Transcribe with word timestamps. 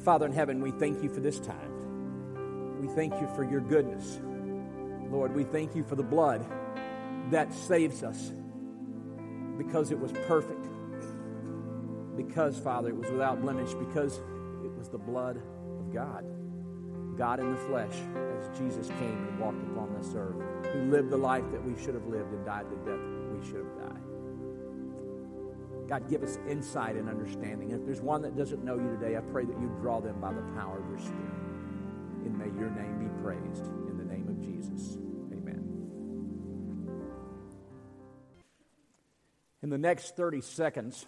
Father 0.00 0.24
in 0.24 0.32
heaven, 0.32 0.62
we 0.62 0.70
thank 0.70 1.02
you 1.02 1.10
for 1.10 1.20
this 1.20 1.38
time. 1.38 2.80
We 2.80 2.88
thank 2.94 3.20
you 3.20 3.28
for 3.36 3.44
your 3.44 3.60
goodness. 3.60 4.20
Lord, 5.10 5.34
we 5.34 5.44
thank 5.44 5.76
you 5.76 5.84
for 5.84 5.94
the 5.94 6.02
blood 6.02 6.46
that 7.30 7.52
saves 7.52 8.02
us 8.02 8.32
because 9.58 9.90
it 9.90 9.98
was 9.98 10.12
perfect. 10.26 10.66
Because, 12.16 12.58
Father, 12.58 12.88
it 12.88 12.96
was 12.96 13.10
without 13.10 13.42
blemish, 13.42 13.74
because 13.74 14.18
it 14.64 14.72
was 14.76 14.88
the 14.88 14.98
blood 14.98 15.36
of 15.36 15.92
God. 15.92 16.24
God 17.18 17.40
in 17.40 17.50
the 17.50 17.58
flesh, 17.58 17.94
as 18.38 18.58
Jesus 18.58 18.88
came 18.88 19.26
and 19.28 19.38
walked 19.38 19.62
upon 19.70 19.94
this 20.00 20.14
earth, 20.16 20.36
who 20.72 20.90
lived 20.90 21.10
the 21.10 21.16
life 21.18 21.44
that 21.52 21.62
we 21.62 21.78
should 21.82 21.94
have 21.94 22.06
lived 22.06 22.32
and 22.32 22.44
died 22.46 22.64
the 22.70 22.90
death 22.90 23.00
we 23.34 23.46
should 23.46 23.66
have 23.66 23.90
died. 23.90 24.09
God, 25.90 26.08
give 26.08 26.22
us 26.22 26.38
insight 26.48 26.94
and 26.94 27.08
understanding. 27.08 27.72
If 27.72 27.84
there's 27.84 28.00
one 28.00 28.22
that 28.22 28.36
doesn't 28.36 28.62
know 28.62 28.76
you 28.76 28.96
today, 28.96 29.16
I 29.16 29.20
pray 29.22 29.44
that 29.44 29.60
you 29.60 29.66
draw 29.80 30.00
them 30.00 30.20
by 30.20 30.32
the 30.32 30.42
power 30.54 30.78
of 30.78 30.88
your 30.88 31.00
Spirit. 31.00 31.16
And 32.24 32.38
may 32.38 32.44
your 32.56 32.70
name 32.70 33.08
be 33.08 33.22
praised 33.24 33.66
in 33.88 33.98
the 33.98 34.04
name 34.04 34.28
of 34.28 34.38
Jesus. 34.40 34.98
Amen. 35.32 35.66
In 39.64 39.70
the 39.70 39.78
next 39.78 40.14
30 40.14 40.42
seconds, 40.42 41.06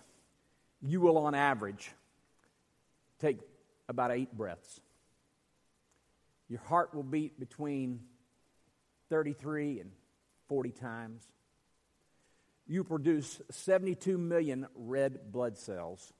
you 0.81 1.01
will, 1.01 1.17
on 1.17 1.37
average, 1.37 1.93
take 3.21 3.39
about 3.89 4.11
eight 4.11 4.37
breaths. 4.37 4.81
Your 6.49 6.59
heart 6.59 6.93
will 6.93 7.05
beat 7.05 7.39
between 7.39 8.01
33 9.11 9.79
and 9.79 9.93
40 10.49 10.73
times 10.73 11.29
you 12.73 12.85
produce 12.85 13.39
72 13.51 14.17
million 14.17 14.67
red 14.75 15.31
blood 15.31 15.59
cells, 15.59 16.11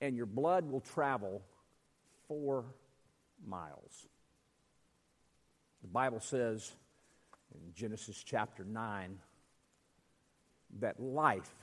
and 0.00 0.16
your 0.16 0.24
blood 0.24 0.70
will 0.70 0.80
travel 0.80 1.42
four 2.26 2.64
miles. 3.46 4.06
The 5.82 5.88
Bible 5.88 6.20
says 6.20 6.72
in 7.54 7.74
Genesis 7.74 8.24
chapter 8.24 8.64
9 8.64 9.18
that 10.80 10.98
life 10.98 11.54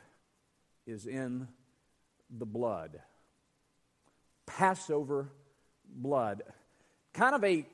is 0.86 1.08
in 1.08 1.48
the 2.30 2.46
blood. 2.46 3.00
Passover 4.46 5.30
blood. 5.90 6.44
Kind 7.14 7.34
of 7.34 7.44
a 7.44 7.66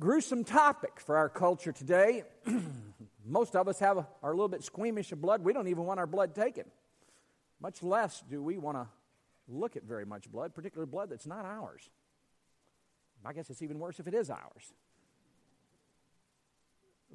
gruesome 0.00 0.44
topic 0.44 1.00
for 1.00 1.18
our 1.18 1.28
culture 1.28 1.72
today. 1.72 2.22
Most 3.28 3.54
of 3.54 3.68
us 3.68 3.78
have 3.80 3.98
are 4.22 4.32
a 4.32 4.34
little 4.34 4.48
bit 4.48 4.64
squeamish 4.64 5.12
of 5.12 5.20
blood. 5.20 5.44
We 5.44 5.52
don't 5.52 5.68
even 5.68 5.84
want 5.84 6.00
our 6.00 6.06
blood 6.06 6.34
taken. 6.34 6.64
Much 7.60 7.82
less 7.82 8.24
do 8.30 8.42
we 8.42 8.56
want 8.56 8.78
to 8.78 8.86
look 9.46 9.76
at 9.76 9.82
very 9.84 10.06
much 10.06 10.30
blood, 10.30 10.54
particularly 10.54 10.90
blood 10.90 11.10
that's 11.10 11.26
not 11.26 11.44
ours. 11.44 11.90
I 13.24 13.34
guess 13.34 13.50
it's 13.50 13.60
even 13.60 13.78
worse 13.78 14.00
if 14.00 14.06
it 14.06 14.14
is 14.14 14.30
ours. 14.30 14.72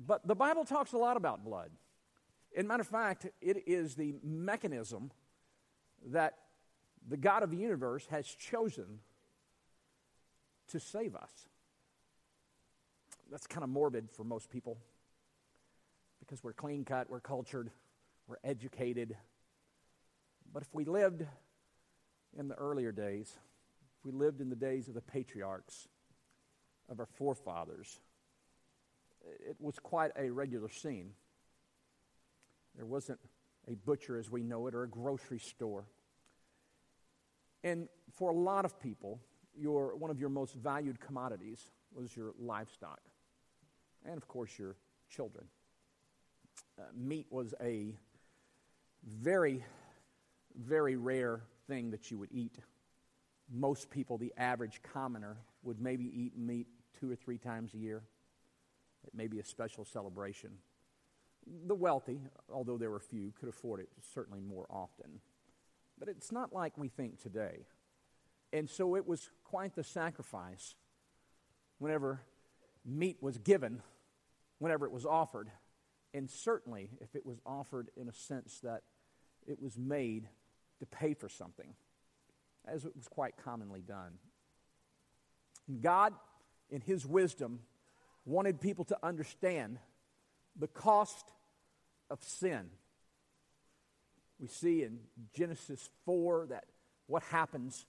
But 0.06 0.28
the 0.28 0.36
Bible 0.36 0.66
talks 0.66 0.94
a 0.94 0.98
lot 0.98 1.18
about 1.18 1.44
blood. 1.44 1.72
In 2.56 2.68
matter 2.68 2.82
of 2.82 2.88
fact, 2.88 3.26
it 3.42 3.64
is 3.68 3.96
the 3.96 4.14
mechanism 4.24 5.12
that 6.08 6.38
the 7.08 7.18
God 7.18 7.42
of 7.42 7.50
the 7.50 7.58
universe 7.58 8.06
has 8.12 8.28
chosen 8.28 9.00
to 10.68 10.80
save 10.80 11.16
us. 11.16 11.32
That's 13.32 13.48
kind 13.48 13.64
of 13.64 13.70
morbid 13.70 14.12
for 14.12 14.24
most 14.24 14.52
people 14.52 14.78
because 16.26 16.44
we're 16.44 16.54
clean 16.54 16.86
cut, 16.86 17.10
we're 17.10 17.20
cultured, 17.20 17.70
we're 18.28 18.38
educated. 18.44 19.16
But 20.54 20.64
if 20.64 20.74
we 20.74 20.86
lived 20.86 21.26
in 22.38 22.48
the 22.48 22.56
earlier 22.56 22.92
days, 22.92 23.34
if 24.00 24.06
we 24.06 24.12
lived 24.12 24.40
in 24.40 24.50
the 24.50 24.56
days 24.56 24.88
of 24.88 24.94
the 24.94 25.02
patriarchs, 25.02 25.88
of 26.90 27.00
our 27.00 27.06
forefathers, 27.06 28.00
it 29.48 29.56
was 29.60 29.80
quite 29.80 30.12
a 30.18 30.30
regular 30.30 30.70
scene. 30.70 31.12
There 32.76 32.86
wasn't 32.86 33.20
a 33.68 33.76
butcher 33.76 34.18
as 34.18 34.30
we 34.30 34.44
know 34.44 34.68
it 34.68 34.76
or 34.76 34.84
a 34.84 34.90
grocery 34.90 35.40
store. 35.40 35.86
And 37.64 37.88
for 38.14 38.32
a 38.32 38.36
lot 38.36 38.66
of 38.66 38.80
people, 38.82 39.20
your, 39.58 39.96
one 39.96 40.12
of 40.12 40.20
your 40.20 40.30
most 40.30 40.56
valued 40.56 41.00
commodities 41.00 41.62
was 41.94 42.16
your 42.16 42.34
livestock, 42.40 43.00
and 44.06 44.18
of 44.18 44.28
course, 44.28 44.58
your 44.58 44.76
children 45.10 45.46
uh, 46.80 46.84
meat 46.96 47.28
was 47.30 47.54
a 47.62 47.96
very, 49.22 49.64
very 50.56 50.96
rare 50.96 51.42
thing 51.68 51.92
that 51.92 52.10
you 52.10 52.18
would 52.18 52.32
eat. 52.32 52.58
Most 53.52 53.90
people, 53.90 54.18
the 54.18 54.34
average 54.38 54.82
commoner, 54.82 55.38
would 55.64 55.80
maybe 55.80 56.06
eat 56.06 56.38
meat 56.38 56.68
two 57.00 57.12
or 57.12 57.16
three 57.16 57.38
times 57.38 57.74
a 57.74 57.78
year. 57.78 58.04
It 59.06 59.14
may 59.14 59.28
be 59.28 59.40
a 59.40 59.44
special 59.44 59.86
celebration. 59.86 60.52
The 61.68 61.76
wealthy, 61.76 62.22
although 62.52 62.78
there 62.78 62.90
were 62.90 63.00
few, 63.00 63.34
could 63.40 63.50
afford 63.50 63.82
it 63.82 63.90
certainly 64.14 64.40
more 64.40 64.66
often. 64.70 65.20
But 66.00 66.08
it's 66.08 66.32
not 66.32 66.54
like 66.54 66.78
we 66.78 66.88
think 66.88 67.22
today. 67.22 67.66
And 68.54 68.70
so 68.70 68.96
it 68.96 69.06
was 69.06 69.30
quite 69.44 69.76
the 69.76 69.84
sacrifice 69.84 70.76
whenever 71.80 72.22
meat 72.86 73.18
was 73.22 73.38
given, 73.38 73.82
whenever 74.60 74.86
it 74.86 74.92
was 74.92 75.06
offered 75.06 75.50
and 76.14 76.30
certainly 76.30 76.90
if 77.02 77.16
it 77.16 77.26
was 77.26 77.40
offered 77.46 77.90
in 77.96 78.08
a 78.08 78.14
sense 78.14 78.60
that 78.64 78.84
it 79.48 79.62
was 79.62 79.78
made 79.78 80.28
to 80.80 80.86
pay 80.86 81.14
for 81.14 81.30
something, 81.30 81.74
as 82.66 82.86
it 82.86 82.96
was 82.96 83.08
quite 83.08 83.36
commonly 83.44 83.82
done. 83.82 84.14
God, 85.82 86.14
in 86.70 86.82
His 86.82 87.06
wisdom, 87.06 87.60
wanted 88.26 88.62
people 88.62 88.86
to 88.86 88.98
understand 89.02 89.80
the 90.58 90.68
cost 90.68 91.32
of 92.10 92.22
sin. 92.24 92.70
We 94.40 94.48
see 94.48 94.84
in 94.84 95.00
Genesis 95.34 95.90
4 96.06 96.48
that 96.50 96.66
what 97.08 97.24
happens 97.24 97.86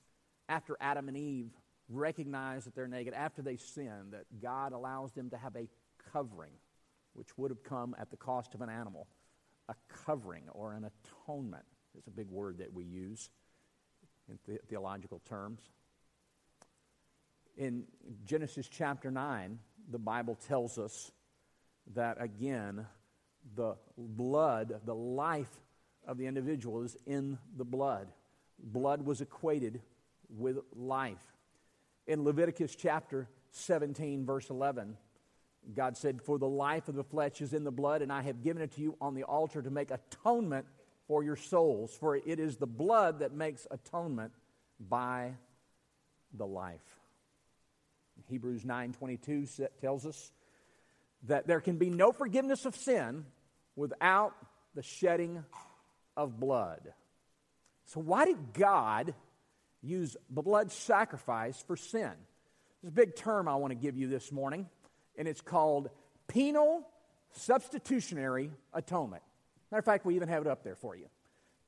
after 0.48 0.76
Adam 0.80 1.08
and 1.08 1.16
Eve 1.16 1.50
recognize 1.88 2.64
that 2.64 2.74
they're 2.74 2.88
naked, 2.88 3.14
after 3.14 3.42
they 3.42 3.56
sin, 3.56 4.10
that 4.12 4.24
God 4.40 4.72
allows 4.72 5.12
them 5.12 5.30
to 5.30 5.36
have 5.36 5.56
a 5.56 5.68
covering 6.12 6.52
which 7.14 7.36
would 7.38 7.50
have 7.50 7.62
come 7.62 7.94
at 7.98 8.10
the 8.10 8.16
cost 8.16 8.54
of 8.54 8.60
an 8.60 8.68
animal. 8.68 9.06
A 9.68 9.74
covering 9.88 10.48
or 10.50 10.74
an 10.74 10.84
atonement 10.84 11.64
is 11.96 12.06
a 12.06 12.10
big 12.10 12.28
word 12.28 12.58
that 12.58 12.72
we 12.72 12.84
use 12.84 13.30
in 14.28 14.38
the- 14.46 14.58
theological 14.68 15.20
terms. 15.20 15.70
In 17.56 17.86
Genesis 18.24 18.68
chapter 18.68 19.10
9, 19.10 19.60
the 19.88 19.98
Bible 19.98 20.34
tells 20.34 20.78
us 20.78 21.12
that 21.88 22.20
again, 22.20 22.86
the 23.54 23.76
blood, 23.96 24.80
the 24.84 24.94
life 24.94 25.60
of 26.06 26.18
the 26.18 26.26
individual 26.26 26.82
is 26.82 26.96
in 27.06 27.38
the 27.56 27.64
blood. 27.64 28.12
Blood 28.58 29.02
was 29.02 29.20
equated 29.20 29.82
with 30.28 30.58
life. 30.72 31.36
In 32.06 32.24
Leviticus 32.24 32.74
chapter 32.74 33.28
17, 33.50 34.26
verse 34.26 34.50
11, 34.50 34.96
God 35.74 35.96
said, 35.96 36.20
For 36.22 36.38
the 36.38 36.48
life 36.48 36.88
of 36.88 36.94
the 36.94 37.04
flesh 37.04 37.40
is 37.40 37.54
in 37.54 37.64
the 37.64 37.70
blood, 37.70 38.02
and 38.02 38.12
I 38.12 38.22
have 38.22 38.42
given 38.42 38.62
it 38.62 38.72
to 38.72 38.80
you 38.80 38.96
on 39.00 39.14
the 39.14 39.24
altar 39.24 39.62
to 39.62 39.70
make 39.70 39.90
atonement 39.90 40.66
for 41.06 41.22
your 41.22 41.36
souls. 41.36 41.96
For 41.98 42.16
it 42.16 42.38
is 42.38 42.56
the 42.56 42.66
blood 42.66 43.20
that 43.20 43.32
makes 43.32 43.66
atonement 43.70 44.32
by 44.78 45.34
the 46.32 46.46
life. 46.46 47.00
Hebrews 48.28 48.64
9:22 48.64 49.68
tells 49.80 50.06
us 50.06 50.32
that 51.24 51.46
there 51.46 51.60
can 51.60 51.78
be 51.78 51.90
no 51.90 52.12
forgiveness 52.12 52.66
of 52.66 52.76
sin 52.76 53.26
without 53.76 54.34
the 54.74 54.82
shedding 54.82 55.44
of 56.16 56.38
blood. 56.38 56.92
So 57.86 58.00
why 58.00 58.24
did 58.24 58.52
God 58.52 59.14
use 59.82 60.16
the 60.30 60.42
blood 60.42 60.70
sacrifice 60.72 61.60
for 61.62 61.76
sin? 61.76 62.12
There's 62.80 62.90
a 62.90 62.94
big 62.94 63.16
term 63.16 63.48
I 63.48 63.56
want 63.56 63.72
to 63.72 63.76
give 63.76 63.96
you 63.96 64.08
this 64.08 64.32
morning 64.32 64.68
and 65.16 65.28
it's 65.28 65.40
called 65.40 65.90
penal 66.28 66.86
substitutionary 67.32 68.50
atonement. 68.72 69.22
Matter 69.70 69.80
of 69.80 69.84
fact, 69.84 70.06
we 70.06 70.16
even 70.16 70.28
have 70.28 70.42
it 70.42 70.48
up 70.48 70.62
there 70.62 70.76
for 70.76 70.94
you. 70.96 71.06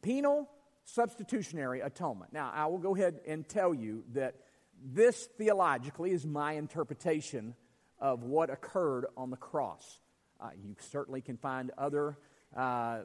Penal 0.02 0.48
substitutionary 0.84 1.80
atonement. 1.80 2.32
Now, 2.32 2.52
I 2.54 2.66
will 2.66 2.78
go 2.78 2.94
ahead 2.94 3.20
and 3.26 3.48
tell 3.48 3.74
you 3.74 4.04
that 4.12 4.36
this 4.84 5.28
theologically 5.38 6.12
is 6.12 6.24
my 6.24 6.52
interpretation 6.52 7.54
of 7.98 8.22
what 8.22 8.50
occurred 8.50 9.06
on 9.16 9.30
the 9.30 9.36
cross. 9.36 10.00
Uh, 10.40 10.50
you 10.62 10.76
certainly 10.78 11.20
can 11.20 11.36
find 11.36 11.72
other 11.78 12.18
uh, 12.56 12.98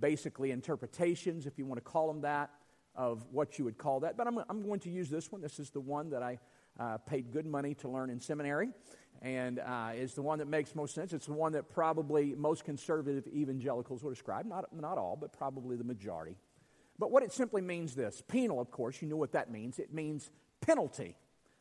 basically 0.00 0.50
interpretations, 0.50 1.46
if 1.46 1.58
you 1.58 1.66
want 1.66 1.78
to 1.78 1.84
call 1.84 2.08
them 2.08 2.22
that, 2.22 2.50
of 2.94 3.24
what 3.30 3.58
you 3.58 3.64
would 3.64 3.78
call 3.78 4.00
that. 4.00 4.16
But 4.16 4.26
I'm, 4.26 4.38
I'm 4.48 4.62
going 4.62 4.80
to 4.80 4.90
use 4.90 5.08
this 5.08 5.30
one. 5.30 5.40
This 5.40 5.58
is 5.58 5.70
the 5.70 5.80
one 5.80 6.10
that 6.10 6.22
I 6.22 6.38
uh, 6.78 6.98
paid 6.98 7.30
good 7.30 7.46
money 7.46 7.74
to 7.74 7.88
learn 7.88 8.10
in 8.10 8.20
seminary 8.20 8.70
and 9.22 9.60
uh, 9.60 9.90
is 9.94 10.14
the 10.14 10.22
one 10.22 10.40
that 10.40 10.48
makes 10.48 10.74
most 10.74 10.94
sense. 10.94 11.12
It's 11.12 11.26
the 11.26 11.32
one 11.32 11.52
that 11.52 11.70
probably 11.70 12.34
most 12.36 12.64
conservative 12.64 13.26
evangelicals 13.32 14.02
would 14.02 14.12
ascribe, 14.12 14.46
not, 14.46 14.74
not 14.74 14.98
all, 14.98 15.16
but 15.18 15.32
probably 15.32 15.76
the 15.76 15.84
majority. 15.84 16.36
But 16.98 17.12
what 17.12 17.22
it 17.22 17.32
simply 17.32 17.62
means 17.62 17.94
this 17.94 18.22
penal, 18.26 18.60
of 18.60 18.70
course, 18.70 19.00
you 19.00 19.08
know 19.08 19.16
what 19.16 19.32
that 19.32 19.50
means. 19.50 19.78
It 19.78 19.94
means 19.94 20.30
penalty. 20.60 21.16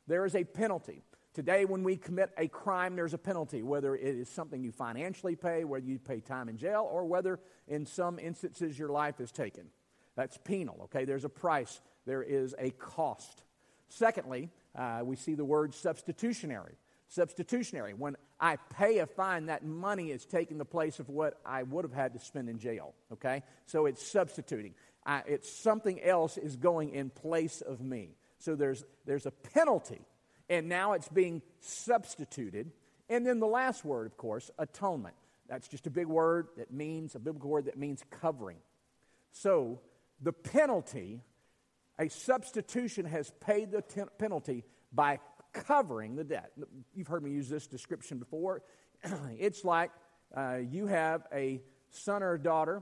There 0.07 0.25
is 0.25 0.35
a 0.35 0.43
penalty. 0.43 1.03
Today, 1.33 1.63
when 1.63 1.83
we 1.83 1.95
commit 1.95 2.31
a 2.37 2.47
crime, 2.47 2.95
there's 2.95 3.13
a 3.13 3.17
penalty, 3.17 3.61
whether 3.61 3.95
it 3.95 4.03
is 4.03 4.27
something 4.27 4.61
you 4.61 4.71
financially 4.71 5.35
pay, 5.35 5.63
whether 5.63 5.85
you 5.85 5.99
pay 5.99 6.19
time 6.19 6.49
in 6.49 6.57
jail, 6.57 6.89
or 6.91 7.05
whether 7.05 7.39
in 7.67 7.85
some 7.85 8.19
instances 8.19 8.77
your 8.77 8.89
life 8.89 9.21
is 9.21 9.31
taken. 9.31 9.67
That's 10.15 10.37
penal, 10.37 10.81
okay? 10.85 11.05
There's 11.05 11.23
a 11.23 11.29
price, 11.29 11.79
there 12.05 12.23
is 12.23 12.53
a 12.59 12.71
cost. 12.71 13.43
Secondly, 13.87 14.49
uh, 14.75 15.01
we 15.03 15.15
see 15.15 15.35
the 15.35 15.45
word 15.45 15.73
substitutionary. 15.73 16.75
Substitutionary. 17.11 17.93
When 17.93 18.15
I 18.39 18.55
pay 18.55 18.99
a 18.99 19.05
fine, 19.05 19.47
that 19.47 19.65
money 19.65 20.11
is 20.11 20.25
taking 20.25 20.57
the 20.57 20.65
place 20.65 20.97
of 20.99 21.09
what 21.09 21.41
I 21.45 21.63
would 21.63 21.83
have 21.83 21.93
had 21.93 22.13
to 22.13 22.19
spend 22.19 22.47
in 22.47 22.57
jail, 22.57 22.93
okay? 23.11 23.43
So 23.65 23.85
it's 23.85 24.01
substituting. 24.01 24.75
I, 25.05 25.21
it's 25.25 25.51
something 25.51 26.01
else 26.01 26.37
is 26.37 26.55
going 26.55 26.91
in 26.91 27.09
place 27.09 27.59
of 27.59 27.81
me. 27.81 28.15
So 28.39 28.55
there's, 28.55 28.85
there's 29.05 29.25
a 29.25 29.31
penalty 29.31 29.99
and 30.49 30.69
now 30.69 30.93
it's 30.93 31.09
being 31.09 31.41
substituted. 31.59 32.71
And 33.09 33.27
then 33.27 33.41
the 33.41 33.47
last 33.47 33.83
word, 33.83 34.05
of 34.07 34.15
course, 34.15 34.49
atonement. 34.57 35.15
That's 35.49 35.67
just 35.67 35.87
a 35.87 35.89
big 35.89 36.07
word 36.07 36.47
that 36.55 36.71
means, 36.71 37.15
a 37.15 37.19
biblical 37.19 37.49
word 37.49 37.65
that 37.65 37.77
means 37.77 38.01
covering. 38.21 38.57
So 39.33 39.81
the 40.21 40.31
penalty, 40.31 41.19
a 41.99 42.09
substitution 42.09 43.03
has 43.03 43.33
paid 43.41 43.71
the 43.71 43.81
t- 43.81 44.01
penalty 44.17 44.63
by 44.93 45.19
covering 45.53 46.15
the 46.15 46.23
debt. 46.23 46.51
You've 46.93 47.07
heard 47.07 47.23
me 47.23 47.31
use 47.31 47.49
this 47.49 47.67
description 47.67 48.17
before. 48.17 48.61
it's 49.37 49.63
like 49.63 49.91
uh, 50.35 50.57
you 50.69 50.87
have 50.87 51.23
a 51.33 51.61
son 51.89 52.23
or 52.23 52.37
daughter 52.37 52.81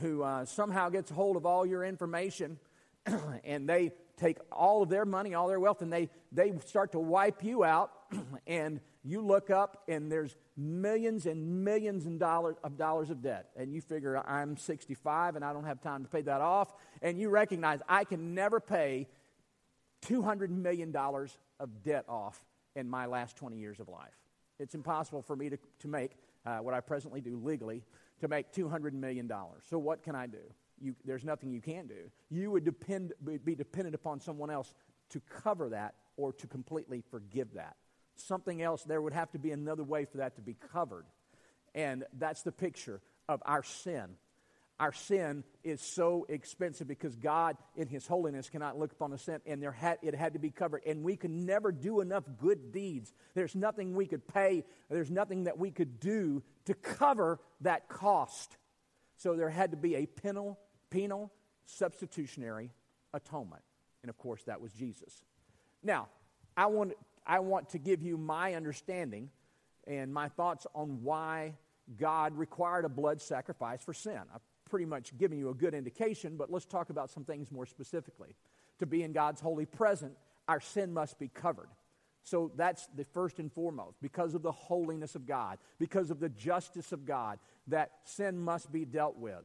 who 0.00 0.22
uh, 0.22 0.44
somehow 0.44 0.88
gets 0.88 1.10
a 1.10 1.14
hold 1.14 1.36
of 1.36 1.46
all 1.46 1.66
your 1.66 1.84
information 1.84 2.58
and 3.44 3.68
they 3.68 3.92
take 4.16 4.38
all 4.50 4.82
of 4.82 4.88
their 4.88 5.04
money, 5.04 5.34
all 5.34 5.48
their 5.48 5.60
wealth, 5.60 5.82
and 5.82 5.92
they, 5.92 6.08
they 6.30 6.52
start 6.66 6.92
to 6.92 6.98
wipe 6.98 7.42
you 7.42 7.64
out. 7.64 7.90
and 8.46 8.80
you 9.04 9.20
look 9.20 9.50
up, 9.50 9.82
and 9.88 10.12
there's 10.12 10.36
millions 10.56 11.26
and 11.26 11.64
millions 11.64 12.06
of 12.06 12.18
dollars, 12.18 12.56
of 12.62 12.76
dollars 12.76 13.10
of 13.10 13.22
debt. 13.22 13.48
And 13.56 13.72
you 13.72 13.80
figure, 13.80 14.16
I'm 14.28 14.56
65 14.56 15.34
and 15.36 15.44
I 15.44 15.52
don't 15.52 15.64
have 15.64 15.80
time 15.80 16.04
to 16.04 16.08
pay 16.08 16.22
that 16.22 16.40
off. 16.40 16.72
And 17.00 17.18
you 17.18 17.28
recognize, 17.30 17.80
I 17.88 18.04
can 18.04 18.34
never 18.34 18.60
pay 18.60 19.08
$200 20.06 20.50
million 20.50 20.94
of 21.62 21.82
debt 21.82 22.04
off 22.08 22.44
in 22.76 22.90
my 22.90 23.06
last 23.06 23.36
20 23.36 23.56
years 23.56 23.80
of 23.80 23.88
life. 23.88 24.18
It's 24.58 24.74
impossible 24.74 25.22
for 25.22 25.34
me 25.34 25.48
to, 25.48 25.58
to 25.80 25.88
make 25.88 26.12
uh, 26.44 26.58
what 26.58 26.74
I 26.74 26.80
presently 26.80 27.22
do 27.22 27.40
legally 27.42 27.82
to 28.20 28.28
make 28.28 28.52
$200 28.52 28.92
million. 28.92 29.30
So, 29.68 29.78
what 29.78 30.02
can 30.02 30.14
I 30.14 30.26
do? 30.26 30.38
you, 30.82 30.94
there's 31.04 31.24
nothing 31.24 31.52
you 31.52 31.60
can 31.60 31.86
do. 31.86 32.10
You 32.30 32.50
would 32.50 32.64
depend, 32.64 33.12
be 33.44 33.54
dependent 33.54 33.94
upon 33.94 34.20
someone 34.20 34.50
else 34.50 34.74
to 35.10 35.20
cover 35.42 35.70
that 35.70 35.94
or 36.16 36.32
to 36.34 36.46
completely 36.46 37.02
forgive 37.10 37.54
that. 37.54 37.76
Something 38.16 38.62
else, 38.62 38.82
there 38.82 39.00
would 39.00 39.12
have 39.12 39.30
to 39.32 39.38
be 39.38 39.52
another 39.52 39.84
way 39.84 40.04
for 40.04 40.18
that 40.18 40.36
to 40.36 40.42
be 40.42 40.56
covered. 40.72 41.06
And 41.74 42.04
that's 42.18 42.42
the 42.42 42.52
picture 42.52 43.00
of 43.28 43.42
our 43.46 43.62
sin. 43.62 44.16
Our 44.82 44.92
sin 44.92 45.44
is 45.62 45.80
so 45.80 46.26
expensive 46.28 46.88
because 46.88 47.14
God, 47.14 47.56
in 47.76 47.86
His 47.86 48.04
holiness, 48.04 48.50
cannot 48.50 48.76
look 48.76 48.90
upon 48.90 49.12
the 49.12 49.18
sin, 49.18 49.40
and 49.46 49.62
there 49.62 49.70
had, 49.70 49.98
it 50.02 50.12
had 50.12 50.32
to 50.32 50.40
be 50.40 50.50
covered. 50.50 50.82
And 50.84 51.04
we 51.04 51.14
could 51.14 51.30
never 51.30 51.70
do 51.70 52.00
enough 52.00 52.24
good 52.40 52.72
deeds. 52.72 53.12
There's 53.34 53.54
nothing 53.54 53.94
we 53.94 54.06
could 54.06 54.26
pay, 54.26 54.64
there's 54.90 55.08
nothing 55.08 55.44
that 55.44 55.56
we 55.56 55.70
could 55.70 56.00
do 56.00 56.42
to 56.64 56.74
cover 56.74 57.38
that 57.60 57.88
cost. 57.88 58.56
So 59.18 59.36
there 59.36 59.50
had 59.50 59.70
to 59.70 59.76
be 59.76 59.94
a 59.94 60.06
penal 60.06 60.58
penal 60.90 61.30
substitutionary 61.64 62.72
atonement. 63.14 63.62
And 64.02 64.10
of 64.10 64.18
course, 64.18 64.42
that 64.46 64.60
was 64.60 64.72
Jesus. 64.72 65.22
Now, 65.84 66.08
I 66.56 66.66
want, 66.66 66.94
I 67.24 67.38
want 67.38 67.68
to 67.68 67.78
give 67.78 68.02
you 68.02 68.18
my 68.18 68.54
understanding 68.54 69.30
and 69.86 70.12
my 70.12 70.28
thoughts 70.28 70.66
on 70.74 71.04
why 71.04 71.54
God 71.96 72.36
required 72.36 72.84
a 72.84 72.88
blood 72.88 73.22
sacrifice 73.22 73.80
for 73.80 73.94
sin. 73.94 74.18
I've 74.34 74.40
pretty 74.72 74.86
much 74.86 75.14
given 75.18 75.36
you 75.36 75.50
a 75.50 75.54
good 75.54 75.74
indication, 75.74 76.38
but 76.38 76.50
let's 76.50 76.64
talk 76.64 76.88
about 76.88 77.10
some 77.10 77.24
things 77.24 77.52
more 77.52 77.66
specifically. 77.66 78.34
To 78.78 78.86
be 78.86 79.02
in 79.02 79.12
God's 79.12 79.38
holy 79.38 79.66
presence, 79.66 80.18
our 80.48 80.62
sin 80.62 80.94
must 80.94 81.18
be 81.18 81.28
covered. 81.28 81.68
So 82.22 82.50
that's 82.56 82.88
the 82.96 83.04
first 83.04 83.38
and 83.38 83.52
foremost. 83.52 83.98
Because 84.00 84.34
of 84.34 84.40
the 84.40 84.50
holiness 84.50 85.14
of 85.14 85.26
God, 85.26 85.58
because 85.78 86.10
of 86.10 86.20
the 86.20 86.30
justice 86.30 86.90
of 86.90 87.04
God, 87.04 87.38
that 87.66 87.90
sin 88.04 88.38
must 88.38 88.72
be 88.72 88.86
dealt 88.86 89.18
with. 89.18 89.44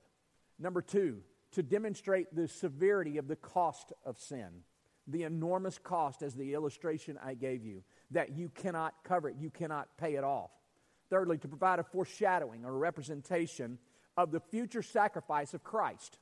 Number 0.59 0.81
two, 0.81 1.17
to 1.51 1.61
demonstrate 1.61 2.33
the 2.33 2.47
severity 2.47 3.17
of 3.17 3.27
the 3.27 3.35
cost 3.35 3.91
of 4.05 4.17
sin, 4.17 4.63
the 5.07 5.23
enormous 5.23 5.77
cost, 5.77 6.21
as 6.21 6.35
the 6.35 6.53
illustration 6.53 7.19
I 7.21 7.33
gave 7.33 7.65
you, 7.65 7.83
that 8.11 8.37
you 8.37 8.47
cannot 8.47 8.93
cover 9.03 9.27
it, 9.27 9.35
you 9.37 9.49
cannot 9.49 9.89
pay 9.97 10.15
it 10.15 10.23
off. 10.23 10.51
Thirdly, 11.09 11.37
to 11.39 11.49
provide 11.49 11.79
a 11.79 11.83
foreshadowing 11.83 12.63
or 12.63 12.69
a 12.69 12.77
representation 12.77 13.77
of 14.17 14.31
the 14.31 14.39
future 14.39 14.81
sacrifice 14.81 15.53
of 15.53 15.63
Christ. 15.63 16.17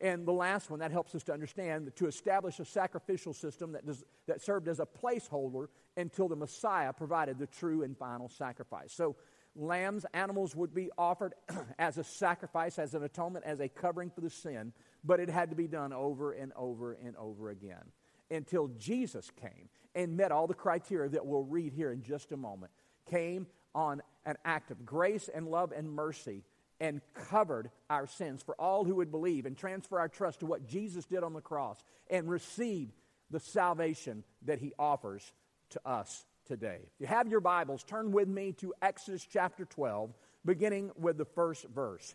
And 0.00 0.26
the 0.26 0.32
last 0.32 0.70
one, 0.70 0.80
that 0.80 0.90
helps 0.90 1.14
us 1.14 1.22
to 1.24 1.32
understand 1.32 1.92
to 1.96 2.06
establish 2.06 2.58
a 2.58 2.64
sacrificial 2.64 3.34
system 3.34 3.72
that, 3.72 3.84
does, 3.84 4.02
that 4.26 4.40
served 4.40 4.66
as 4.66 4.80
a 4.80 4.86
placeholder 4.86 5.66
until 5.96 6.26
the 6.26 6.36
Messiah 6.36 6.92
provided 6.94 7.38
the 7.38 7.46
true 7.46 7.82
and 7.82 7.96
final 7.96 8.30
sacrifice. 8.30 8.94
So 8.94 9.16
lambs, 9.54 10.06
animals 10.14 10.56
would 10.56 10.74
be 10.74 10.90
offered 10.96 11.34
as 11.78 11.98
a 11.98 12.04
sacrifice, 12.04 12.78
as 12.78 12.94
an 12.94 13.02
atonement, 13.02 13.44
as 13.44 13.60
a 13.60 13.68
covering 13.68 14.08
for 14.08 14.22
the 14.22 14.30
sin, 14.30 14.72
but 15.04 15.20
it 15.20 15.28
had 15.28 15.50
to 15.50 15.56
be 15.56 15.66
done 15.66 15.92
over 15.92 16.32
and 16.32 16.52
over 16.56 16.94
and 16.94 17.14
over 17.16 17.50
again 17.50 17.92
until 18.30 18.68
Jesus 18.78 19.30
came 19.40 19.68
and 19.94 20.16
met 20.16 20.32
all 20.32 20.46
the 20.46 20.54
criteria 20.54 21.10
that 21.10 21.26
we'll 21.26 21.42
read 21.42 21.72
here 21.72 21.92
in 21.92 22.02
just 22.02 22.32
a 22.32 22.36
moment. 22.36 22.72
Came 23.10 23.46
on 23.74 24.02
an 24.24 24.36
act 24.44 24.70
of 24.70 24.86
grace 24.86 25.28
and 25.32 25.48
love 25.48 25.72
and 25.72 25.90
mercy 25.90 26.44
and 26.80 27.00
covered 27.14 27.70
our 27.88 28.06
sins 28.06 28.42
for 28.42 28.54
all 28.60 28.84
who 28.84 28.96
would 28.96 29.10
believe 29.10 29.46
and 29.46 29.56
transfer 29.56 29.98
our 29.98 30.08
trust 30.08 30.40
to 30.40 30.46
what 30.46 30.66
Jesus 30.66 31.04
did 31.04 31.22
on 31.22 31.34
the 31.34 31.40
cross 31.40 31.82
and 32.08 32.28
receive 32.28 32.90
the 33.30 33.40
salvation 33.40 34.24
that 34.46 34.58
he 34.58 34.72
offers 34.78 35.32
to 35.70 35.80
us 35.84 36.24
today. 36.46 36.80
If 36.82 37.00
you 37.00 37.06
have 37.06 37.28
your 37.28 37.40
Bibles, 37.40 37.84
turn 37.84 38.12
with 38.12 38.28
me 38.28 38.52
to 38.54 38.74
Exodus 38.82 39.26
chapter 39.30 39.64
12, 39.64 40.12
beginning 40.44 40.90
with 40.96 41.18
the 41.18 41.24
first 41.24 41.66
verse. 41.68 42.14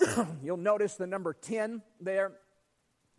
You'll 0.42 0.56
notice 0.56 0.96
the 0.96 1.06
number 1.06 1.32
10 1.32 1.82
there 2.00 2.32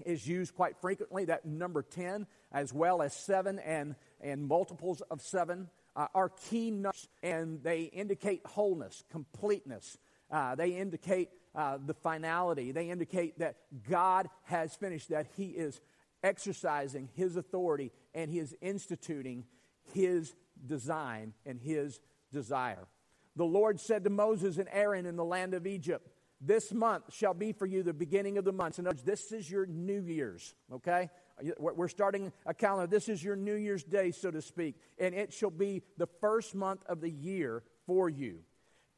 is 0.05 0.27
used 0.27 0.55
quite 0.55 0.77
frequently. 0.77 1.25
That 1.25 1.45
number 1.45 1.81
10, 1.81 2.27
as 2.51 2.73
well 2.73 3.01
as 3.01 3.13
7 3.13 3.59
and, 3.59 3.95
and 4.21 4.47
multiples 4.47 5.01
of 5.01 5.21
7, 5.21 5.67
uh, 5.95 6.07
are 6.13 6.29
key 6.29 6.71
numbers, 6.71 7.07
and 7.23 7.61
they 7.63 7.83
indicate 7.83 8.45
wholeness, 8.45 9.03
completeness. 9.11 9.97
Uh, 10.31 10.55
they 10.55 10.69
indicate 10.69 11.29
uh, 11.55 11.77
the 11.83 11.93
finality. 11.93 12.71
They 12.71 12.89
indicate 12.89 13.39
that 13.39 13.57
God 13.89 14.29
has 14.43 14.75
finished, 14.75 15.09
that 15.09 15.27
He 15.35 15.47
is 15.47 15.81
exercising 16.23 17.09
His 17.15 17.35
authority 17.35 17.91
and 18.13 18.29
He 18.29 18.39
is 18.39 18.55
instituting 18.61 19.45
his 19.93 20.35
design 20.65 21.33
and 21.45 21.59
his 21.59 21.99
desire. 22.31 22.87
The 23.35 23.45
Lord 23.45 23.79
said 23.79 24.03
to 24.03 24.09
Moses 24.09 24.57
and 24.57 24.67
Aaron 24.71 25.05
in 25.05 25.15
the 25.15 25.25
land 25.25 25.53
of 25.53 25.65
Egypt, 25.65 26.07
This 26.41 26.73
month 26.73 27.13
shall 27.13 27.33
be 27.33 27.53
for 27.53 27.65
you 27.65 27.83
the 27.83 27.93
beginning 27.93 28.37
of 28.37 28.45
the 28.45 28.51
months. 28.51 28.79
And 28.79 28.87
this 29.05 29.31
is 29.31 29.49
your 29.49 29.65
New 29.65 30.01
Year's, 30.01 30.53
okay? 30.73 31.09
We're 31.57 31.87
starting 31.87 32.33
a 32.45 32.53
calendar. 32.53 32.87
This 32.87 33.07
is 33.07 33.23
your 33.23 33.37
New 33.37 33.55
Year's 33.55 33.83
Day, 33.83 34.11
so 34.11 34.29
to 34.29 34.41
speak. 34.41 34.75
And 34.97 35.15
it 35.15 35.31
shall 35.31 35.51
be 35.51 35.83
the 35.97 36.07
first 36.19 36.53
month 36.53 36.83
of 36.87 36.99
the 36.99 37.09
year 37.09 37.63
for 37.85 38.09
you. 38.09 38.39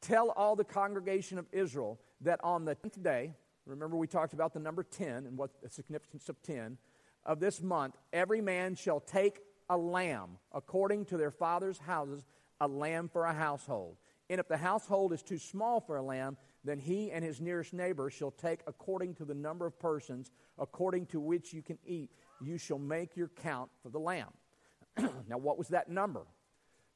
Tell 0.02 0.30
all 0.30 0.56
the 0.56 0.64
congregation 0.64 1.38
of 1.38 1.46
Israel 1.52 1.98
that 2.22 2.40
on 2.42 2.64
the 2.64 2.74
10th 2.74 3.02
day, 3.02 3.34
remember 3.66 3.96
we 3.96 4.08
talked 4.08 4.32
about 4.32 4.52
the 4.52 4.58
number 4.58 4.82
10 4.82 5.26
and 5.26 5.38
what 5.38 5.50
the 5.62 5.70
significance 5.70 6.28
of 6.28 6.42
10, 6.42 6.76
of 7.24 7.38
this 7.38 7.62
month, 7.62 7.96
every 8.12 8.40
man 8.40 8.74
shall 8.74 8.98
take 8.98 9.40
a 9.70 9.76
lamb 9.76 10.38
according 10.52 11.04
to 11.06 11.16
their 11.16 11.30
father's 11.30 11.78
houses, 11.78 12.24
a 12.60 12.66
lamb 12.66 13.08
for 13.08 13.26
a 13.26 13.32
household. 13.32 13.96
And 14.28 14.40
if 14.40 14.48
the 14.48 14.56
household 14.56 15.12
is 15.12 15.22
too 15.22 15.38
small 15.38 15.80
for 15.80 15.96
a 15.96 16.02
lamb, 16.02 16.36
then 16.64 16.80
he 16.80 17.12
and 17.12 17.24
his 17.24 17.40
nearest 17.40 17.72
neighbor 17.72 18.10
shall 18.10 18.32
take 18.32 18.60
according 18.66 19.14
to 19.16 19.24
the 19.24 19.34
number 19.34 19.66
of 19.66 19.78
persons, 19.78 20.32
according 20.58 21.06
to 21.06 21.20
which 21.20 21.52
you 21.52 21.62
can 21.62 21.78
eat. 21.86 22.10
You 22.40 22.58
shall 22.58 22.78
make 22.78 23.16
your 23.16 23.28
count 23.28 23.70
for 23.82 23.88
the 23.88 24.00
lamb. 24.00 24.30
now, 25.28 25.38
what 25.38 25.58
was 25.58 25.68
that 25.68 25.88
number? 25.88 26.22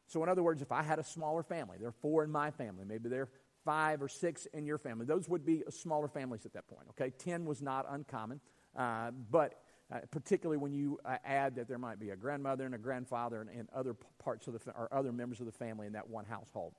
So, 0.07 0.23
in 0.23 0.29
other 0.29 0.43
words, 0.43 0.63
if 0.63 0.73
I 0.73 0.83
had 0.83 0.99
a 0.99 1.05
smaller 1.05 1.43
family, 1.43 1.79
there 1.79 1.89
are 1.89 2.01
four 2.03 2.23
in 2.23 2.31
my 2.31 2.51
family, 2.51 2.85
maybe 2.87 3.09
there 3.09 3.23
are 3.23 3.29
five 3.65 4.01
or 4.01 4.09
six 4.09 4.47
in 4.55 4.65
your 4.65 4.79
family, 4.79 5.05
those 5.07 5.29
would 5.29 5.45
be 5.45 5.65
smaller 5.71 6.09
families 6.09 6.47
at 6.47 6.53
that 6.53 6.69
point, 6.69 6.87
okay? 6.91 7.11
Ten 7.19 7.45
was 7.45 7.61
not 7.61 7.85
uncommon. 7.91 8.41
Uh, 8.77 9.11
but 9.31 9.55
uh, 9.93 9.99
particularly 10.11 10.59
when 10.59 10.73
you 10.73 10.99
uh, 11.05 11.17
add 11.25 11.57
that 11.57 11.69
there 11.69 11.79
might 11.79 11.99
be 11.99 12.11
a 12.11 12.17
grandmother 12.17 12.67
and 12.67 12.75
a 12.75 12.79
grandfather 12.79 13.41
and, 13.41 13.51
and 13.51 13.69
other 13.75 13.95
parts 14.19 14.47
of 14.47 14.53
the 14.53 14.71
or 14.73 14.89
other 14.93 15.13
members 15.13 15.41
of 15.41 15.47
the 15.47 15.53
family 15.53 15.87
in 15.87 15.93
that 15.93 16.09
one 16.09 16.25
household. 16.25 16.75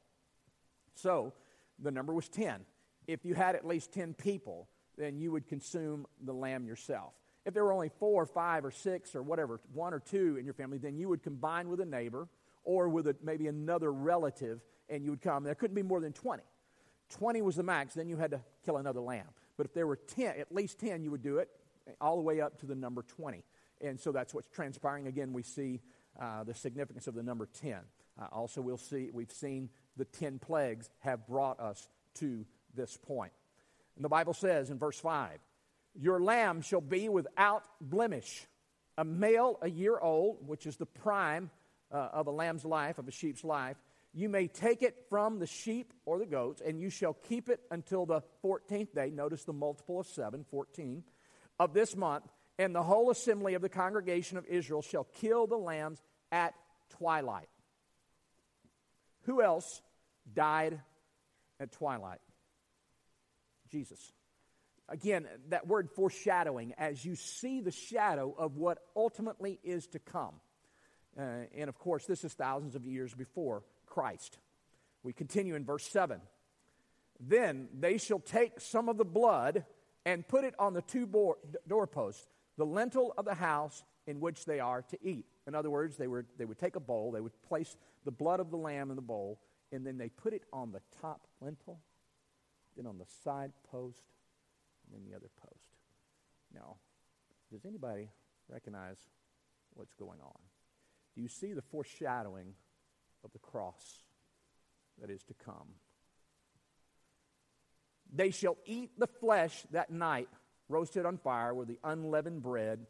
So 0.96 1.34
the 1.80 1.92
number 1.92 2.14
was 2.14 2.28
10. 2.30 2.62
If 3.08 3.26
you 3.26 3.34
had 3.34 3.56
at 3.56 3.66
least 3.66 3.94
10 3.94 4.14
people, 4.14 4.68
then 4.98 5.18
you 5.18 5.32
would 5.32 5.48
consume 5.48 6.06
the 6.22 6.34
lamb 6.34 6.66
yourself. 6.66 7.14
If 7.46 7.54
there 7.54 7.64
were 7.64 7.72
only 7.72 7.92
four 7.98 8.24
or 8.24 8.26
five 8.26 8.66
or 8.66 8.72
six 8.72 9.16
or 9.16 9.24
whatever, 9.24 9.62
one 9.74 9.94
or 9.94 10.00
two 10.00 10.36
in 10.38 10.44
your 10.44 10.54
family, 10.54 10.78
then 10.78 10.98
you 10.98 11.08
would 11.08 11.24
combine 11.24 11.70
with 11.70 11.80
a 11.80 11.86
neighbor 11.86 12.28
or 12.68 12.90
with 12.90 13.08
a, 13.08 13.16
maybe 13.24 13.48
another 13.48 13.92
relative 13.92 14.60
and 14.90 15.04
you 15.04 15.10
would 15.10 15.22
come. 15.22 15.46
There 15.46 15.56
couldn't 15.56 15.76
be 15.76 15.84
more 15.84 16.02
than 16.02 16.12
20. 16.12 16.44
20 17.10 17.42
was 17.42 17.56
the 17.56 17.64
max, 17.64 17.94
then 17.94 18.10
you 18.10 18.18
had 18.18 18.32
to 18.32 18.42
kill 18.66 18.76
another 18.76 19.00
lamb. 19.00 19.28
But 19.56 19.66
if 19.66 19.74
there 19.74 19.88
were 19.88 19.96
10, 19.96 20.38
at 20.38 20.54
least 20.54 20.78
10, 20.80 21.02
you 21.02 21.10
would 21.10 21.24
do 21.24 21.38
it 21.38 21.50
all 22.02 22.18
the 22.18 22.22
way 22.22 22.42
up 22.42 22.60
to 22.60 22.66
the 22.66 22.76
number 22.76 23.04
20. 23.04 23.42
And 23.80 23.98
so 23.98 24.12
that's 24.12 24.34
what's 24.34 24.50
transpiring. 24.50 25.08
Again, 25.08 25.32
we 25.32 25.44
see 25.44 25.80
uh, 26.20 26.44
the 26.44 26.54
significance 26.54 27.08
of 27.08 27.16
the 27.16 27.24
number 27.24 27.48
10. 27.62 27.78
Uh, 28.20 28.26
also, 28.34 28.62
we'll 28.62 28.78
see, 28.78 29.10
we've 29.14 29.32
seen 29.32 29.70
the 29.96 30.04
10 30.04 30.40
plagues 30.40 30.90
have 31.00 31.26
brought 31.26 31.62
us 31.62 31.88
to 32.16 32.46
this 32.76 32.98
point. 32.98 33.32
And 33.96 34.04
the 34.04 34.10
Bible 34.10 34.34
says 34.34 34.70
in 34.70 34.78
verse 34.78 35.00
5 35.00 35.40
Your 35.96 36.20
lamb 36.20 36.62
shall 36.62 36.82
be 36.82 37.08
without 37.08 37.64
blemish, 37.80 38.46
a 38.98 39.06
male 39.06 39.58
a 39.62 39.70
year 39.70 39.98
old, 39.98 40.46
which 40.46 40.66
is 40.66 40.76
the 40.76 40.86
prime 40.86 41.50
uh, 41.92 42.10
of 42.14 42.28
a 42.28 42.32
lamb's 42.32 42.66
life, 42.66 42.98
of 42.98 43.08
a 43.08 43.12
sheep's 43.12 43.44
life. 43.44 43.78
You 44.14 44.30
may 44.30 44.48
take 44.48 44.82
it 44.82 44.96
from 45.10 45.40
the 45.40 45.46
sheep 45.46 45.94
or 46.06 46.18
the 46.18 46.26
goats, 46.26 46.62
and 46.66 46.80
you 46.80 46.90
shall 46.90 47.14
keep 47.14 47.50
it 47.50 47.60
until 47.70 48.06
the 48.06 48.22
14th 48.44 48.94
day. 48.94 49.12
Notice 49.14 49.44
the 49.44 49.54
multiple 49.54 50.00
of 50.00 50.08
7, 50.08 50.46
14, 50.50 51.04
of 51.60 51.74
this 51.74 51.96
month. 51.96 52.26
And 52.60 52.74
the 52.74 52.82
whole 52.82 53.12
assembly 53.12 53.54
of 53.54 53.62
the 53.62 53.70
congregation 53.70 54.38
of 54.38 54.46
Israel 54.46 54.82
shall 54.82 55.04
kill 55.04 55.46
the 55.46 55.58
lambs 55.58 56.02
at 56.32 56.56
twilight. 56.90 57.50
Who 59.24 59.42
else 59.42 59.82
died 60.34 60.80
at 61.60 61.72
twilight? 61.74 62.22
Jesus. 63.70 64.00
Again, 64.90 65.28
that 65.50 65.68
word 65.68 65.90
foreshadowing, 65.92 66.74
as 66.78 67.04
you 67.04 67.16
see 67.16 67.60
the 67.60 67.72
shadow 67.72 68.34
of 68.38 68.56
what 68.56 68.80
ultimately 68.96 69.60
is 69.64 69.86
to 69.88 70.00
come. 70.00 70.36
Uh, 71.18 71.46
and 71.56 71.70
of 71.70 71.80
course, 71.80 72.06
this 72.06 72.24
is 72.24 72.34
thousands 72.34 72.76
of 72.76 72.86
years 72.86 73.14
before 73.14 73.64
Christ. 73.86 74.38
We 75.04 75.14
continue 75.14 75.56
in 75.56 75.66
verse 75.66 75.86
7. 75.88 76.22
Then 77.20 77.70
they 77.78 77.98
shall 77.98 78.20
take 78.20 78.60
some 78.60 78.90
of 78.90 78.98
the 78.98 79.06
blood 79.06 79.66
and 80.06 80.28
put 80.28 80.44
it 80.44 80.54
on 80.60 80.74
the 80.74 80.82
two 80.82 81.08
doorposts, 81.68 82.28
the 82.58 82.66
lintel 82.66 83.14
of 83.18 83.26
the 83.26 83.34
house 83.34 83.84
in 84.06 84.20
which 84.20 84.46
they 84.46 84.60
are 84.60 84.84
to 84.84 84.98
eat. 85.02 85.26
In 85.48 85.56
other 85.56 85.70
words, 85.70 85.98
they, 85.98 86.08
were, 86.08 86.26
they 86.38 86.46
would 86.46 86.60
take 86.60 86.76
a 86.76 86.80
bowl, 86.80 87.12
they 87.12 87.22
would 87.22 87.42
place 87.42 87.76
the 88.06 88.12
blood 88.12 88.40
of 88.40 88.52
the 88.52 88.58
lamb 88.58 88.90
in 88.90 88.96
the 88.96 89.02
bowl, 89.02 89.40
and 89.72 89.86
then 89.86 89.98
they 89.98 90.10
put 90.10 90.34
it 90.34 90.44
on 90.54 90.72
the 90.72 90.82
top 91.02 91.28
lintel, 91.42 91.80
then 92.76 92.86
on 92.86 92.98
the 92.98 93.06
side 93.24 93.52
post, 93.70 94.04
and 94.86 94.94
then 94.94 95.10
the 95.10 95.16
other 95.16 95.30
post. 95.42 95.72
Now, 96.54 96.78
does 97.52 97.66
anybody 97.66 98.10
recognize 98.50 98.98
what's 99.74 99.94
going 99.96 100.20
on? 100.22 100.40
Do 101.18 101.24
you 101.24 101.30
see 101.30 101.54
the 101.54 101.64
foreshadowing 101.64 102.54
of 103.26 103.32
the 103.34 103.40
cross 103.40 104.04
that 105.02 105.10
is 105.10 105.24
to 105.24 105.34
come? 105.34 105.74
They 108.14 108.30
shall 108.30 108.56
eat 108.68 108.92
the 109.00 109.08
flesh 109.08 109.66
that 109.72 109.90
night, 109.90 110.30
roasted 110.70 111.08
on 111.08 111.18
fire 111.18 111.56
with 111.56 111.70
the 111.70 111.80
unleavened 111.84 112.44
bread 112.44 112.86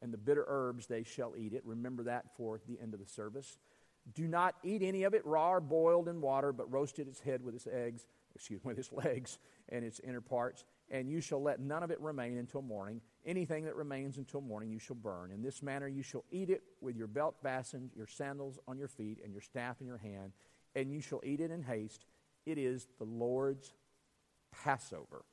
and 0.00 0.10
the 0.10 0.16
bitter 0.16 0.44
herbs, 0.48 0.86
they 0.86 1.02
shall 1.02 1.34
eat 1.36 1.52
it. 1.52 1.62
Remember 1.66 2.04
that 2.04 2.34
for 2.38 2.60
the 2.66 2.78
end 2.80 2.94
of 2.94 3.00
the 3.00 3.06
service. 3.06 3.58
Do 4.14 4.26
not 4.26 4.54
eat 4.62 4.82
any 4.82 5.02
of 5.02 5.12
it 5.12 5.26
raw 5.26 5.52
or 5.52 5.60
boiled 5.60 6.08
in 6.08 6.22
water, 6.22 6.52
but 6.52 6.72
roasted 6.72 7.08
its 7.08 7.20
head 7.20 7.42
with 7.42 7.54
its 7.54 7.66
eggs, 7.70 8.06
excuse 8.34 8.64
me, 8.64 8.70
with 8.70 8.78
its 8.78 8.92
legs 9.04 9.38
and 9.68 9.84
its 9.84 10.00
inner 10.00 10.22
parts. 10.22 10.64
And 10.90 11.10
you 11.10 11.20
shall 11.20 11.42
let 11.42 11.60
none 11.60 11.82
of 11.82 11.90
it 11.90 12.00
remain 12.00 12.38
until 12.38 12.62
morning. 12.62 13.02
Anything 13.26 13.64
that 13.64 13.74
remains 13.74 14.18
until 14.18 14.40
morning 14.40 14.70
you 14.70 14.78
shall 14.78 14.96
burn. 14.96 15.32
In 15.32 15.42
this 15.42 15.62
manner 15.62 15.88
you 15.88 16.02
shall 16.02 16.24
eat 16.30 16.48
it 16.48 16.62
with 16.80 16.96
your 16.96 17.08
belt 17.08 17.34
fastened, 17.42 17.90
your 17.96 18.06
sandals 18.06 18.58
on 18.68 18.78
your 18.78 18.88
feet, 18.88 19.18
and 19.24 19.32
your 19.32 19.42
staff 19.42 19.80
in 19.80 19.86
your 19.86 19.98
hand. 19.98 20.32
And 20.76 20.92
you 20.92 21.00
shall 21.00 21.20
eat 21.24 21.40
it 21.40 21.50
in 21.50 21.62
haste. 21.62 22.04
It 22.44 22.56
is 22.56 22.86
the 22.98 23.04
Lord's 23.04 23.72
Passover. 24.62 25.24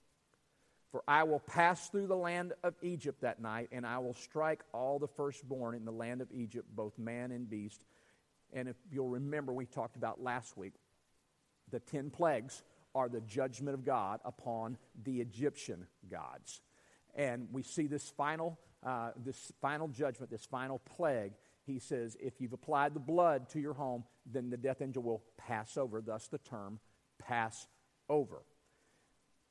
For 0.92 1.04
I 1.08 1.24
will 1.24 1.40
pass 1.40 1.90
through 1.90 2.08
the 2.08 2.16
land 2.16 2.54
of 2.64 2.76
Egypt 2.82 3.22
that 3.22 3.42
night, 3.42 3.70
and 3.72 3.86
I 3.86 4.00
will 4.00 4.14
strike 4.14 4.62
all 4.74 5.00
the 5.00 5.08
firstborn 5.08 5.76
in 5.76 5.86
the 5.86 5.92
land 5.92 6.22
of 6.22 6.32
Egypt, 6.32 6.68
both 6.76 6.98
man 6.98 7.32
and 7.32 7.50
beast. 7.50 7.84
And 8.54 8.68
if 8.68 8.76
you'll 8.92 9.10
remember, 9.10 9.54
we 9.54 9.66
talked 9.66 9.96
about 9.96 10.22
last 10.22 10.58
week, 10.58 10.74
the 11.72 11.80
ten 11.80 12.10
plagues 12.10 12.62
are 12.96 13.10
the 13.10 13.22
judgment 13.22 13.74
of 13.74 13.84
God 13.84 14.20
upon 14.24 14.78
the 15.04 15.20
Egyptian 15.20 15.88
gods. 16.10 16.62
And 17.16 17.48
we 17.52 17.64
see 17.64 17.88
this 17.88 18.10
final, 18.10 18.60
uh, 18.84 19.12
this 19.24 19.52
final 19.62 19.88
judgment, 19.88 20.32
this 20.32 20.46
final 20.46 20.80
plague. 20.80 21.34
He 21.66 21.80
says, 21.80 22.18
if 22.20 22.42
you've 22.42 22.54
applied 22.54 22.94
the 22.94 23.00
blood 23.00 23.50
to 23.50 23.60
your 23.60 23.74
home, 23.74 24.04
then 24.26 24.50
the 24.50 24.58
death 24.58 24.82
angel 24.82 25.04
will 25.04 25.24
pass 25.38 25.78
over, 25.78 26.02
thus 26.02 26.28
the 26.28 26.40
term 26.40 26.80
pass 27.20 27.68
over. 28.10 28.42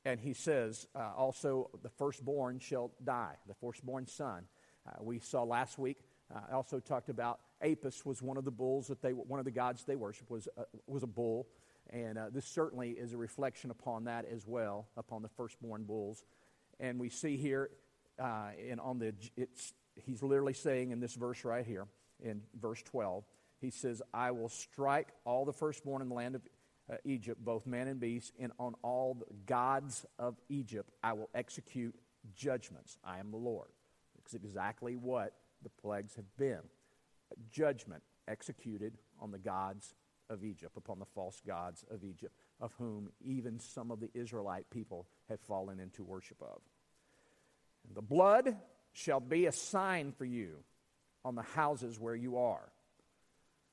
And 0.05 0.19
he 0.19 0.33
says 0.33 0.87
uh, 0.95 1.11
also, 1.15 1.69
the 1.81 1.89
firstborn 1.89 2.59
shall 2.59 2.91
die, 3.03 3.35
the 3.47 3.53
firstborn 3.55 4.05
son. 4.07 4.43
Uh, 4.85 5.01
we 5.01 5.19
saw 5.19 5.43
last 5.43 5.79
week, 5.79 5.97
uh, 6.33 6.39
I 6.51 6.53
also 6.53 6.79
talked 6.79 7.09
about 7.09 7.39
Apis 7.61 8.05
was 8.05 8.21
one 8.21 8.37
of 8.37 8.43
the 8.43 8.51
bulls 8.51 8.87
that 8.87 9.01
they, 9.01 9.11
one 9.11 9.39
of 9.39 9.45
the 9.45 9.51
gods 9.51 9.85
they 9.85 9.95
worship 9.95 10.29
was, 10.29 10.47
uh, 10.57 10.63
was 10.87 11.03
a 11.03 11.07
bull. 11.07 11.47
And 11.89 12.17
uh, 12.17 12.25
this 12.31 12.45
certainly 12.45 12.91
is 12.91 13.13
a 13.13 13.17
reflection 13.17 13.71
upon 13.71 14.05
that 14.05 14.25
as 14.25 14.47
well, 14.47 14.87
upon 14.97 15.21
the 15.21 15.29
firstborn 15.29 15.83
bulls. 15.83 16.23
And 16.83 16.99
we 16.99 17.07
see 17.07 17.37
here, 17.37 17.69
uh, 18.19 18.49
in, 18.59 18.77
on 18.77 18.99
the, 18.99 19.13
it's, 19.37 19.73
he's 19.95 20.21
literally 20.21 20.53
saying 20.53 20.91
in 20.91 20.99
this 20.99 21.15
verse 21.15 21.45
right 21.45 21.65
here, 21.65 21.87
in 22.21 22.41
verse 22.59 22.83
12, 22.83 23.23
he 23.61 23.69
says, 23.69 24.01
I 24.13 24.31
will 24.31 24.49
strike 24.49 25.07
all 25.23 25.45
the 25.45 25.53
firstborn 25.53 26.01
in 26.01 26.09
the 26.09 26.13
land 26.15 26.35
of 26.35 26.41
uh, 26.91 26.95
Egypt, 27.05 27.43
both 27.43 27.65
man 27.65 27.87
and 27.87 28.01
beast, 28.01 28.33
and 28.37 28.51
on 28.59 28.73
all 28.81 29.13
the 29.13 29.33
gods 29.45 30.05
of 30.19 30.35
Egypt 30.49 30.91
I 31.01 31.13
will 31.13 31.29
execute 31.33 31.95
judgments. 32.35 32.97
I 33.01 33.19
am 33.19 33.31
the 33.31 33.37
Lord. 33.37 33.69
It's 34.19 34.33
exactly 34.33 34.97
what 34.97 35.31
the 35.63 35.69
plagues 35.69 36.15
have 36.15 36.37
been 36.37 36.59
judgment 37.49 38.03
executed 38.27 38.97
on 39.21 39.31
the 39.31 39.39
gods 39.39 39.95
of 40.29 40.43
Egypt, 40.43 40.75
upon 40.75 40.99
the 40.99 41.05
false 41.05 41.41
gods 41.47 41.85
of 41.89 42.03
Egypt, 42.03 42.35
of 42.59 42.73
whom 42.77 43.09
even 43.21 43.57
some 43.59 43.89
of 43.89 44.01
the 44.01 44.09
Israelite 44.13 44.69
people 44.69 45.07
have 45.29 45.39
fallen 45.39 45.79
into 45.79 46.03
worship 46.03 46.41
of. 46.41 46.61
The 47.91 48.01
blood 48.01 48.57
shall 48.91 49.19
be 49.19 49.45
a 49.45 49.51
sign 49.51 50.11
for 50.11 50.25
you 50.25 50.57
on 51.25 51.35
the 51.35 51.41
houses 51.41 51.99
where 51.99 52.15
you 52.15 52.37
are. 52.37 52.71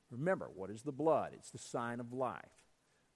Remember, 0.09 0.49
what 0.53 0.69
is 0.69 0.81
the 0.81 0.91
blood? 0.91 1.31
It's 1.33 1.51
the 1.51 1.57
sign 1.57 1.99
of 1.99 2.11
life. 2.11 2.41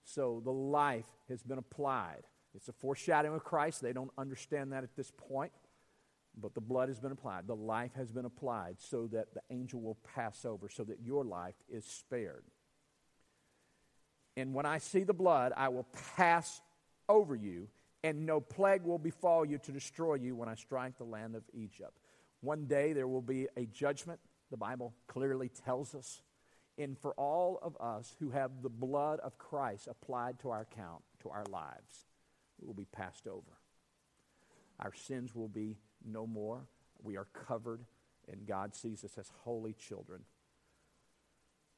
So 0.03 0.41
the 0.43 0.51
life 0.51 1.05
has 1.29 1.43
been 1.43 1.57
applied. 1.57 2.23
It's 2.53 2.69
a 2.69 2.73
foreshadowing 2.73 3.35
of 3.35 3.43
Christ. 3.43 3.81
They 3.81 3.91
don't 3.91 4.11
understand 4.17 4.71
that 4.71 4.83
at 4.83 4.95
this 4.95 5.11
point, 5.11 5.51
but 6.37 6.53
the 6.53 6.61
blood 6.61 6.89
has 6.89 6.99
been 6.99 7.11
applied. 7.11 7.47
The 7.47 7.55
life 7.55 7.91
has 7.95 8.11
been 8.11 8.25
applied 8.25 8.75
so 8.79 9.07
that 9.07 9.33
the 9.33 9.41
angel 9.49 9.81
will 9.81 9.97
pass 10.15 10.45
over, 10.45 10.69
so 10.69 10.83
that 10.85 11.01
your 11.03 11.25
life 11.25 11.55
is 11.67 11.83
spared. 11.85 12.45
And 14.37 14.53
when 14.53 14.65
I 14.65 14.77
see 14.77 15.03
the 15.03 15.13
blood, 15.13 15.53
I 15.55 15.69
will 15.69 15.87
pass 16.15 16.61
over 17.09 17.35
you, 17.35 17.67
and 18.05 18.25
no 18.25 18.39
plague 18.39 18.83
will 18.83 18.99
befall 18.99 19.45
you 19.45 19.57
to 19.57 19.71
destroy 19.71 20.13
you 20.13 20.35
when 20.35 20.47
I 20.47 20.55
strike 20.55 20.97
the 20.97 21.03
land 21.03 21.35
of 21.35 21.43
Egypt. 21.53 21.97
One 22.41 22.65
day 22.65 22.93
there 22.93 23.07
will 23.07 23.21
be 23.21 23.47
a 23.57 23.65
judgment, 23.65 24.19
the 24.51 24.57
Bible 24.57 24.93
clearly 25.07 25.49
tells 25.49 25.95
us 25.95 26.21
and 26.77 26.97
for 26.97 27.13
all 27.13 27.59
of 27.61 27.77
us 27.79 28.15
who 28.19 28.31
have 28.31 28.61
the 28.61 28.69
blood 28.69 29.19
of 29.21 29.37
Christ 29.37 29.87
applied 29.87 30.39
to 30.39 30.49
our 30.49 30.61
account, 30.61 31.03
to 31.21 31.29
our 31.29 31.45
lives, 31.49 32.07
we 32.59 32.67
will 32.67 32.73
be 32.73 32.87
passed 32.91 33.27
over. 33.27 33.59
Our 34.79 34.93
sins 34.93 35.33
will 35.33 35.47
be 35.47 35.77
no 36.05 36.27
more. 36.27 36.67
We 37.01 37.15
are 37.15 37.27
covered, 37.47 37.85
and 38.29 38.45
God 38.45 38.75
sees 38.75 39.05
us 39.05 39.17
as 39.17 39.31
holy 39.43 39.73
children. 39.73 40.21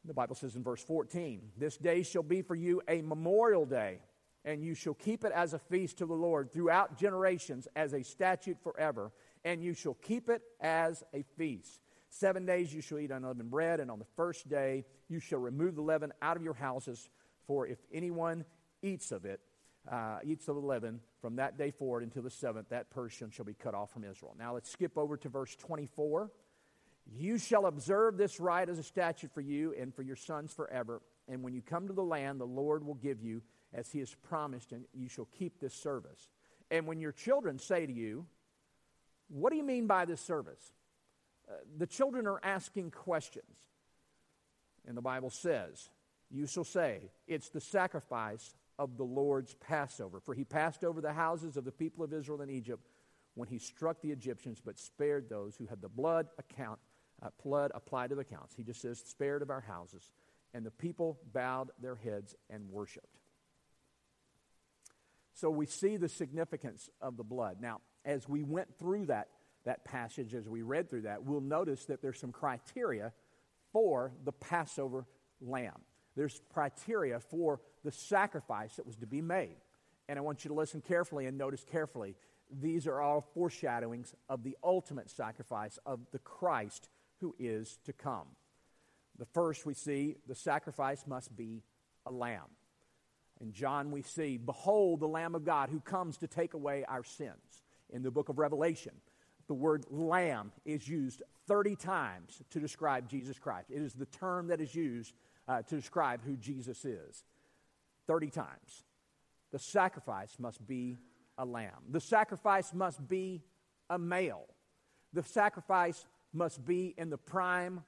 The 0.03 0.13
Bible 0.13 0.35
says 0.35 0.55
in 0.55 0.63
verse 0.63 0.83
14, 0.83 1.41
This 1.57 1.77
day 1.77 2.01
shall 2.01 2.23
be 2.23 2.41
for 2.41 2.55
you 2.55 2.81
a 2.87 3.01
memorial 3.01 3.65
day, 3.65 3.99
and 4.47 4.63
you 4.63 4.73
shall 4.73 4.93
keep 4.93 5.25
it 5.25 5.33
as 5.33 5.53
a 5.53 5.59
feast 5.59 5.97
to 5.97 6.05
the 6.05 6.13
Lord 6.13 6.53
throughout 6.53 6.97
generations, 6.97 7.67
as 7.75 7.93
a 7.93 8.01
statute 8.01 8.57
forever, 8.63 9.11
and 9.43 9.61
you 9.61 9.73
shall 9.73 9.95
keep 9.95 10.29
it 10.29 10.41
as 10.61 11.03
a 11.13 11.23
feast. 11.37 11.81
Seven 12.07 12.45
days 12.45 12.73
you 12.73 12.79
shall 12.79 12.97
eat 12.97 13.11
unleavened 13.11 13.51
bread, 13.51 13.81
and 13.81 13.91
on 13.91 13.99
the 13.99 14.05
first 14.15 14.47
day 14.47 14.85
you 15.09 15.19
shall 15.19 15.39
remove 15.39 15.75
the 15.75 15.81
leaven 15.81 16.13
out 16.21 16.37
of 16.37 16.43
your 16.43 16.53
houses. 16.53 17.09
For 17.45 17.67
if 17.67 17.77
anyone 17.93 18.45
eats 18.81 19.11
of 19.11 19.25
it, 19.25 19.41
uh, 19.91 20.19
eats 20.23 20.47
of 20.47 20.55
the 20.55 20.61
leaven 20.61 21.01
from 21.21 21.35
that 21.35 21.57
day 21.57 21.71
forward 21.71 22.03
until 22.03 22.23
the 22.23 22.29
seventh, 22.29 22.69
that 22.69 22.89
person 22.89 23.29
shall 23.29 23.45
be 23.45 23.53
cut 23.53 23.75
off 23.75 23.91
from 23.91 24.05
Israel. 24.05 24.33
Now 24.39 24.53
let's 24.53 24.71
skip 24.71 24.97
over 24.97 25.17
to 25.17 25.27
verse 25.27 25.57
24. 25.57 26.31
You 27.05 27.37
shall 27.37 27.65
observe 27.65 28.15
this 28.15 28.39
rite 28.39 28.69
as 28.69 28.79
a 28.79 28.83
statute 28.83 29.33
for 29.33 29.41
you 29.41 29.73
and 29.77 29.93
for 29.93 30.03
your 30.03 30.15
sons 30.15 30.53
forever. 30.53 31.01
And 31.27 31.43
when 31.43 31.53
you 31.53 31.61
come 31.61 31.87
to 31.87 31.93
the 31.93 32.03
land, 32.03 32.39
the 32.39 32.45
Lord 32.45 32.85
will 32.85 32.95
give 32.95 33.21
you 33.21 33.41
as 33.73 33.91
he 33.91 33.99
has 33.99 34.15
promised, 34.15 34.71
and 34.71 34.85
you 34.93 35.09
shall 35.09 35.27
keep 35.37 35.59
this 35.59 35.73
service. 35.73 36.29
And 36.71 36.87
when 36.87 36.99
your 36.99 37.11
children 37.11 37.59
say 37.59 37.85
to 37.85 37.93
you, 37.93 38.25
What 39.29 39.51
do 39.51 39.57
you 39.57 39.63
mean 39.63 39.87
by 39.87 40.05
this 40.05 40.21
service? 40.21 40.73
Uh, 41.49 41.53
the 41.77 41.87
children 41.87 42.27
are 42.27 42.39
asking 42.43 42.91
questions. 42.91 43.57
And 44.87 44.97
the 44.97 45.01
Bible 45.01 45.29
says, 45.29 45.89
You 46.29 46.47
shall 46.47 46.63
say, 46.63 47.11
It's 47.27 47.49
the 47.49 47.61
sacrifice 47.61 48.55
of 48.79 48.97
the 48.97 49.03
Lord's 49.03 49.55
Passover. 49.55 50.19
For 50.19 50.33
he 50.33 50.43
passed 50.43 50.83
over 50.83 51.01
the 51.01 51.13
houses 51.13 51.57
of 51.57 51.65
the 51.65 51.71
people 51.71 52.03
of 52.03 52.13
Israel 52.13 52.41
in 52.41 52.49
Egypt 52.49 52.87
when 53.35 53.47
he 53.47 53.59
struck 53.59 54.01
the 54.01 54.11
Egyptians, 54.11 54.61
but 54.63 54.79
spared 54.79 55.29
those 55.29 55.55
who 55.55 55.65
had 55.67 55.81
the 55.81 55.89
blood 55.89 56.27
account, 56.39 56.79
uh, 57.21 57.29
blood 57.43 57.71
applied 57.75 58.09
to 58.09 58.15
the 58.15 58.21
accounts. 58.21 58.55
He 58.55 58.63
just 58.63 58.81
says, 58.81 58.99
spared 58.99 59.41
of 59.41 59.49
our 59.49 59.61
houses. 59.61 60.11
And 60.53 60.65
the 60.65 60.71
people 60.71 61.19
bowed 61.33 61.69
their 61.81 61.95
heads 61.95 62.35
and 62.49 62.69
worshiped. 62.69 63.16
So 65.37 65.51
we 65.51 65.67
see 65.67 65.97
the 65.97 66.09
significance 66.09 66.89
of 66.99 67.15
the 67.15 67.23
blood. 67.23 67.57
Now, 67.61 67.81
as 68.03 68.27
we 68.27 68.41
went 68.41 68.75
through 68.79 69.05
that, 69.05 69.27
that 69.65 69.85
passage, 69.85 70.33
as 70.33 70.49
we 70.49 70.63
read 70.63 70.89
through 70.89 71.03
that, 71.03 71.23
we'll 71.23 71.41
notice 71.41 71.85
that 71.85 72.01
there's 72.01 72.19
some 72.19 72.31
criteria 72.31 73.13
for 73.71 74.13
the 74.25 74.31
Passover 74.31 75.05
lamb. 75.39 75.79
There's 76.15 76.41
criteria 76.51 77.19
for 77.19 77.61
the 77.83 77.91
sacrifice 77.91 78.77
that 78.77 78.87
was 78.87 78.95
to 78.95 79.05
be 79.05 79.21
made. 79.21 79.57
And 80.09 80.17
I 80.17 80.23
want 80.23 80.43
you 80.43 80.49
to 80.49 80.55
listen 80.55 80.81
carefully 80.81 81.27
and 81.27 81.37
notice 81.37 81.63
carefully. 81.63 82.15
These 82.49 82.87
are 82.87 82.99
all 82.99 83.21
foreshadowings 83.35 84.15
of 84.27 84.41
the 84.41 84.57
ultimate 84.63 85.07
sacrifice 85.11 85.77
of 85.85 85.99
the 86.11 86.19
Christ 86.19 86.89
who 87.19 87.35
is 87.37 87.77
to 87.85 87.93
come. 87.93 88.25
The 89.19 89.25
first 89.25 89.67
we 89.67 89.75
see 89.75 90.15
the 90.27 90.33
sacrifice 90.33 91.05
must 91.05 91.35
be 91.35 91.61
a 92.07 92.11
lamb. 92.11 92.56
In 93.41 93.53
John, 93.53 93.91
we 93.91 94.01
see, 94.01 94.37
Behold 94.37 94.99
the 94.99 95.07
Lamb 95.07 95.35
of 95.35 95.45
God 95.45 95.69
who 95.69 95.79
comes 95.79 96.17
to 96.17 96.27
take 96.27 96.53
away 96.53 96.83
our 96.87 97.03
sins. 97.03 97.63
In 97.89 98.03
the 98.03 98.11
book 98.11 98.29
of 98.29 98.37
Revelation, 98.37 98.93
the 99.47 99.53
word 99.53 99.85
lamb 99.89 100.51
is 100.65 100.87
used 100.87 101.23
30 101.47 101.75
times 101.75 102.41
to 102.49 102.59
describe 102.59 103.09
Jesus 103.09 103.39
Christ. 103.39 103.67
It 103.69 103.81
is 103.81 103.93
the 103.93 104.05
term 104.05 104.47
that 104.47 104.59
is 104.59 104.75
used 104.75 105.13
uh, 105.47 105.61
to 105.63 105.75
describe 105.75 106.21
who 106.23 106.35
Jesus 106.35 106.83
is 106.83 107.23
30 108.07 108.29
times. 108.29 108.83
The 109.51 109.59
sacrifice 109.59 110.35
must 110.39 110.65
be 110.67 110.97
a 111.37 111.45
lamb, 111.45 111.83
the 111.89 112.01
sacrifice 112.01 112.73
must 112.73 113.07
be 113.07 113.43
a 113.89 113.97
male, 113.97 114.45
the 115.13 115.23
sacrifice 115.23 116.05
must 116.33 116.65
be 116.65 116.93
in 116.97 117.09
the 117.09 117.17
prime 117.17 117.83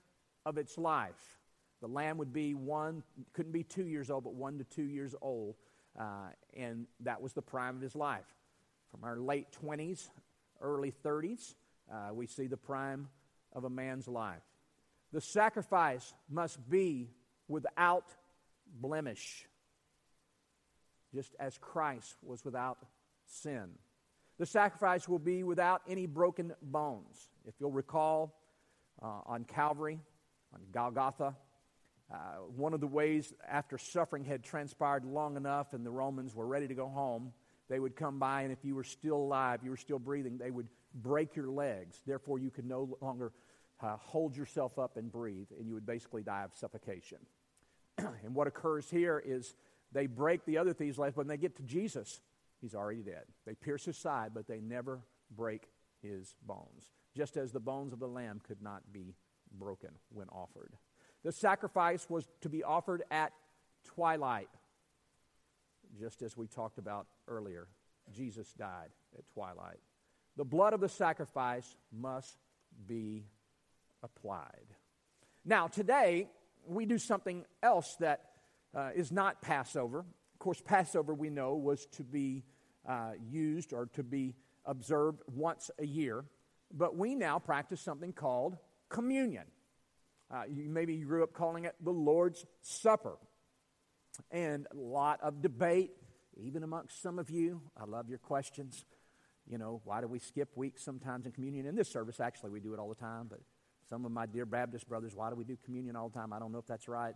of 0.46 0.58
its 0.58 0.77
life. 0.77 1.38
The 1.81 1.88
lamb 1.88 2.17
would 2.17 2.33
be 2.33 2.53
one, 2.53 3.03
couldn't 3.33 3.51
be 3.51 3.63
two 3.63 3.86
years 3.86 4.09
old, 4.09 4.24
but 4.24 4.33
one 4.33 4.57
to 4.57 4.63
two 4.63 4.83
years 4.83 5.15
old. 5.21 5.55
Uh, 5.98 6.29
and 6.55 6.88
that 7.01 7.21
was 7.21 7.33
the 7.33 7.41
prime 7.41 7.75
of 7.75 7.81
his 7.81 7.95
life. 7.95 8.25
From 8.91 9.03
our 9.03 9.17
late 9.17 9.48
20s, 9.63 10.09
early 10.62 10.93
30s, 11.03 11.55
uh, 11.91 12.13
we 12.13 12.27
see 12.27 12.48
the 12.48 12.57
prime 12.57 13.07
of 13.53 13.63
a 13.63 13.69
man's 13.69 14.07
life. 14.07 14.41
The 15.12 15.21
sacrifice 15.21 16.13
must 16.29 16.69
be 16.69 17.09
without 17.48 18.05
blemish, 18.79 19.48
just 21.13 21.36
as 21.39 21.57
Christ 21.57 22.15
was 22.21 22.45
without 22.45 22.77
sin. 23.25 23.69
The 24.38 24.45
sacrifice 24.45 25.09
will 25.09 25.19
be 25.19 25.43
without 25.43 25.81
any 25.88 26.05
broken 26.05 26.53
bones. 26.62 27.29
If 27.45 27.55
you'll 27.59 27.71
recall, 27.71 28.36
uh, 29.01 29.21
on 29.25 29.43
Calvary, 29.45 30.00
on 30.53 30.62
Golgotha, 30.71 31.36
uh, 32.12 32.38
one 32.56 32.74
of 32.74 32.80
the 32.80 32.88
ways, 32.88 33.34
after 33.48 33.78
suffering 33.78 34.24
had 34.24 34.44
transpired 34.44 35.06
long 35.06 35.38
enough 35.38 35.74
and 35.74 35.86
the 35.86 35.92
Romans 35.92 36.36
were 36.36 36.48
ready 36.48 36.68
to 36.68 36.74
go 36.74 36.88
home, 36.88 37.34
they 37.70 37.80
would 37.80 37.96
come 37.96 38.18
by, 38.18 38.42
and 38.42 38.51
if 38.51 38.66
you 38.66 38.74
were 38.74 38.84
still 38.84 39.18
alive, 39.18 39.60
you 39.63 39.70
were 39.70 39.78
still 39.78 40.00
breathing, 40.00 40.38
they 40.38 40.50
would 40.50 40.68
break 40.96 41.36
your 41.36 41.50
legs. 41.50 42.01
Therefore, 42.06 42.39
you 42.39 42.50
could 42.50 42.66
no 42.66 42.98
longer 43.00 43.32
uh, 43.82 43.96
hold 43.98 44.36
yourself 44.36 44.80
up 44.80 44.98
and 44.98 45.12
breathe, 45.12 45.48
and 45.58 45.68
you 45.68 45.75
would 45.75 45.86
basically 45.86 46.24
die 46.24 46.44
of 46.44 46.51
suffocation. 46.56 47.20
and 47.98 48.34
what 48.34 48.48
occurs 48.48 48.89
here 48.89 49.22
is 49.24 49.54
they 49.91 50.08
break 50.08 50.45
the 50.45 50.58
other 50.58 50.74
thieves' 50.74 50.98
legs, 50.98 51.13
but 51.15 51.22
when 51.22 51.28
they 51.28 51.38
get 51.38 51.56
to 51.58 51.63
Jesus, 51.63 52.22
he's 52.60 52.74
already 52.74 53.02
dead. 53.02 53.24
They 53.45 53.54
pierce 53.54 53.86
his 53.86 53.98
side, 53.98 54.32
but 54.34 54.48
they 54.48 54.60
never 54.60 55.02
break 55.30 55.69
his 56.02 56.36
bones, 56.45 56.91
just 57.15 57.38
as 57.38 57.52
the 57.52 57.60
bones 57.60 57.93
of 57.93 58.00
the 58.00 58.08
lamb 58.08 58.41
could 58.45 58.62
not 58.63 58.82
be 58.91 59.15
broken 59.52 59.91
when 60.10 60.28
offered. 60.30 60.74
The 61.23 61.32
sacrifice 61.32 62.10
was 62.10 62.25
to 62.41 62.49
be 62.49 62.63
offered 62.63 63.03
at 63.12 63.34
twilight, 63.86 64.49
just 65.99 66.21
as 66.21 66.38
we 66.38 66.47
talked 66.47 66.77
about 66.77 67.08
earlier. 67.27 67.67
Jesus 68.12 68.51
died 68.53 68.89
at 69.17 69.27
twilight. 69.34 69.79
The 70.38 70.45
blood 70.45 70.73
of 70.73 70.79
the 70.79 70.89
sacrifice 70.89 71.75
must 71.91 72.38
be 72.88 73.25
applied. 74.01 74.65
Now, 75.45 75.67
today, 75.67 76.29
we 76.65 76.86
do 76.86 76.97
something 76.97 77.45
else 77.62 77.95
that 77.99 78.21
uh, 78.75 78.91
is 78.95 79.12
not 79.12 79.41
Passover. 79.41 79.99
Of 79.99 80.39
course, 80.39 80.62
Passover, 80.63 81.13
we 81.13 81.29
know, 81.29 81.55
was 81.55 81.86
to 81.97 82.03
be 82.03 82.43
uh, 82.88 83.12
used 83.29 83.73
or 83.73 83.88
to 83.93 84.03
be 84.03 84.36
observed 84.65 85.21
once 85.27 85.71
a 85.79 85.86
year. 85.86 86.23
But 86.71 86.95
we 86.95 87.15
now 87.15 87.39
practice 87.39 87.82
something 87.82 88.13
called 88.13 88.58
communion. 88.89 89.45
Uh, 90.32 90.44
you, 90.48 90.70
maybe 90.70 90.94
you 90.94 91.06
grew 91.06 91.24
up 91.24 91.34
calling 91.34 91.65
it 91.65 91.76
the 91.82 91.92
Lord's 91.92 92.46
Supper. 92.62 93.18
And 94.32 94.68
a 94.72 94.78
lot 94.78 95.20
of 95.22 95.42
debate, 95.42 95.92
even 96.38 96.63
amongst 96.63 97.02
some 97.02 97.20
of 97.20 97.30
you. 97.30 97.62
I 97.80 97.86
love 97.86 98.10
your 98.10 98.18
questions. 98.20 98.86
You 99.48 99.58
know, 99.58 99.82
why 99.86 100.02
do 100.02 100.08
we 100.08 100.20
skip 100.20 100.56
weeks 100.56 100.84
sometimes 100.84 101.26
in 101.26 101.32
communion? 101.32 101.65
In 101.65 101.76
this 101.76 101.89
service, 101.89 102.20
actually, 102.20 102.52
we 102.52 102.60
do 102.60 102.74
it 102.74 102.80
all 102.80 102.89
the 102.89 102.96
time. 102.96 103.28
But 103.30 103.39
some 103.89 104.06
of 104.06 104.12
my 104.12 104.26
dear 104.26 104.46
Baptist 104.46 104.88
brothers, 104.88 105.15
why 105.15 105.30
do 105.30 105.36
we 105.36 105.44
do 105.44 105.58
communion 105.65 105.96
all 105.96 106.10
the 106.10 106.20
time? 106.20 106.34
I 106.34 106.39
don't 106.39 106.52
know 106.52 106.60
if 106.60 106.68
that's 106.68 106.88
right. 106.88 107.15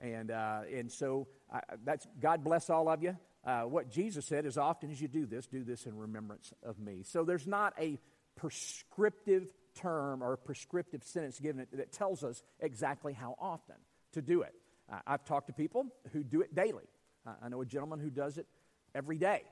And, 0.00 0.30
uh, 0.30 0.60
and 0.72 0.90
so 0.90 1.26
I, 1.52 1.60
that's, 1.84 2.06
God 2.20 2.44
bless 2.44 2.70
all 2.70 2.88
of 2.88 3.02
you. 3.02 3.16
Uh, 3.44 3.62
what 3.62 3.90
Jesus 3.90 4.26
said, 4.26 4.46
is 4.46 4.58
often 4.58 4.90
as 4.90 5.00
you 5.00 5.08
do 5.08 5.26
this, 5.26 5.46
do 5.46 5.62
this 5.62 5.86
in 5.86 5.96
remembrance 5.96 6.52
of 6.62 6.78
me. 6.78 7.02
So 7.04 7.24
there's 7.24 7.46
not 7.46 7.74
a 7.78 7.98
prescriptive 8.34 9.52
term 9.76 10.22
or 10.22 10.36
prescriptive 10.36 11.04
sentence 11.04 11.38
given 11.38 11.66
that 11.72 11.92
tells 11.92 12.24
us 12.24 12.42
exactly 12.60 13.12
how 13.12 13.36
often 13.38 13.76
to 14.12 14.22
do 14.22 14.42
it. 14.42 14.54
Uh, 14.90 14.98
I've 15.06 15.24
talked 15.24 15.46
to 15.48 15.52
people 15.52 15.86
who 16.12 16.24
do 16.24 16.40
it 16.40 16.54
daily. 16.54 16.84
Uh, 17.26 17.34
I 17.42 17.48
know 17.48 17.60
a 17.60 17.66
gentleman 17.66 18.00
who 18.00 18.10
does 18.10 18.38
it 18.38 18.46
every 18.94 19.18
day. 19.18 19.42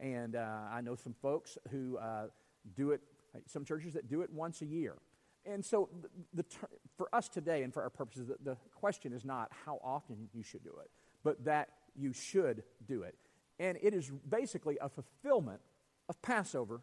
And 0.00 0.36
uh, 0.36 0.46
I 0.72 0.80
know 0.80 0.94
some 0.94 1.14
folks 1.20 1.58
who 1.70 1.98
uh, 1.98 2.26
do 2.76 2.92
it, 2.92 3.00
some 3.46 3.64
churches 3.64 3.94
that 3.94 4.08
do 4.08 4.22
it 4.22 4.32
once 4.32 4.62
a 4.62 4.66
year. 4.66 4.94
And 5.44 5.64
so, 5.64 5.88
the, 6.02 6.08
the 6.34 6.42
ter- 6.42 6.68
for 6.96 7.12
us 7.14 7.28
today 7.28 7.62
and 7.62 7.72
for 7.72 7.82
our 7.82 7.90
purposes, 7.90 8.28
the, 8.28 8.36
the 8.42 8.56
question 8.74 9.12
is 9.12 9.24
not 9.24 9.50
how 9.64 9.80
often 9.82 10.28
you 10.34 10.42
should 10.42 10.62
do 10.62 10.74
it, 10.82 10.90
but 11.24 11.44
that 11.44 11.70
you 11.96 12.12
should 12.12 12.62
do 12.86 13.02
it. 13.02 13.14
And 13.58 13.78
it 13.82 13.94
is 13.94 14.10
basically 14.28 14.78
a 14.80 14.88
fulfillment 14.88 15.60
of 16.08 16.20
Passover, 16.22 16.80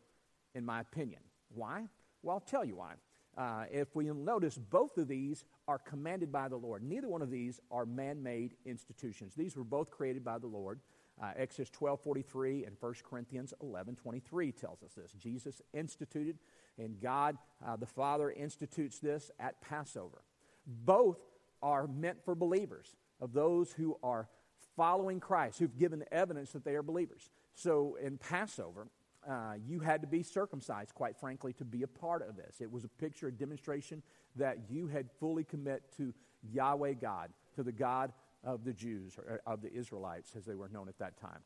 in 0.53 0.65
my 0.65 0.81
opinion. 0.81 1.21
Why? 1.53 1.87
Well, 2.25 2.33
I'll 2.33 2.39
tell 2.39 2.65
you 2.65 2.77
why. 2.77 2.93
Uh, 3.37 3.65
if 3.71 3.95
we 3.95 4.05
notice, 4.05 4.57
both 4.57 4.97
of 4.97 5.07
these 5.07 5.45
are 5.67 5.77
commanded 5.77 6.31
by 6.31 6.47
the 6.47 6.55
Lord. 6.55 6.81
Neither 6.81 7.07
one 7.07 7.21
of 7.21 7.29
these 7.29 7.59
are 7.69 7.85
man 7.85 8.23
made 8.23 8.55
institutions. 8.65 9.35
These 9.35 9.55
were 9.55 9.63
both 9.63 9.91
created 9.91 10.23
by 10.23 10.39
the 10.39 10.47
Lord. 10.47 10.79
Uh, 11.21 11.33
Exodus 11.35 11.69
12:43 11.69 12.65
and 12.65 12.75
1 12.79 12.93
Corinthians 13.03 13.53
11:23 13.61 14.51
tells 14.51 14.81
us 14.81 14.93
this. 14.93 15.11
Jesus 15.13 15.61
instituted, 15.71 16.39
and 16.79 16.99
God 16.99 17.37
uh, 17.63 17.75
the 17.75 17.85
Father 17.85 18.31
institutes 18.31 18.99
this 18.99 19.29
at 19.39 19.61
Passover. 19.61 20.23
Both 20.65 21.19
are 21.61 21.87
meant 21.87 22.23
for 22.25 22.33
believers, 22.33 22.95
of 23.21 23.33
those 23.33 23.71
who 23.73 23.97
are 24.01 24.27
following 24.75 25.19
Christ, 25.19 25.59
who've 25.59 25.77
given 25.77 26.03
evidence 26.11 26.51
that 26.51 26.65
they 26.65 26.75
are 26.75 26.83
believers. 26.83 27.29
So 27.53 27.97
in 28.01 28.17
Passover, 28.17 28.87
uh, 29.29 29.53
you 29.67 29.79
had 29.79 30.01
to 30.01 30.07
be 30.07 30.23
circumcised, 30.23 30.93
quite 30.93 31.17
frankly, 31.17 31.53
to 31.53 31.65
be 31.65 31.83
a 31.83 31.87
part 31.87 32.27
of 32.27 32.35
this. 32.35 32.61
It 32.61 32.71
was 32.71 32.83
a 32.83 32.87
picture, 32.87 33.27
a 33.27 33.31
demonstration 33.31 34.03
that 34.35 34.57
you 34.69 34.87
had 34.87 35.09
fully 35.19 35.43
commit 35.43 35.83
to 35.97 36.13
Yahweh 36.53 36.93
God, 36.93 37.29
to 37.55 37.63
the 37.63 37.71
God 37.71 38.11
of 38.43 38.63
the 38.63 38.73
Jews, 38.73 39.17
or 39.17 39.41
of 39.45 39.61
the 39.61 39.73
Israelites, 39.73 40.35
as 40.35 40.45
they 40.45 40.55
were 40.55 40.69
known 40.69 40.87
at 40.87 40.99
that 40.99 41.19
time. 41.19 41.39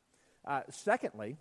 Uh, 0.46 0.62
secondly, 0.70 1.38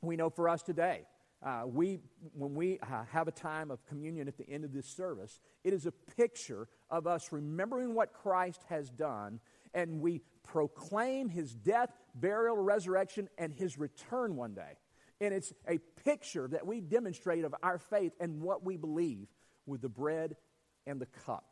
we 0.00 0.16
know 0.16 0.30
for 0.30 0.48
us 0.48 0.62
today, 0.62 1.02
uh, 1.42 1.62
we, 1.66 1.98
when 2.34 2.54
we 2.54 2.78
uh, 2.80 3.04
have 3.10 3.26
a 3.26 3.32
time 3.32 3.70
of 3.70 3.84
communion 3.86 4.28
at 4.28 4.38
the 4.38 4.48
end 4.48 4.64
of 4.64 4.72
this 4.72 4.86
service, 4.86 5.40
it 5.64 5.72
is 5.72 5.86
a 5.86 5.92
picture 6.16 6.68
of 6.88 7.06
us 7.06 7.32
remembering 7.32 7.94
what 7.94 8.12
Christ 8.12 8.62
has 8.68 8.88
done, 8.90 9.40
and 9.74 10.00
we 10.00 10.22
proclaim 10.44 11.28
his 11.28 11.52
death, 11.54 11.90
burial, 12.14 12.56
resurrection, 12.56 13.28
and 13.38 13.52
his 13.52 13.78
return 13.78 14.36
one 14.36 14.54
day. 14.54 14.76
And 15.22 15.32
it's 15.32 15.52
a 15.68 15.78
picture 16.04 16.48
that 16.48 16.66
we 16.66 16.80
demonstrate 16.80 17.44
of 17.44 17.54
our 17.62 17.78
faith 17.78 18.12
and 18.18 18.42
what 18.42 18.64
we 18.64 18.76
believe 18.76 19.28
with 19.66 19.80
the 19.80 19.88
bread 19.88 20.34
and 20.84 21.00
the 21.00 21.06
cup. 21.06 21.44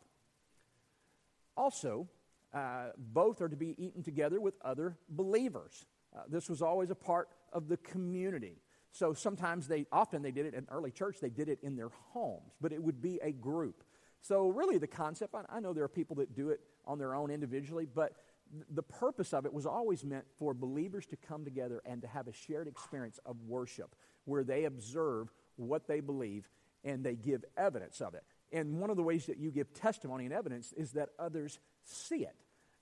Also, 1.57 2.09
uh, 2.53 2.89
both 2.99 3.41
are 3.41 3.49
to 3.49 3.55
be 3.55 3.77
eaten 3.79 4.03
together 4.03 4.41
with 4.41 4.55
other 4.65 4.99
believers. 5.09 5.87
Uh, 6.13 6.23
this 6.29 6.51
was 6.51 6.63
always 6.63 6.91
a 6.91 6.97
part 6.97 7.29
of 7.53 7.69
the 7.69 7.77
community. 7.77 8.57
So 8.91 9.13
sometimes 9.13 9.69
they, 9.69 9.87
often 9.93 10.21
they 10.21 10.33
did 10.33 10.47
it 10.47 10.55
in 10.55 10.67
early 10.69 10.91
church, 10.91 11.19
they 11.21 11.31
did 11.31 11.49
it 11.49 11.61
in 11.63 11.77
their 11.77 11.91
homes, 12.13 12.51
but 12.61 12.73
it 12.73 12.83
would 12.83 13.01
be 13.01 13.21
a 13.23 13.31
group. 13.31 13.85
So, 14.21 14.49
really, 14.49 14.79
the 14.79 14.89
concept, 14.89 15.35
I, 15.35 15.43
I 15.49 15.61
know 15.61 15.73
there 15.73 15.85
are 15.85 15.89
people 15.89 16.17
that 16.17 16.35
do 16.35 16.51
it 16.51 16.61
on 16.85 16.99
their 16.99 17.15
own 17.15 17.31
individually, 17.31 17.87
but 17.87 18.15
the 18.71 18.83
purpose 18.83 19.33
of 19.33 19.47
it 19.47 19.53
was 19.53 19.67
always 19.67 20.05
meant 20.05 20.25
for 20.39 20.55
believers 20.55 21.07
to 21.07 21.17
come 21.17 21.45
together 21.45 21.83
and 21.85 22.03
to 22.03 22.09
have 22.09 22.27
a 22.29 22.33
shared 22.33 22.69
experience 22.69 23.19
of 23.25 23.37
worship 23.47 23.95
where 24.25 24.45
they 24.45 24.65
observe 24.65 25.33
what 25.57 25.87
they 25.87 26.01
believe 26.01 26.49
and 26.85 27.05
they 27.05 27.15
give 27.15 27.45
evidence 27.57 28.01
of 28.01 28.15
it. 28.15 28.25
And 28.53 28.81
one 28.81 28.91
of 28.91 28.97
the 28.97 29.03
ways 29.03 29.27
that 29.27 29.39
you 29.39 29.51
give 29.51 29.73
testimony 29.73 30.25
and 30.25 30.35
evidence 30.35 30.73
is 30.73 30.93
that 30.93 31.11
others 31.19 31.59
see 31.85 32.25
it. 32.25 32.35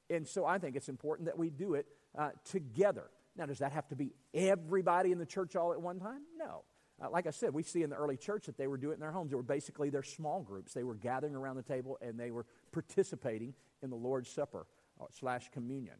And 0.08 0.26
so 0.26 0.46
I 0.46 0.58
think 0.58 0.76
it's 0.76 0.88
important 0.88 1.26
that 1.26 1.38
we 1.38 1.50
do 1.50 1.74
it 1.74 1.86
uh, 2.16 2.30
together. 2.44 3.10
Now, 3.36 3.46
does 3.46 3.58
that 3.58 3.72
have 3.72 3.86
to 3.88 3.96
be 3.96 4.14
everybody 4.32 5.12
in 5.12 5.18
the 5.18 5.26
church 5.26 5.54
all 5.54 5.72
at 5.72 5.80
one 5.80 6.00
time? 6.00 6.22
No. 6.38 6.64
Uh, 7.00 7.10
like 7.10 7.26
I 7.26 7.30
said, 7.30 7.52
we 7.52 7.62
see 7.62 7.82
in 7.82 7.90
the 7.90 7.96
early 7.96 8.16
church 8.16 8.46
that 8.46 8.56
they 8.56 8.66
were 8.66 8.78
doing 8.78 8.92
it 8.92 8.94
in 8.94 9.00
their 9.00 9.12
homes. 9.12 9.30
They 9.30 9.36
were 9.36 9.42
basically 9.42 9.90
their 9.90 10.02
small 10.02 10.42
groups. 10.42 10.72
They 10.72 10.82
were 10.82 10.94
gathering 10.94 11.34
around 11.34 11.56
the 11.56 11.62
table 11.62 11.98
and 12.00 12.18
they 12.18 12.30
were 12.30 12.46
participating 12.72 13.54
in 13.82 13.90
the 13.90 13.96
Lord's 13.96 14.30
Supper 14.30 14.66
slash 15.12 15.50
communion. 15.52 15.96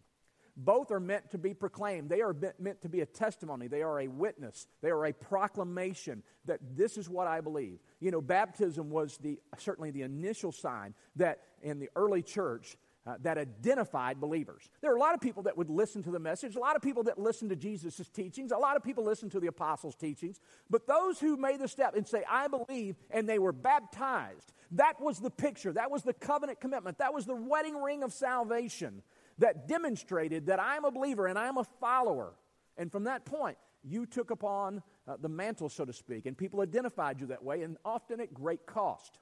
Both 0.57 0.91
are 0.91 0.99
meant 0.99 1.31
to 1.31 1.39
be 1.39 1.55
proclaimed. 1.55 2.11
They 2.11 2.21
are 2.21 2.35
meant 2.59 2.83
to 2.83 2.89
be 2.89 3.01
a 3.01 3.07
testimony. 3.07 3.69
They 3.69 3.83
are 3.83 4.01
a 4.01 4.09
witness. 4.09 4.67
They 4.83 4.91
are 4.91 5.07
a 5.07 5.13
proclamation 5.13 6.25
that 6.47 6.59
this 6.75 6.99
is 6.99 7.09
what 7.09 7.29
I 7.29 7.41
believe. 7.41 7.79
You 8.01 8.11
know, 8.11 8.21
baptism 8.21 8.91
was 8.91 9.19
the, 9.19 9.39
certainly 9.57 9.93
the 9.93 10.03
initial 10.03 10.51
sign 10.51 10.95
that 11.15 11.43
in 11.63 11.79
the 11.79 11.91
early 11.95 12.23
church 12.23 12.77
uh, 13.09 13.15
that 13.23 13.39
identified 13.39 14.21
believers. 14.21 14.69
There 14.83 14.93
are 14.93 14.97
a 14.97 15.01
lot 15.01 15.15
of 15.15 15.21
people 15.21 15.45
that 15.45 15.57
would 15.57 15.71
listen 15.71 16.03
to 16.03 16.11
the 16.11 16.19
message, 16.19 16.57
a 16.57 16.61
lot 16.61 16.77
of 16.77 16.83
people 16.83 17.05
that 17.05 17.19
listen 17.19 17.49
to 17.49 17.57
Jesus' 17.57 18.07
teachings, 18.11 18.53
a 18.53 18.59
lot 18.59 18.77
of 18.77 18.83
people 18.83 19.03
listen 19.03 19.31
to 19.31 19.41
the 19.41 19.47
apostles' 19.47 19.95
teachings, 19.95 20.41
but 20.69 20.87
those 20.87 21.19
who 21.19 21.37
made 21.39 21.61
the 21.61 21.69
step 21.69 21.95
and 21.97 22.07
say, 22.07 22.23
I 22.29 22.49
believe, 22.49 22.97
and 23.11 23.27
they 23.27 23.39
were 23.39 23.53
baptized, 23.53 24.53
that 24.73 25.01
was 25.01 25.19
the 25.19 25.31
picture, 25.31 25.73
that 25.73 25.91
was 25.91 26.03
the 26.03 26.13
covenant 26.13 26.61
commitment, 26.61 26.99
that 26.99 27.15
was 27.15 27.27
the 27.27 27.35
wedding 27.35 27.81
ring 27.81 28.03
of 28.03 28.13
salvation 28.13 29.03
that 29.39 29.69
demonstrated 29.69 30.47
that 30.47 30.61
I'm 30.61 30.85
a 30.85 30.91
believer 30.91 31.27
and 31.27 31.39
I'm 31.39 31.59
a 31.59 31.65
follower. 31.65 32.35
And 32.77 32.93
from 32.93 33.05
that 33.05 33.25
point, 33.25 33.57
you 33.83 34.07
took 34.07 34.31
upon 34.31 34.83
uh, 35.07 35.17
the 35.21 35.29
mantle, 35.29 35.69
so 35.69 35.85
to 35.85 35.93
speak, 35.93 36.27
and 36.27 36.37
people 36.37 36.61
identified 36.61 37.21
you 37.21 37.29
that 37.29 37.43
way, 37.43 37.63
and 37.63 37.77
often 37.85 38.21
at 38.21 38.35
great 38.35 38.67
cost. 38.67 39.19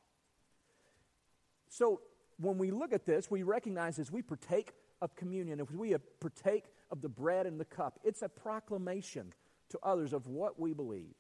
So, 1.69 2.01
when 2.39 2.59
we 2.59 2.71
look 2.71 2.93
at 2.93 3.07
this, 3.07 3.31
we 3.31 3.43
recognize 3.43 3.99
as 3.99 4.13
we 4.13 4.21
partake 4.21 4.73
of 5.01 5.15
communion, 5.17 5.59
if 5.59 5.71
we 5.71 5.95
partake 6.21 6.65
of 6.91 7.01
the 7.01 7.09
bread 7.09 7.47
and 7.47 7.59
the 7.59 7.65
cup, 7.65 7.99
it's 8.05 8.21
a 8.23 8.29
proclamation 8.29 9.33
to 9.71 9.79
others 9.83 10.13
of 10.13 10.27
what 10.27 10.61
we 10.61 10.75
believe. 10.75 11.15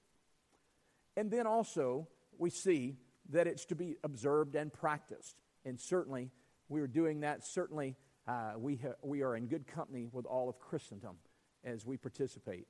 And 1.16 1.30
then 1.30 1.46
also, 1.46 2.06
we 2.38 2.50
see 2.50 2.96
that 3.30 3.46
it's 3.46 3.64
to 3.66 3.74
be 3.74 3.96
observed 4.04 4.54
and 4.54 4.72
practiced. 4.72 5.36
And 5.64 5.78
certainly, 5.78 6.30
we 6.68 6.80
are 6.80 6.86
doing 6.86 7.20
that. 7.20 7.44
Certainly, 7.44 7.96
uh, 8.26 8.52
we, 8.56 8.76
ha- 8.76 8.94
we 9.02 9.22
are 9.22 9.36
in 9.36 9.46
good 9.46 9.66
company 9.66 10.08
with 10.12 10.26
all 10.26 10.48
of 10.48 10.58
Christendom 10.58 11.16
as 11.64 11.84
we 11.84 11.96
participate 11.96 12.66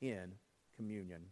in 0.00 0.32
communion. 0.76 1.22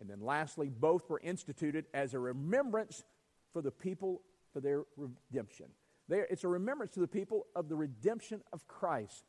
And 0.00 0.08
then 0.08 0.20
lastly, 0.20 0.68
both 0.68 1.08
were 1.08 1.20
instituted 1.20 1.86
as 1.92 2.14
a 2.14 2.18
remembrance 2.18 3.04
for 3.52 3.62
the 3.62 3.70
people 3.70 4.22
for 4.52 4.60
their 4.60 4.84
redemption. 4.96 5.66
There, 6.08 6.26
it's 6.30 6.44
a 6.44 6.48
remembrance 6.48 6.92
to 6.92 7.00
the 7.00 7.08
people 7.08 7.46
of 7.54 7.68
the 7.68 7.76
redemption 7.76 8.42
of 8.52 8.66
Christ. 8.66 9.24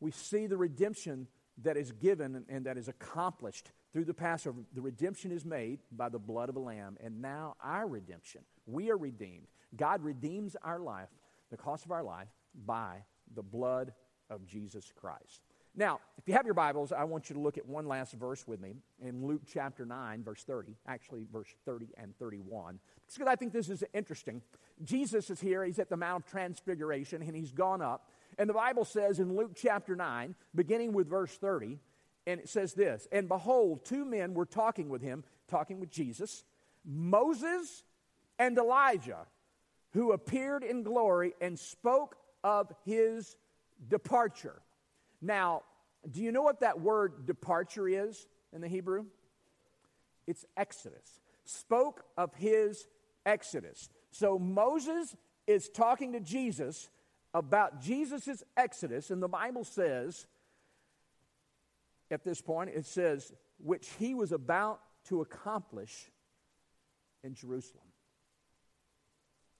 We 0.00 0.10
see 0.10 0.46
the 0.46 0.56
redemption 0.56 1.26
that 1.62 1.76
is 1.76 1.92
given 1.92 2.44
and 2.48 2.66
that 2.66 2.76
is 2.76 2.88
accomplished 2.88 3.72
through 3.92 4.04
the 4.04 4.14
Passover. 4.14 4.60
The 4.74 4.82
redemption 4.82 5.32
is 5.32 5.44
made 5.44 5.80
by 5.90 6.08
the 6.08 6.18
blood 6.18 6.48
of 6.48 6.56
a 6.56 6.60
lamb, 6.60 6.96
and 7.02 7.22
now 7.22 7.56
our 7.62 7.86
redemption. 7.86 8.42
We 8.66 8.90
are 8.90 8.96
redeemed. 8.98 9.46
God 9.76 10.02
redeems 10.02 10.56
our 10.62 10.78
life, 10.78 11.08
the 11.50 11.56
cost 11.56 11.84
of 11.84 11.92
our 11.92 12.02
life, 12.02 12.28
by 12.66 13.04
the 13.34 13.42
blood 13.42 13.92
of 14.30 14.46
Jesus 14.46 14.92
Christ. 14.94 15.42
Now, 15.78 16.00
if 16.16 16.26
you 16.26 16.32
have 16.32 16.46
your 16.46 16.54
Bibles, 16.54 16.90
I 16.90 17.04
want 17.04 17.28
you 17.28 17.34
to 17.34 17.40
look 17.40 17.58
at 17.58 17.66
one 17.66 17.86
last 17.86 18.14
verse 18.14 18.46
with 18.48 18.60
me 18.60 18.76
in 18.98 19.26
Luke 19.26 19.42
chapter 19.46 19.84
9, 19.84 20.24
verse 20.24 20.42
30, 20.42 20.74
actually, 20.86 21.26
verse 21.30 21.54
30 21.66 21.88
and 21.98 22.16
31, 22.18 22.80
because 23.12 23.28
I 23.28 23.36
think 23.36 23.52
this 23.52 23.68
is 23.68 23.84
interesting. 23.92 24.40
Jesus 24.82 25.28
is 25.30 25.38
here, 25.38 25.64
he's 25.64 25.78
at 25.78 25.90
the 25.90 25.96
Mount 25.96 26.24
of 26.24 26.30
Transfiguration, 26.30 27.20
and 27.20 27.36
he's 27.36 27.52
gone 27.52 27.82
up. 27.82 28.08
And 28.38 28.48
the 28.48 28.54
Bible 28.54 28.84
says 28.84 29.18
in 29.18 29.34
Luke 29.34 29.52
chapter 29.54 29.96
9, 29.96 30.34
beginning 30.54 30.92
with 30.92 31.08
verse 31.08 31.36
30, 31.36 31.78
and 32.26 32.40
it 32.40 32.48
says 32.48 32.74
this 32.74 33.06
And 33.12 33.28
behold, 33.28 33.84
two 33.84 34.04
men 34.04 34.34
were 34.34 34.46
talking 34.46 34.88
with 34.88 35.02
him, 35.02 35.24
talking 35.48 35.80
with 35.80 35.90
Jesus, 35.90 36.44
Moses 36.84 37.84
and 38.38 38.56
Elijah, 38.58 39.26
who 39.92 40.12
appeared 40.12 40.62
in 40.62 40.82
glory 40.82 41.34
and 41.40 41.58
spoke 41.58 42.16
of 42.44 42.70
his 42.84 43.36
departure 43.88 44.60
now, 45.20 45.62
do 46.10 46.22
you 46.22 46.32
know 46.32 46.42
what 46.42 46.60
that 46.60 46.80
word 46.80 47.26
departure 47.26 47.88
is 47.88 48.26
in 48.52 48.60
the 48.60 48.68
Hebrew? 48.68 49.06
It's 50.26 50.44
Exodus. 50.56 51.20
Spoke 51.44 52.04
of 52.16 52.34
his 52.34 52.86
Exodus. 53.24 53.88
So 54.10 54.38
Moses 54.38 55.16
is 55.46 55.68
talking 55.68 56.12
to 56.12 56.20
Jesus 56.20 56.88
about 57.36 57.80
Jesus' 57.80 58.42
Exodus, 58.56 59.10
and 59.10 59.22
the 59.22 59.28
Bible 59.28 59.64
says, 59.64 60.26
at 62.10 62.24
this 62.24 62.40
point, 62.40 62.70
it 62.70 62.86
says, 62.86 63.32
which 63.58 63.88
he 63.98 64.14
was 64.14 64.32
about 64.32 64.80
to 65.08 65.20
accomplish 65.20 66.10
in 67.22 67.34
Jerusalem. 67.34 67.84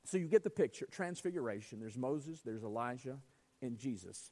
So 0.04 0.16
you 0.16 0.26
get 0.26 0.44
the 0.44 0.50
picture 0.50 0.86
transfiguration. 0.90 1.80
There's 1.80 1.98
Moses, 1.98 2.40
there's 2.42 2.62
Elijah, 2.62 3.18
and 3.60 3.76
Jesus. 3.76 4.30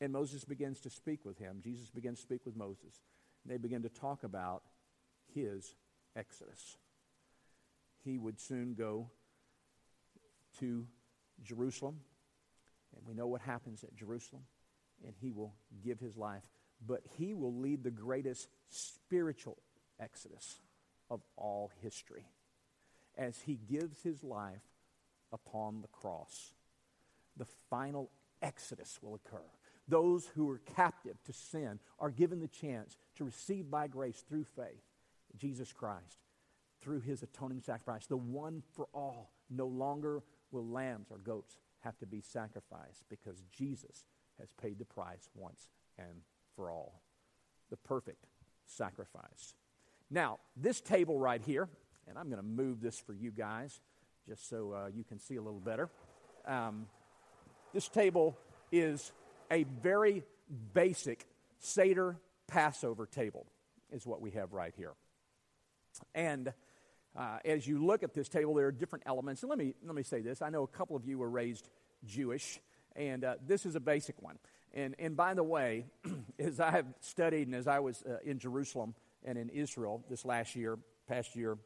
And 0.00 0.12
Moses 0.12 0.44
begins 0.44 0.80
to 0.80 0.90
speak 0.90 1.24
with 1.24 1.38
him. 1.38 1.60
Jesus 1.62 1.90
begins 1.90 2.18
to 2.18 2.22
speak 2.22 2.44
with 2.44 2.56
Moses. 2.56 3.02
They 3.46 3.56
begin 3.56 3.82
to 3.82 3.88
talk 3.88 4.24
about 4.24 4.62
his 5.34 5.74
exodus. 6.16 6.76
He 8.04 8.18
would 8.18 8.40
soon 8.40 8.74
go 8.74 9.10
to 10.58 10.86
Jerusalem, 11.42 12.00
and 12.96 13.06
we 13.06 13.14
know 13.14 13.26
what 13.26 13.40
happens 13.40 13.84
at 13.84 13.94
Jerusalem, 13.94 14.42
and 15.04 15.14
he 15.20 15.30
will 15.30 15.54
give 15.84 16.00
his 16.00 16.16
life. 16.16 16.42
But 16.84 17.02
he 17.16 17.34
will 17.34 17.54
lead 17.54 17.82
the 17.82 17.90
greatest 17.90 18.48
spiritual 18.68 19.58
exodus 20.00 20.60
of 21.10 21.20
all 21.36 21.72
history 21.82 22.26
as 23.16 23.40
he 23.40 23.58
gives 23.68 24.02
his 24.02 24.22
life 24.22 24.62
upon 25.32 25.82
the 25.82 25.88
cross. 25.88 26.54
The 27.36 27.46
final 27.68 28.10
exodus 28.42 28.98
will 29.02 29.14
occur 29.16 29.42
those 29.88 30.26
who 30.34 30.48
are 30.50 30.60
captive 30.76 31.16
to 31.24 31.32
sin 31.32 31.80
are 31.98 32.10
given 32.10 32.40
the 32.40 32.48
chance 32.48 32.96
to 33.16 33.24
receive 33.24 33.70
by 33.70 33.88
grace 33.88 34.22
through 34.28 34.44
faith 34.44 34.84
Jesus 35.36 35.72
Christ, 35.72 36.18
through 36.80 37.00
his 37.00 37.22
atoning 37.22 37.60
sacrifice, 37.60 38.06
the 38.06 38.16
one 38.16 38.62
for 38.74 38.86
all. 38.92 39.32
No 39.50 39.66
longer 39.66 40.22
will 40.50 40.66
lambs 40.66 41.08
or 41.10 41.18
goats 41.18 41.56
have 41.80 41.98
to 41.98 42.06
be 42.06 42.20
sacrificed 42.20 43.04
because 43.08 43.42
Jesus 43.56 44.04
has 44.38 44.48
paid 44.60 44.78
the 44.78 44.84
price 44.84 45.28
once 45.34 45.68
and 45.98 46.22
for 46.56 46.70
all. 46.70 47.00
The 47.70 47.76
perfect 47.76 48.26
sacrifice. 48.66 49.54
Now, 50.10 50.38
this 50.56 50.80
table 50.80 51.18
right 51.18 51.40
here, 51.44 51.68
and 52.08 52.18
I'm 52.18 52.26
going 52.26 52.40
to 52.40 52.42
move 52.42 52.80
this 52.80 52.98
for 52.98 53.12
you 53.12 53.30
guys 53.30 53.80
just 54.26 54.48
so 54.48 54.72
uh, 54.72 54.88
you 54.94 55.04
can 55.04 55.18
see 55.18 55.36
a 55.36 55.42
little 55.42 55.60
better. 55.60 55.88
Um, 56.46 56.86
this 57.72 57.88
table 57.88 58.36
is 58.72 59.12
a 59.50 59.64
very 59.82 60.22
basic 60.74 61.26
Seder 61.58 62.16
Passover 62.46 63.06
table, 63.06 63.46
is 63.92 64.06
what 64.06 64.20
we 64.20 64.30
have 64.32 64.52
right 64.52 64.72
here. 64.76 64.92
And 66.14 66.52
uh, 67.18 67.38
as 67.44 67.66
you 67.66 67.84
look 67.84 68.04
at 68.04 68.14
this 68.14 68.28
table, 68.28 68.54
there 68.54 68.66
are 68.66 68.72
different 68.72 69.02
elements. 69.04 69.42
And 69.42 69.50
let 69.50 69.58
me, 69.58 69.74
let 69.84 69.94
me 69.94 70.04
say 70.04 70.20
this 70.20 70.40
I 70.40 70.50
know 70.50 70.62
a 70.62 70.68
couple 70.68 70.94
of 70.94 71.04
you 71.04 71.18
were 71.18 71.28
raised 71.28 71.68
Jewish, 72.06 72.60
and 72.94 73.24
uh, 73.24 73.34
this 73.44 73.66
is 73.66 73.74
a 73.74 73.80
basic 73.80 74.22
one. 74.22 74.38
And, 74.72 74.94
and 74.98 75.16
by 75.16 75.34
the 75.34 75.42
way, 75.42 75.86
as 76.38 76.60
I 76.60 76.70
have 76.70 76.86
studied 77.00 77.48
and 77.48 77.56
as 77.56 77.66
I 77.66 77.80
was 77.80 78.02
uh, 78.02 78.18
in 78.24 78.38
Jerusalem 78.38 78.94
and 79.24 79.36
in 79.36 79.48
Israel 79.48 80.04
this 80.08 80.24
last 80.24 80.54
year, 80.54 80.78
past 81.08 81.34
year, 81.34 81.58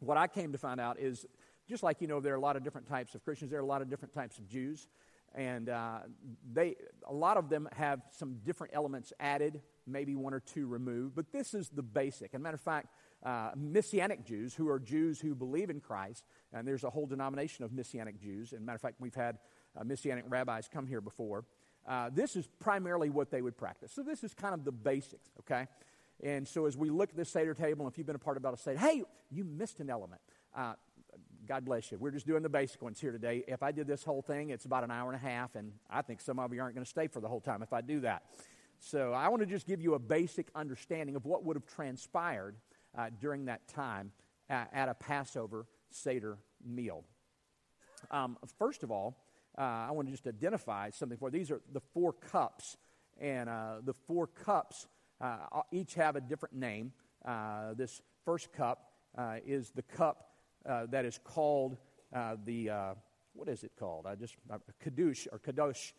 what 0.00 0.18
I 0.18 0.26
came 0.26 0.52
to 0.52 0.58
find 0.58 0.80
out 0.80 0.98
is 1.00 1.24
just 1.68 1.82
like 1.82 2.00
you 2.00 2.08
know, 2.08 2.20
there 2.20 2.34
are 2.34 2.36
a 2.36 2.40
lot 2.40 2.56
of 2.56 2.62
different 2.62 2.88
types 2.88 3.14
of 3.14 3.24
Christians, 3.24 3.50
there 3.50 3.60
are 3.60 3.62
a 3.62 3.66
lot 3.66 3.80
of 3.80 3.88
different 3.88 4.12
types 4.12 4.38
of 4.38 4.46
Jews 4.48 4.86
and 5.34 5.68
uh, 5.68 5.98
they 6.52 6.76
a 7.06 7.12
lot 7.12 7.36
of 7.36 7.48
them 7.48 7.68
have 7.76 8.00
some 8.10 8.38
different 8.44 8.72
elements 8.74 9.12
added 9.20 9.60
maybe 9.86 10.16
one 10.16 10.32
or 10.32 10.40
two 10.40 10.66
removed 10.66 11.14
but 11.14 11.30
this 11.32 11.54
is 11.54 11.68
the 11.68 11.82
basic 11.82 12.34
and 12.34 12.42
matter 12.42 12.54
of 12.54 12.60
fact 12.60 12.88
uh, 13.24 13.50
messianic 13.56 14.24
jews 14.24 14.54
who 14.54 14.68
are 14.68 14.78
jews 14.78 15.20
who 15.20 15.34
believe 15.34 15.70
in 15.70 15.80
christ 15.80 16.24
and 16.52 16.66
there's 16.66 16.84
a 16.84 16.90
whole 16.90 17.06
denomination 17.06 17.64
of 17.64 17.72
messianic 17.72 18.20
jews 18.20 18.52
and 18.52 18.64
matter 18.64 18.76
of 18.76 18.80
fact 18.80 18.96
we've 19.00 19.14
had 19.14 19.38
uh, 19.78 19.84
messianic 19.84 20.24
rabbis 20.28 20.68
come 20.72 20.86
here 20.86 21.00
before 21.00 21.44
uh, 21.88 22.10
this 22.12 22.36
is 22.36 22.46
primarily 22.60 23.10
what 23.10 23.30
they 23.30 23.42
would 23.42 23.56
practice 23.56 23.92
so 23.92 24.02
this 24.02 24.22
is 24.22 24.34
kind 24.34 24.54
of 24.54 24.64
the 24.64 24.72
basics 24.72 25.30
okay 25.40 25.66
And 26.22 26.46
so 26.48 26.66
as 26.66 26.76
we 26.76 26.90
look 26.90 27.10
at 27.10 27.16
this 27.16 27.30
Seder 27.30 27.54
table, 27.54 27.86
if 27.86 27.96
you've 27.96 28.06
been 28.06 28.16
a 28.16 28.18
part 28.18 28.36
of 28.36 28.44
a 28.44 28.56
Seder, 28.56 28.78
hey, 28.78 29.04
you 29.30 29.44
missed 29.44 29.80
an 29.80 29.88
element. 29.88 30.20
Uh, 30.54 30.74
God 31.46 31.64
bless 31.64 31.90
you. 31.92 31.98
We're 31.98 32.10
just 32.10 32.26
doing 32.26 32.42
the 32.42 32.48
basic 32.48 32.82
ones 32.82 33.00
here 33.00 33.12
today. 33.12 33.44
If 33.46 33.62
I 33.62 33.72
did 33.72 33.86
this 33.86 34.04
whole 34.04 34.22
thing, 34.22 34.50
it's 34.50 34.64
about 34.64 34.84
an 34.84 34.90
hour 34.90 35.10
and 35.10 35.16
a 35.16 35.26
half, 35.26 35.54
and 35.54 35.72
I 35.88 36.02
think 36.02 36.20
some 36.20 36.38
of 36.38 36.52
you 36.52 36.60
aren't 36.60 36.74
going 36.74 36.84
to 36.84 36.90
stay 36.90 37.06
for 37.06 37.20
the 37.20 37.28
whole 37.28 37.40
time 37.40 37.62
if 37.62 37.72
I 37.72 37.80
do 37.80 38.00
that. 38.00 38.24
So 38.80 39.12
I 39.12 39.28
want 39.28 39.40
to 39.40 39.46
just 39.46 39.66
give 39.66 39.80
you 39.80 39.94
a 39.94 39.98
basic 39.98 40.48
understanding 40.54 41.16
of 41.16 41.24
what 41.24 41.44
would 41.44 41.56
have 41.56 41.66
transpired 41.66 42.56
uh, 42.96 43.10
during 43.20 43.46
that 43.46 43.68
time 43.68 44.12
at, 44.48 44.70
at, 44.72 44.88
a 44.88 44.94
Passover 44.94 45.66
Seder 45.90 46.38
meal. 46.64 47.04
Um, 48.10 48.36
first 48.58 48.82
of 48.82 48.90
all, 48.90 49.16
uh, 49.56 49.86
I 49.88 49.90
want 49.90 50.08
to 50.08 50.12
just 50.12 50.26
identify 50.26 50.90
something 50.90 51.18
for 51.18 51.28
you. 51.28 51.38
these 51.38 51.50
are 51.50 51.60
the 51.72 51.80
four 51.92 52.12
cups, 52.12 52.76
and 53.20 53.48
uh, 53.48 53.76
the 53.84 53.94
four 54.06 54.28
cups 54.28 54.86
uh, 55.20 55.62
each 55.72 55.94
have 55.94 56.16
a 56.16 56.20
different 56.20 56.54
name. 56.54 56.92
Uh, 57.24 57.74
this 57.74 58.00
first 58.24 58.52
cup 58.52 58.92
uh, 59.16 59.36
is 59.44 59.70
the 59.74 59.82
cup 59.82 60.28
that 60.64 61.04
is 61.04 61.18
called 61.24 61.76
the 62.44 62.94
what 63.32 63.48
is 63.48 63.62
it 63.64 63.72
called? 63.78 64.06
I 64.06 64.14
just 64.14 64.36
kadosh 64.84 65.26
or 65.32 65.38
kadosh. 65.38 65.92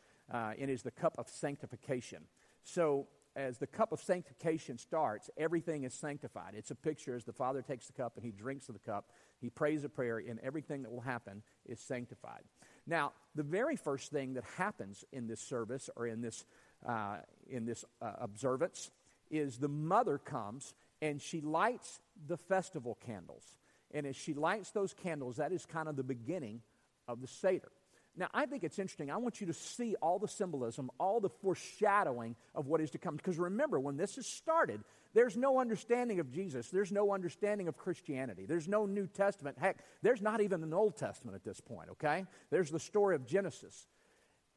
it 0.58 0.70
is 0.70 0.84
the 0.84 0.92
cup 0.92 1.16
of 1.18 1.28
sanctification. 1.28 2.24
So 2.64 3.08
as 3.36 3.58
the 3.58 3.68
cup 3.68 3.92
of 3.92 4.02
sanctification 4.02 4.78
starts, 4.78 5.30
everything 5.38 5.84
is 5.84 5.94
sanctified. 5.94 6.54
It's 6.56 6.72
a 6.72 6.76
picture 6.76 7.16
as 7.16 7.24
the 7.24 7.34
Father 7.34 7.62
takes 7.62 7.88
the 7.88 7.94
cup 7.94 8.14
and 8.16 8.26
he 8.26 8.32
drinks 8.32 8.70
of 8.70 8.74
the 8.74 8.80
cup, 8.80 9.12
he 9.40 9.50
prays 9.50 9.84
a 9.84 9.90
prayer, 9.90 10.18
and 10.18 10.40
everything 10.40 10.84
that 10.84 10.92
will 10.92 11.02
happen 11.02 11.44
is 11.66 11.80
sanctified. 11.80 12.44
Now, 12.88 13.14
the 13.36 13.44
very 13.44 13.76
first 13.76 14.12
thing 14.12 14.34
that 14.34 14.44
happens 14.58 15.06
in 15.12 15.28
this 15.28 15.40
service 15.40 15.90
or 15.96 16.08
in 16.08 16.22
this, 16.22 16.44
uh, 16.86 17.18
in 17.48 17.66
this 17.66 17.86
uh, 18.02 18.14
observance 18.20 18.92
is 19.30 19.58
the 19.58 19.70
mother 19.70 20.18
comes 20.18 20.74
and 21.02 21.22
she 21.22 21.40
lights 21.40 22.02
the 22.28 22.38
festival 22.38 22.98
candles. 23.06 23.44
And 23.92 24.06
as 24.06 24.16
she 24.16 24.34
lights 24.34 24.72
those 24.72 24.94
candles, 24.94 25.38
that 25.38 25.52
is 25.52 25.66
kind 25.66 25.88
of 25.88 25.96
the 25.96 26.04
beginning 26.04 26.62
of 27.08 27.22
the 27.22 27.28
Seder. 27.28 27.72
Now, 28.16 28.28
I 28.34 28.46
think 28.46 28.64
it's 28.64 28.80
interesting. 28.80 29.12
I 29.12 29.18
want 29.18 29.40
you 29.40 29.48
to 29.48 29.54
see 29.54 29.96
all 30.02 30.20
the 30.20 30.28
symbolism, 30.28 30.90
all 31.00 31.20
the 31.20 31.30
foreshadowing 31.30 32.36
of 32.54 32.68
what 32.68 32.82
is 32.82 32.92
to 32.92 32.98
come. 32.98 33.16
Because 33.16 33.38
remember, 33.38 33.80
when 33.80 33.98
this 33.98 34.18
is 34.18 34.26
started, 34.26 34.84
there's 35.14 35.38
no 35.38 35.60
understanding 35.60 36.20
of 36.20 36.32
Jesus. 36.32 36.70
There's 36.70 36.92
no 36.92 37.14
understanding 37.14 37.68
of 37.68 37.78
Christianity. 37.78 38.46
There's 38.46 38.68
no 38.68 38.86
New 38.86 39.08
Testament. 39.08 39.58
Heck, 39.60 39.78
there's 40.02 40.22
not 40.22 40.42
even 40.42 40.64
an 40.64 40.74
Old 40.74 40.98
Testament 40.98 41.36
at 41.36 41.44
this 41.44 41.62
point, 41.62 41.90
okay? 41.92 42.26
There's 42.50 42.70
the 42.70 42.80
story 42.80 43.16
of 43.16 43.26
Genesis. 43.26 43.88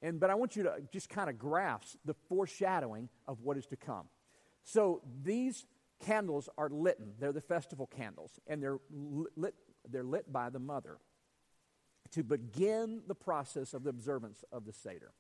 And, 0.01 0.19
but 0.19 0.31
I 0.31 0.35
want 0.35 0.57
you 0.57 0.65
to 0.65 0.75
just 0.93 1.09
kind 1.09 1.31
of 1.31 1.39
grasp 1.39 1.97
the 2.05 2.15
foreshadowing 2.29 3.09
of 3.29 3.43
what 3.43 3.57
is 3.57 3.67
to 3.67 3.77
come. 3.77 4.07
So 4.65 5.03
these 5.23 5.65
candles 6.05 6.49
are 6.59 6.69
lit. 6.69 6.99
They're 7.21 7.33
the 7.33 7.41
festival 7.41 7.87
candles, 7.87 8.33
and 8.47 8.63
they're 8.63 8.79
lit, 9.37 9.55
they're 9.89 10.03
lit 10.03 10.33
by 10.33 10.51
the 10.51 10.59
mother 10.59 10.99
to 12.13 12.23
begin 12.23 13.03
the 13.07 13.15
process 13.15 13.75
of 13.75 13.85
the 13.85 13.91
observance 13.91 14.45
of 14.53 14.65
the 14.65 14.73
Seder. 14.73 15.13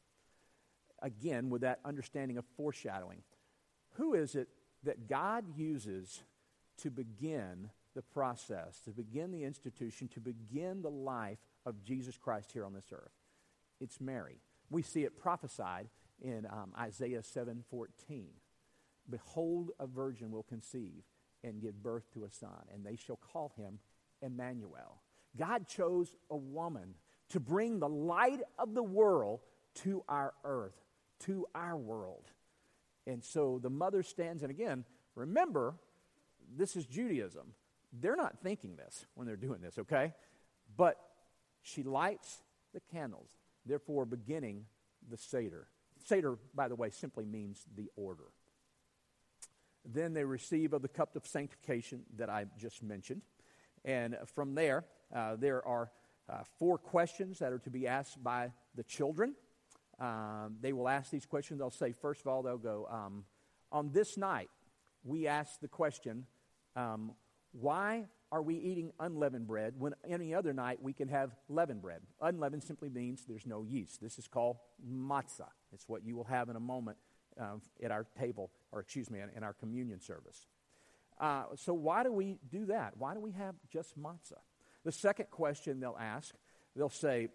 Again, 1.00 1.50
with 1.50 1.62
that 1.62 1.80
understanding 1.84 2.38
of 2.38 2.44
foreshadowing. 2.56 3.22
Who 3.94 4.14
is 4.14 4.34
it 4.34 4.48
that 4.84 5.08
God 5.08 5.44
uses 5.56 6.22
to 6.78 6.90
begin 6.90 7.70
the 7.94 8.02
process, 8.02 8.80
to 8.84 8.90
begin 8.90 9.32
the 9.32 9.44
institution, 9.44 10.08
to 10.08 10.20
begin 10.20 10.82
the 10.82 10.90
life 10.90 11.38
of 11.66 11.82
Jesus 11.82 12.16
Christ 12.16 12.52
here 12.52 12.64
on 12.64 12.72
this 12.72 12.92
earth? 12.92 13.12
It's 13.80 14.00
Mary. 14.00 14.38
We 14.70 14.82
see 14.82 15.04
it 15.04 15.18
prophesied 15.18 15.88
in 16.20 16.46
um, 16.46 16.72
Isaiah 16.78 17.22
7:14. 17.22 18.28
Behold, 19.10 19.72
a 19.80 19.86
virgin 19.86 20.30
will 20.30 20.44
conceive 20.44 21.02
and 21.42 21.60
give 21.60 21.82
birth 21.82 22.04
to 22.14 22.24
a 22.24 22.30
son, 22.30 22.66
and 22.72 22.86
they 22.86 22.96
shall 22.96 23.16
call 23.16 23.52
him 23.56 23.80
Emmanuel. 24.22 25.02
God 25.36 25.66
chose 25.66 26.14
a 26.30 26.36
woman 26.36 26.94
to 27.30 27.40
bring 27.40 27.78
the 27.78 27.88
light 27.88 28.40
of 28.58 28.74
the 28.74 28.82
world 28.82 29.40
to 29.76 30.04
our 30.08 30.34
earth, 30.44 30.74
to 31.20 31.46
our 31.54 31.76
world. 31.76 32.24
And 33.06 33.24
so 33.24 33.58
the 33.62 33.70
mother 33.70 34.02
stands, 34.02 34.42
and 34.42 34.50
again, 34.50 34.84
remember, 35.14 35.74
this 36.56 36.76
is 36.76 36.84
Judaism. 36.86 37.54
They're 37.92 38.16
not 38.16 38.38
thinking 38.42 38.76
this 38.76 39.06
when 39.14 39.26
they're 39.26 39.36
doing 39.36 39.60
this, 39.60 39.78
okay? 39.78 40.12
But 40.76 40.98
she 41.62 41.82
lights 41.82 42.42
the 42.74 42.80
candles, 42.92 43.30
therefore 43.64 44.04
beginning 44.04 44.66
the 45.08 45.16
Seder. 45.16 45.68
Seder, 46.04 46.36
by 46.54 46.68
the 46.68 46.74
way, 46.74 46.90
simply 46.90 47.24
means 47.24 47.64
the 47.74 47.88
order. 47.96 48.24
Then 49.84 50.14
they 50.14 50.24
receive 50.24 50.72
of 50.72 50.82
the 50.82 50.88
cup 50.88 51.16
of 51.16 51.26
sanctification 51.26 52.02
that 52.16 52.30
I 52.30 52.46
just 52.58 52.82
mentioned. 52.82 53.22
And 53.84 54.16
from 54.34 54.54
there, 54.54 54.84
uh, 55.14 55.36
there 55.36 55.66
are 55.66 55.90
uh, 56.28 56.42
four 56.58 56.78
questions 56.78 57.38
that 57.40 57.52
are 57.52 57.58
to 57.58 57.70
be 57.70 57.86
asked 57.86 58.22
by 58.22 58.52
the 58.74 58.82
children. 58.82 59.34
Um, 59.98 60.56
they 60.60 60.72
will 60.72 60.88
ask 60.88 61.10
these 61.10 61.26
questions. 61.26 61.58
They'll 61.58 61.70
say, 61.70 61.92
first 61.92 62.22
of 62.22 62.26
all, 62.26 62.42
they'll 62.42 62.58
go, 62.58 62.88
um, 62.90 63.24
On 63.70 63.90
this 63.92 64.16
night, 64.16 64.50
we 65.04 65.26
ask 65.26 65.60
the 65.60 65.68
question, 65.68 66.26
um, 66.76 67.12
Why 67.52 68.06
are 68.30 68.42
we 68.42 68.56
eating 68.56 68.92
unleavened 68.98 69.46
bread 69.46 69.74
when 69.78 69.94
any 70.08 70.34
other 70.34 70.54
night 70.54 70.82
we 70.82 70.92
can 70.92 71.08
have 71.08 71.36
leavened 71.48 71.82
bread? 71.82 72.00
Unleavened 72.20 72.62
simply 72.62 72.88
means 72.88 73.24
there's 73.28 73.46
no 73.46 73.62
yeast. 73.62 74.00
This 74.00 74.18
is 74.18 74.26
called 74.26 74.56
matzah. 74.88 75.50
It's 75.72 75.88
what 75.88 76.04
you 76.04 76.16
will 76.16 76.24
have 76.24 76.48
in 76.48 76.56
a 76.56 76.60
moment 76.60 76.96
uh, 77.40 77.56
at 77.82 77.90
our 77.90 78.06
table, 78.18 78.50
or 78.72 78.80
excuse 78.80 79.10
me, 79.10 79.20
in, 79.20 79.28
in 79.36 79.42
our 79.42 79.52
communion 79.52 80.00
service. 80.00 80.46
Uh, 81.20 81.44
so, 81.54 81.74
why 81.74 82.02
do 82.02 82.12
we 82.12 82.38
do 82.50 82.66
that? 82.66 82.94
Why 82.96 83.14
do 83.14 83.20
we 83.20 83.32
have 83.32 83.54
just 83.70 83.98
matzah? 84.00 84.40
The 84.84 84.92
second 84.92 85.30
question 85.30 85.80
they'll 85.80 85.98
ask, 85.98 86.34
they'll 86.76 86.88
say, 86.88 87.28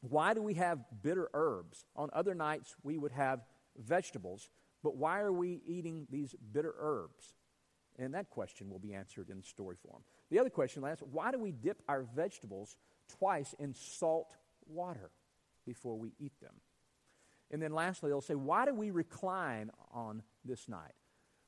Why 0.00 0.34
do 0.34 0.42
we 0.42 0.54
have 0.54 0.78
bitter 1.02 1.28
herbs? 1.34 1.84
On 1.94 2.08
other 2.12 2.34
nights, 2.34 2.74
we 2.82 2.96
would 2.96 3.12
have 3.12 3.40
vegetables, 3.76 4.50
but 4.82 4.96
why 4.96 5.20
are 5.20 5.32
we 5.32 5.60
eating 5.66 6.06
these 6.10 6.34
bitter 6.52 6.74
herbs? 6.78 7.34
And 7.98 8.14
that 8.14 8.30
question 8.30 8.68
will 8.70 8.78
be 8.78 8.94
answered 8.94 9.30
in 9.30 9.42
story 9.42 9.76
form. 9.76 10.02
The 10.30 10.38
other 10.38 10.50
question 10.50 10.82
they'll 10.82 10.92
ask, 10.92 11.02
Why 11.02 11.30
do 11.30 11.38
we 11.38 11.52
dip 11.52 11.82
our 11.88 12.02
vegetables 12.02 12.76
twice 13.18 13.54
in 13.58 13.74
salt 13.74 14.36
water 14.66 15.10
before 15.64 15.98
we 15.98 16.12
eat 16.18 16.38
them? 16.40 16.54
And 17.50 17.62
then 17.62 17.72
lastly, 17.72 18.10
they'll 18.10 18.20
say, 18.20 18.34
Why 18.34 18.64
do 18.64 18.74
we 18.74 18.90
recline 18.90 19.70
on 19.92 20.22
this 20.44 20.68
night? 20.68 20.94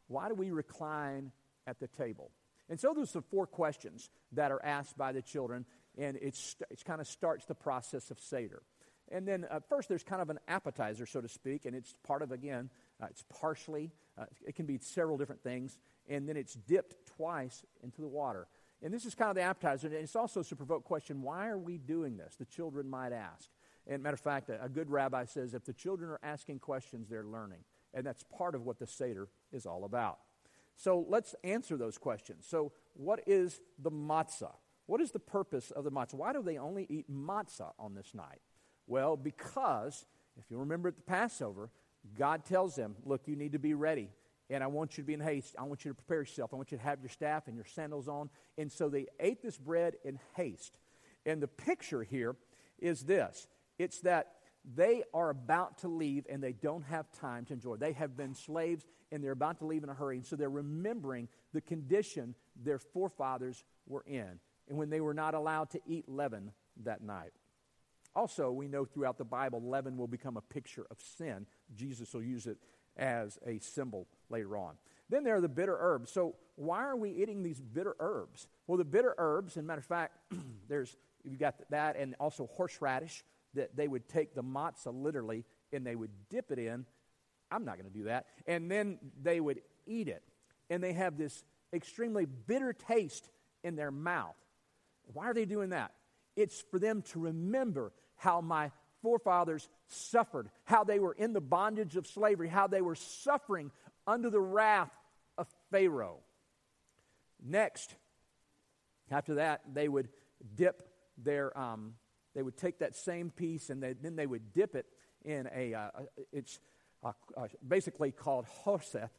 Why 0.07 0.29
do 0.29 0.35
we 0.35 0.51
recline 0.51 1.33
at 1.67 1.81
the 1.81 1.89
table? 1.89 2.31
And 2.69 2.79
so 2.79 2.93
those 2.95 3.15
are 3.17 3.23
four 3.23 3.47
questions 3.47 4.11
that 4.33 4.53
are 4.53 4.63
asked 4.65 4.97
by 4.97 5.13
the 5.13 5.23
children, 5.23 5.65
and 5.97 6.19
it's, 6.21 6.57
it 6.71 6.85
kind 6.85 7.01
of 7.01 7.07
starts 7.07 7.47
the 7.47 7.55
process 7.55 8.11
of 8.11 8.21
Seder. 8.21 8.63
And 9.11 9.27
then 9.27 9.47
uh, 9.51 9.61
first, 9.69 9.89
there's 9.89 10.03
kind 10.03 10.21
of 10.21 10.29
an 10.29 10.39
appetizer, 10.49 11.07
so 11.07 11.21
to 11.21 11.29
speak, 11.29 11.65
and 11.65 11.75
it's 11.75 11.95
part 12.07 12.23
of, 12.23 12.31
again, 12.31 12.71
uh, 13.03 13.07
it's 13.11 13.25
partially, 13.41 13.91
uh, 14.19 14.25
it 14.47 14.55
can 14.55 14.67
be 14.67 14.79
several 14.79 15.17
different 15.17 15.43
things, 15.43 15.79
and 16.09 16.29
then 16.29 16.37
it's 16.37 16.55
dipped 16.55 17.07
twice 17.17 17.65
into 17.83 18.03
the 18.03 18.09
water. 18.09 18.47
And 18.83 18.93
this 18.93 19.07
is 19.07 19.15
kind 19.15 19.31
of 19.31 19.37
the 19.37 19.43
appetizer, 19.43 19.89
and 19.89 19.97
it's 19.97 20.15
also 20.15 20.43
to 20.43 20.57
provoke 20.57 20.85
question 20.85 21.23
why 21.23 21.49
are 21.49 21.59
we 21.59 21.79
doing 21.79 22.17
this? 22.17 22.37
The 22.37 22.45
children 22.45 22.89
might 22.89 23.13
ask. 23.13 23.49
And 23.87 24.03
matter 24.03 24.15
of 24.15 24.21
fact, 24.21 24.51
a, 24.51 24.63
a 24.63 24.69
good 24.69 24.91
rabbi 24.91 25.25
says 25.25 25.55
if 25.55 25.65
the 25.65 25.73
children 25.73 26.11
are 26.11 26.21
asking 26.23 26.59
questions, 26.59 27.09
they're 27.09 27.25
learning. 27.25 27.65
And 27.95 28.05
that's 28.05 28.23
part 28.25 28.55
of 28.55 28.67
what 28.67 28.79
the 28.79 28.87
Seder 28.87 29.29
is 29.53 29.65
all 29.65 29.85
about. 29.85 30.19
So 30.79 31.05
let's 31.09 31.35
answer 31.43 31.77
those 31.77 31.99
questions. 31.99 32.47
So, 32.49 32.73
what 32.95 33.21
is 33.27 33.61
the 33.81 33.91
matzah? 33.91 34.55
What 34.87 35.01
is 35.01 35.11
the 35.11 35.19
purpose 35.19 35.73
of 35.73 35.83
the 35.83 35.91
matzah? 35.91 36.15
Why 36.15 36.33
do 36.33 36.41
they 36.41 36.57
only 36.57 36.87
eat 36.89 37.11
matzah 37.11 37.73
on 37.81 37.97
this 37.97 38.15
night? 38.15 38.41
Well, 38.87 39.17
because, 39.17 40.07
if 40.39 40.45
you 40.51 40.57
remember 40.57 40.89
at 40.89 40.97
the 40.97 41.03
Passover, 41.03 41.71
God 42.17 42.45
tells 42.45 42.77
them, 42.77 42.95
Look, 43.05 43.23
you 43.27 43.35
need 43.35 43.53
to 43.53 43.59
be 43.59 43.75
ready. 43.75 44.09
And 44.51 44.63
I 44.63 44.69
want 44.69 44.97
you 44.97 45.03
to 45.03 45.07
be 45.07 45.15
in 45.15 45.21
haste. 45.21 45.57
I 45.59 45.65
want 45.65 45.85
you 45.85 45.91
to 45.91 45.95
prepare 45.97 46.21
yourself. 46.21 46.55
I 46.55 46.57
want 46.57 46.71
you 46.71 46.79
to 46.79 46.85
have 46.85 47.01
your 47.01 47.11
staff 47.11 47.49
and 47.49 47.57
your 47.57 47.67
sandals 47.67 48.09
on. 48.09 48.31
And 48.57 48.71
so 48.71 48.89
they 48.89 49.07
ate 49.19 49.43
this 49.43 49.59
bread 49.59 49.97
in 50.05 50.21
haste. 50.37 50.79
And 51.27 51.43
the 51.43 51.49
picture 51.49 52.05
here 52.05 52.37
is 52.79 53.03
this 53.03 53.49
it's 53.81 53.99
that 54.03 54.38
they 54.75 55.03
are 55.15 55.31
about 55.31 55.79
to 55.79 55.89
leave 55.89 56.27
and 56.29 56.43
they 56.43 56.53
don't 56.53 56.85
have 56.85 57.11
time 57.13 57.45
to 57.47 57.55
enjoy. 57.55 57.77
They 57.77 57.93
have 57.93 58.17
been 58.17 58.35
slaves 58.35 58.85
and 59.11 59.25
they're 59.25 59.33
about 59.33 59.59
to 59.61 59.67
leave 59.67 59.83
in 59.83 59.89
a 59.89 59.95
hurry. 59.95 60.17
And 60.17 60.27
so 60.27 60.37
they're 60.37 60.51
remembering 60.51 61.29
the 61.53 61.61
condition 61.61 62.35
their 62.63 62.79
forefathers 62.79 63.65
were 63.87 64.05
in 64.07 64.39
and 64.69 64.77
when 64.77 64.91
they 64.91 65.01
were 65.01 65.15
not 65.15 65.35
allowed 65.35 65.71
to 65.71 65.81
eat 65.87 66.09
leaven 66.09 66.53
that 66.85 67.03
night. 67.03 67.33
Also, 68.15 68.51
we 68.51 68.69
know 68.69 68.85
throughout 68.85 69.17
the 69.17 69.25
Bible, 69.25 69.63
leaven 69.63 69.97
will 69.97 70.07
become 70.09 70.37
a 70.37 70.43
picture 70.43 70.87
of 70.91 70.99
sin. 71.17 71.47
Jesus 71.75 72.13
will 72.13 72.23
use 72.23 72.47
it 72.47 72.59
as 72.97 73.39
a 73.47 73.59
symbol 73.61 74.07
later 74.29 74.57
on. 74.57 74.75
Then 75.09 75.25
there 75.25 75.37
are 75.37 75.41
the 75.41 75.49
bitter 75.49 75.77
herbs. 75.79 76.11
So, 76.11 76.35
why 76.57 76.85
are 76.85 76.97
we 76.97 77.11
eating 77.11 77.43
these 77.43 77.61
bitter 77.61 77.95
herbs? 78.01 78.49
Well, 78.67 78.77
the 78.77 78.85
bitter 78.85 79.15
herbs, 79.17 79.57
and 79.57 79.67
matter 79.67 79.79
of 79.79 79.87
fact, 79.87 80.19
there's 80.69 80.97
you've 81.25 81.39
got 81.39 81.55
that, 81.71 81.97
and 81.97 82.15
also 82.19 82.49
horseradish 82.57 83.25
that 83.55 83.77
they 83.77 83.89
would 83.89 84.09
take 84.09 84.35
the 84.35 84.43
matzah 84.43 84.93
literally 84.93 85.45
and 85.73 85.87
they 85.87 85.97
would 85.97 86.11
dip 86.29 86.51
it 86.51 86.59
in. 86.59 86.85
I'm 87.51 87.65
not 87.65 87.79
going 87.79 87.91
to 87.91 87.99
do 87.99 88.05
that. 88.05 88.27
And 88.47 88.71
then 88.71 88.99
they 89.23 89.41
would 89.41 89.61
eat 89.87 90.09
it. 90.09 90.23
and 90.71 90.83
they 90.83 90.93
have 90.93 91.17
this 91.17 91.45
extremely 91.73 92.27
bitter 92.27 92.73
taste 92.73 93.31
in 93.65 93.77
their 93.77 93.91
mouth. 93.91 94.37
Why 95.13 95.27
are 95.27 95.35
they 95.35 95.45
doing 95.45 95.71
that? 95.71 95.93
It's 96.37 96.63
for 96.71 96.79
them 96.79 97.03
to 97.13 97.21
remember 97.21 97.93
how 98.17 98.41
my 98.41 98.71
forefathers 99.03 99.69
suffered, 99.89 100.51
how 100.65 100.85
they 100.85 100.99
were 100.99 101.15
in 101.15 101.33
the 101.33 101.41
bondage 101.41 101.97
of 101.97 102.07
slavery, 102.07 102.49
how 102.49 102.67
they 102.67 102.81
were 102.81 102.95
suffering 102.95 103.71
under 104.07 104.31
the 104.31 104.41
wrath 104.41 104.91
of 105.37 105.47
Pharaoh. 105.71 106.19
Next, 107.43 107.95
after 109.11 109.37
that, 109.37 109.63
they 109.73 109.89
would 109.89 110.09
dip 110.55 110.89
their, 111.17 111.57
um, 111.59 111.95
they 112.39 112.43
would 112.45 112.57
take 112.57 112.79
that 112.79 112.95
same 112.95 113.31
piece 113.31 113.69
and 113.69 113.83
they, 113.83 113.95
then 113.95 114.15
they 114.15 114.25
would 114.25 114.53
dip 114.53 114.77
it 114.77 114.87
in 115.25 115.49
a, 115.53 115.75
uh, 115.75 115.89
it's 116.33 116.61
uh, 117.03 117.11
uh, 117.37 117.49
basically 117.67 118.13
called 118.13 118.47
haroseth. 118.65 119.11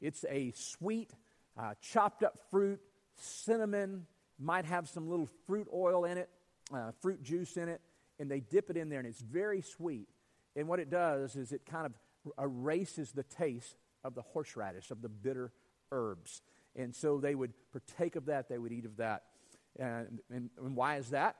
It's 0.00 0.24
a 0.30 0.52
sweet, 0.52 1.10
uh, 1.58 1.74
chopped 1.82 2.22
up 2.22 2.38
fruit, 2.48 2.78
cinnamon, 3.16 4.06
might 4.38 4.66
have 4.66 4.88
some 4.88 5.10
little 5.10 5.28
fruit 5.48 5.66
oil 5.74 6.04
in 6.04 6.16
it, 6.16 6.28
uh, 6.72 6.92
fruit 7.02 7.24
juice 7.24 7.56
in 7.56 7.68
it, 7.68 7.80
and 8.20 8.30
they 8.30 8.38
dip 8.38 8.70
it 8.70 8.76
in 8.76 8.88
there, 8.88 9.00
and 9.00 9.08
it's 9.08 9.20
very 9.20 9.62
sweet. 9.62 10.06
And 10.54 10.68
what 10.68 10.78
it 10.78 10.90
does 10.90 11.34
is 11.34 11.50
it 11.50 11.66
kind 11.66 11.86
of 11.86 12.32
erases 12.38 13.10
the 13.10 13.24
taste 13.24 13.74
of 14.04 14.14
the 14.14 14.22
horseradish, 14.22 14.92
of 14.92 15.02
the 15.02 15.08
bitter 15.08 15.50
herbs. 15.90 16.40
And 16.76 16.94
so 16.94 17.18
they 17.18 17.34
would 17.34 17.52
partake 17.72 18.14
of 18.14 18.26
that, 18.26 18.48
they 18.48 18.58
would 18.58 18.70
eat 18.70 18.84
of 18.84 18.98
that. 18.98 19.24
And, 19.76 20.20
and, 20.32 20.50
and 20.56 20.76
why 20.76 20.98
is 20.98 21.10
that? 21.10 21.34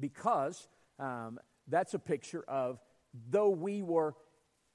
Because 0.00 0.68
um, 0.98 1.38
that's 1.68 1.94
a 1.94 1.98
picture 1.98 2.44
of 2.46 2.80
though 3.28 3.50
we 3.50 3.82
were 3.82 4.14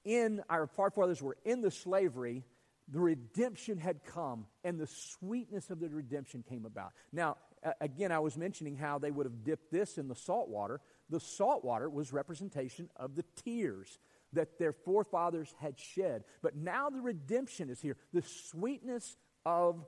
in, 0.05 0.41
our 0.49 0.67
forefathers 0.67 1.21
were 1.21 1.37
in 1.43 1.61
the 1.61 1.71
slavery, 1.71 2.43
the 2.87 2.99
redemption 2.99 3.77
had 3.77 4.03
come 4.05 4.45
and 4.63 4.79
the 4.79 4.87
sweetness 4.87 5.69
of 5.69 5.79
the 5.79 5.89
redemption 5.89 6.43
came 6.47 6.65
about. 6.65 6.93
Now, 7.11 7.37
again, 7.81 8.11
I 8.11 8.19
was 8.19 8.37
mentioning 8.37 8.75
how 8.75 8.99
they 8.99 9.11
would 9.11 9.25
have 9.25 9.43
dipped 9.43 9.71
this 9.71 9.97
in 9.97 10.07
the 10.07 10.15
salt 10.15 10.47
water. 10.49 10.79
The 11.09 11.19
salt 11.19 11.65
water 11.65 11.89
was 11.89 12.13
representation 12.13 12.89
of 12.95 13.15
the 13.15 13.25
tears 13.43 13.99
that 14.33 14.59
their 14.59 14.71
forefathers 14.71 15.53
had 15.59 15.79
shed. 15.79 16.23
But 16.41 16.55
now 16.55 16.89
the 16.89 17.01
redemption 17.01 17.69
is 17.69 17.81
here, 17.81 17.97
the 18.13 18.21
sweetness 18.21 19.17
of 19.45 19.85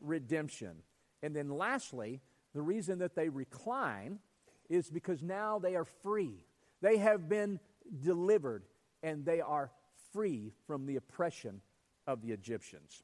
redemption. 0.00 0.76
And 1.22 1.34
then 1.34 1.50
lastly, 1.50 2.20
the 2.54 2.62
reason 2.62 2.98
that 2.98 3.14
they 3.14 3.28
recline 3.28 4.18
is 4.70 4.88
because 4.88 5.22
now 5.22 5.58
they 5.58 5.76
are 5.76 5.84
free. 5.84 6.46
They 6.80 6.96
have 6.96 7.28
been 7.28 7.60
delivered 8.00 8.64
and 9.02 9.24
they 9.24 9.40
are 9.40 9.70
free 10.12 10.52
from 10.66 10.86
the 10.86 10.96
oppression 10.96 11.60
of 12.06 12.22
the 12.22 12.32
Egyptians. 12.32 13.02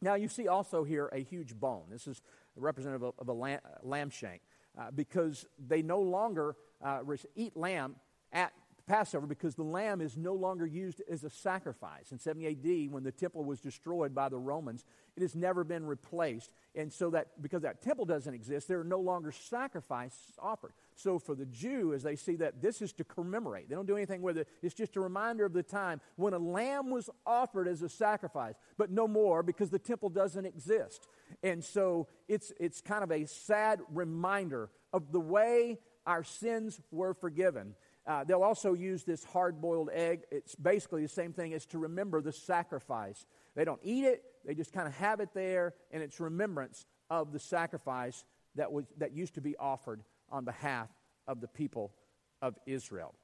Now, 0.00 0.14
you 0.14 0.28
see 0.28 0.46
also 0.46 0.84
here 0.84 1.08
a 1.12 1.18
huge 1.18 1.58
bone. 1.58 1.84
This 1.90 2.06
is 2.06 2.22
representative 2.54 3.02
of, 3.02 3.14
of 3.18 3.28
a 3.28 3.32
lamb, 3.32 3.60
lamb 3.82 4.10
shank 4.10 4.42
uh, 4.78 4.90
because 4.92 5.46
they 5.58 5.82
no 5.82 6.00
longer 6.00 6.54
uh, 6.84 7.00
eat 7.34 7.56
lamb 7.56 7.96
at 8.32 8.52
Passover 8.88 9.26
because 9.26 9.54
the 9.54 9.62
lamb 9.62 10.00
is 10.00 10.16
no 10.16 10.32
longer 10.32 10.66
used 10.66 11.02
as 11.08 11.22
a 11.22 11.30
sacrifice. 11.30 12.10
In 12.10 12.18
70 12.18 12.46
AD, 12.46 12.92
when 12.92 13.04
the 13.04 13.12
temple 13.12 13.44
was 13.44 13.60
destroyed 13.60 14.14
by 14.14 14.28
the 14.28 14.38
Romans, 14.38 14.84
it 15.16 15.20
has 15.20 15.36
never 15.36 15.62
been 15.62 15.86
replaced. 15.86 16.50
And 16.74 16.92
so 16.92 17.10
that 17.10 17.40
because 17.40 17.62
that 17.62 17.82
temple 17.82 18.06
doesn't 18.06 18.32
exist, 18.32 18.66
there 18.66 18.80
are 18.80 18.84
no 18.84 18.98
longer 18.98 19.30
sacrifices 19.30 20.32
offered. 20.38 20.72
So 20.94 21.18
for 21.18 21.34
the 21.34 21.46
Jew, 21.46 21.92
as 21.92 22.02
they 22.02 22.16
see 22.16 22.36
that 22.36 22.60
this 22.62 22.82
is 22.82 22.92
to 22.94 23.04
commemorate, 23.04 23.68
they 23.68 23.74
don't 23.74 23.86
do 23.86 23.96
anything 23.96 24.22
with 24.22 24.38
it. 24.38 24.48
It's 24.62 24.74
just 24.74 24.96
a 24.96 25.00
reminder 25.00 25.44
of 25.44 25.52
the 25.52 25.62
time 25.62 26.00
when 26.16 26.32
a 26.32 26.38
lamb 26.38 26.90
was 26.90 27.10
offered 27.26 27.68
as 27.68 27.82
a 27.82 27.88
sacrifice, 27.88 28.54
but 28.76 28.90
no 28.90 29.06
more 29.06 29.42
because 29.42 29.70
the 29.70 29.78
temple 29.78 30.08
doesn't 30.08 30.46
exist. 30.46 31.06
And 31.42 31.62
so 31.62 32.08
it's 32.26 32.52
it's 32.58 32.80
kind 32.80 33.04
of 33.04 33.12
a 33.12 33.26
sad 33.26 33.80
reminder 33.92 34.70
of 34.92 35.12
the 35.12 35.20
way 35.20 35.78
our 36.06 36.24
sins 36.24 36.80
were 36.90 37.12
forgiven. 37.12 37.74
Uh, 38.08 38.24
they'll 38.24 38.42
also 38.42 38.72
use 38.72 39.04
this 39.04 39.22
hard 39.22 39.60
boiled 39.60 39.90
egg. 39.92 40.22
It's 40.30 40.54
basically 40.54 41.02
the 41.02 41.08
same 41.08 41.34
thing 41.34 41.52
as 41.52 41.66
to 41.66 41.78
remember 41.78 42.22
the 42.22 42.32
sacrifice. 42.32 43.26
They 43.54 43.66
don't 43.66 43.80
eat 43.82 44.04
it, 44.04 44.24
they 44.46 44.54
just 44.54 44.72
kind 44.72 44.88
of 44.88 44.94
have 44.94 45.20
it 45.20 45.28
there, 45.34 45.74
and 45.90 46.02
it's 46.02 46.18
remembrance 46.18 46.86
of 47.10 47.32
the 47.32 47.38
sacrifice 47.38 48.24
that, 48.54 48.72
was, 48.72 48.86
that 48.96 49.12
used 49.12 49.34
to 49.34 49.42
be 49.42 49.56
offered 49.58 50.02
on 50.30 50.46
behalf 50.46 50.88
of 51.26 51.42
the 51.42 51.48
people 51.48 51.92
of 52.40 52.54
Israel. 52.66 53.14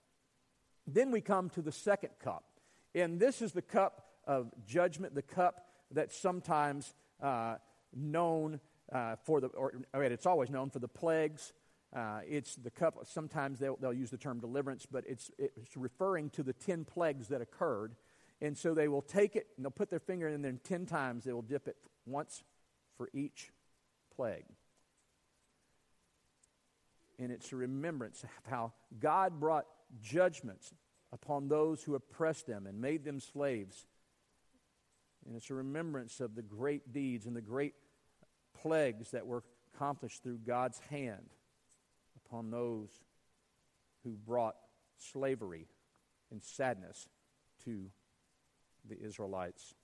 Then 0.87 1.11
we 1.11 1.23
come 1.23 1.49
to 1.51 1.63
the 1.63 1.73
second 1.73 2.11
cup. 2.23 2.45
And 2.95 3.19
this 3.19 3.41
is 3.41 3.53
the 3.53 3.63
cup 3.63 4.05
of 4.27 4.53
judgment, 4.67 5.15
the 5.15 5.23
cup 5.23 5.67
that's 5.91 6.17
sometimes 6.17 6.95
uh, 7.23 7.57
known 7.95 8.61
uh, 8.93 9.17
for 9.25 9.41
the, 9.41 9.47
or, 9.49 9.73
or 9.95 10.05
it's 10.05 10.27
always 10.27 10.51
known 10.51 10.69
for 10.69 10.79
the 10.79 10.89
plagues 10.89 11.55
uh, 11.95 12.21
it's 12.27 12.57
the 12.57 12.71
cup, 12.71 12.97
sometimes 13.05 13.61
they'll, 13.61 13.77
they'll, 13.77 13.93
use 13.93 14.11
the 14.11 14.19
term 14.19 14.41
deliverance, 14.41 14.85
but 14.91 15.05
it's, 15.07 15.31
it's 15.39 15.77
referring 15.77 16.29
to 16.31 16.43
the 16.43 16.53
10 16.53 16.85
plagues 16.85 17.29
that 17.29 17.41
occurred. 17.41 17.95
And 18.41 18.59
so 18.59 18.75
they 18.75 18.89
will 18.89 19.03
take 19.03 19.37
it 19.37 19.47
and 19.57 19.65
they'll 19.65 19.71
put 19.71 19.91
their 19.91 20.01
finger 20.01 20.27
in 20.27 20.43
there, 20.43 20.51
and 20.51 20.63
10 20.63 20.87
times 20.87 21.25
they 21.25 21.33
will 21.33 21.43
dip 21.43 21.69
it 21.69 21.77
once 22.05 22.43
for 22.97 23.09
each 23.15 23.53
plague. 24.17 24.45
And 27.21 27.31
it's 27.31 27.53
a 27.53 27.57
remembrance 27.57 28.25
of 28.25 28.51
how 28.51 28.73
God 28.99 29.39
brought 29.39 29.67
judgments 30.03 30.75
upon 31.13 31.47
those 31.47 31.85
who 31.85 31.95
oppressed 31.95 32.49
them 32.49 32.67
and 32.67 32.81
made 32.81 33.05
them 33.05 33.21
slaves. 33.21 33.87
And 35.25 35.37
it's 35.37 35.49
a 35.49 35.55
remembrance 35.55 36.19
of 36.19 36.35
the 36.35 36.43
great 36.43 36.93
deeds 36.93 37.27
and 37.27 37.37
the 37.37 37.41
great 37.41 37.75
plagues 38.61 39.13
that 39.13 39.29
were 39.29 39.45
accomplished 39.73 40.25
through 40.25 40.39
God's 40.39 40.81
hand 40.91 41.31
upon 42.35 42.51
those 42.51 42.89
who 44.03 44.11
brought 44.27 44.57
slavery 44.99 45.69
and 46.33 46.43
sadness 46.43 47.09
to 47.65 47.87
the 48.89 49.01
Israelites. 49.01 49.75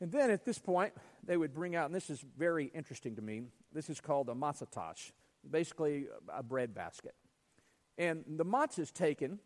And 0.00 0.10
then 0.10 0.30
at 0.30 0.46
this 0.46 0.58
point, 0.58 0.94
they 1.26 1.36
would 1.36 1.52
bring 1.52 1.76
out, 1.76 1.86
and 1.86 1.94
this 1.94 2.08
is 2.08 2.24
very 2.38 2.70
interesting 2.74 3.16
to 3.16 3.22
me, 3.22 3.42
this 3.74 3.90
is 3.90 4.00
called 4.00 4.30
a 4.30 4.32
matzah 4.32 5.12
basically 5.50 6.06
a 6.34 6.42
bread 6.42 6.74
basket. 6.74 7.14
And 7.98 8.24
the 8.26 8.44
matzah 8.44 8.78
is 8.78 8.90
taken, 8.90 9.38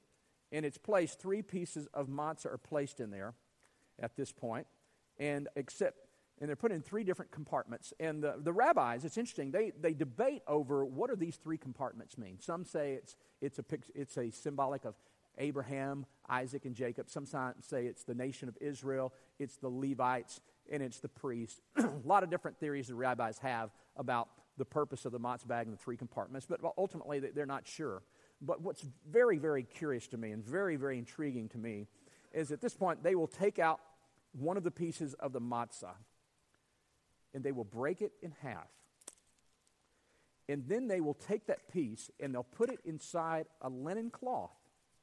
and 0.53 0.65
it's 0.65 0.79
placed, 0.79 1.19
three 1.19 1.43
pieces 1.43 1.89
of 1.93 2.07
matzah 2.07 2.47
are 2.47 2.59
placed 2.59 3.01
in 3.01 3.11
there 3.11 3.35
at 3.99 4.15
this 4.15 4.31
point, 4.31 4.69
and 5.19 5.49
except 5.57 5.99
and 6.41 6.49
they're 6.49 6.57
put 6.57 6.73
in 6.73 6.81
three 6.81 7.05
different 7.05 7.31
compartments. 7.31 7.93
And 8.01 8.23
the, 8.23 8.37
the 8.39 8.53
rabbis, 8.53 9.05
it's 9.05 9.19
interesting, 9.19 9.51
they, 9.51 9.73
they 9.79 9.93
debate 9.93 10.43
over 10.47 10.85
what 10.85 11.11
do 11.11 11.17
these 11.17 11.37
three 11.37 11.59
compartments 11.59 12.17
mean. 12.17 12.39
Some 12.41 12.65
say 12.65 12.95
it's, 12.95 13.17
it's, 13.41 13.59
a, 13.59 13.65
it's 13.95 14.17
a 14.17 14.31
symbolic 14.31 14.85
of 14.85 14.95
Abraham, 15.39 16.07
Isaac, 16.29 16.65
and 16.65 16.75
Jacob. 16.75 17.11
Some 17.11 17.27
say 17.27 17.87
it's 17.87 18.05
the 18.05 18.15
nation 18.15 18.49
of 18.49 18.57
Israel, 18.61 19.13
it's 19.39 19.57
the 19.57 19.69
Levites, 19.69 20.41
and 20.71 20.83
it's 20.83 21.01
the 21.01 21.09
priests. 21.09 21.61
a 21.77 21.89
lot 22.05 22.23
of 22.23 22.31
different 22.31 22.59
theories 22.59 22.89
the 22.89 22.95
rabbis 22.95 23.39
have 23.39 23.71
about 23.97 24.29
the 24.57 24.65
purpose 24.65 25.05
of 25.05 25.13
the 25.13 25.21
matzah 25.21 25.47
bag 25.47 25.67
and 25.67 25.77
the 25.77 25.83
three 25.83 25.97
compartments, 25.97 26.47
but 26.47 26.61
ultimately 26.77 27.19
they're 27.19 27.47
not 27.47 27.67
sure. 27.67 28.03
But 28.43 28.63
what's 28.63 28.85
very, 29.11 29.39
very 29.39 29.63
curious 29.63 30.07
to 30.09 30.17
me 30.17 30.33
and 30.33 30.45
very, 30.45 30.77
very 30.77 30.99
intriguing 30.99 31.49
to 31.51 31.59
me 31.59 31.87
is 32.33 32.53
at 32.53 32.61
this 32.61 32.75
point 32.75 33.03
they 33.03 33.15
will 33.15 33.27
take 33.27 33.59
out 33.59 33.81
one 34.33 34.57
of 34.57 34.63
the 34.63 34.71
pieces 34.71 35.15
of 35.15 35.33
the 35.33 35.41
matzah 35.41 35.95
and 37.35 37.45
they 37.45 37.53
will 37.53 37.65
break 37.65 38.03
it 38.03 38.13
in 38.23 38.33
half. 38.43 38.69
And 40.49 40.65
then 40.67 40.89
they 40.89 41.01
will 41.01 41.15
take 41.15 41.47
that 41.47 41.69
piece 41.73 42.11
and 42.19 42.35
they'll 42.35 42.43
put 42.43 42.71
it 42.71 42.81
inside 42.85 43.47
a 43.61 43.69
linen 43.69 44.11
cloth. 44.11 44.51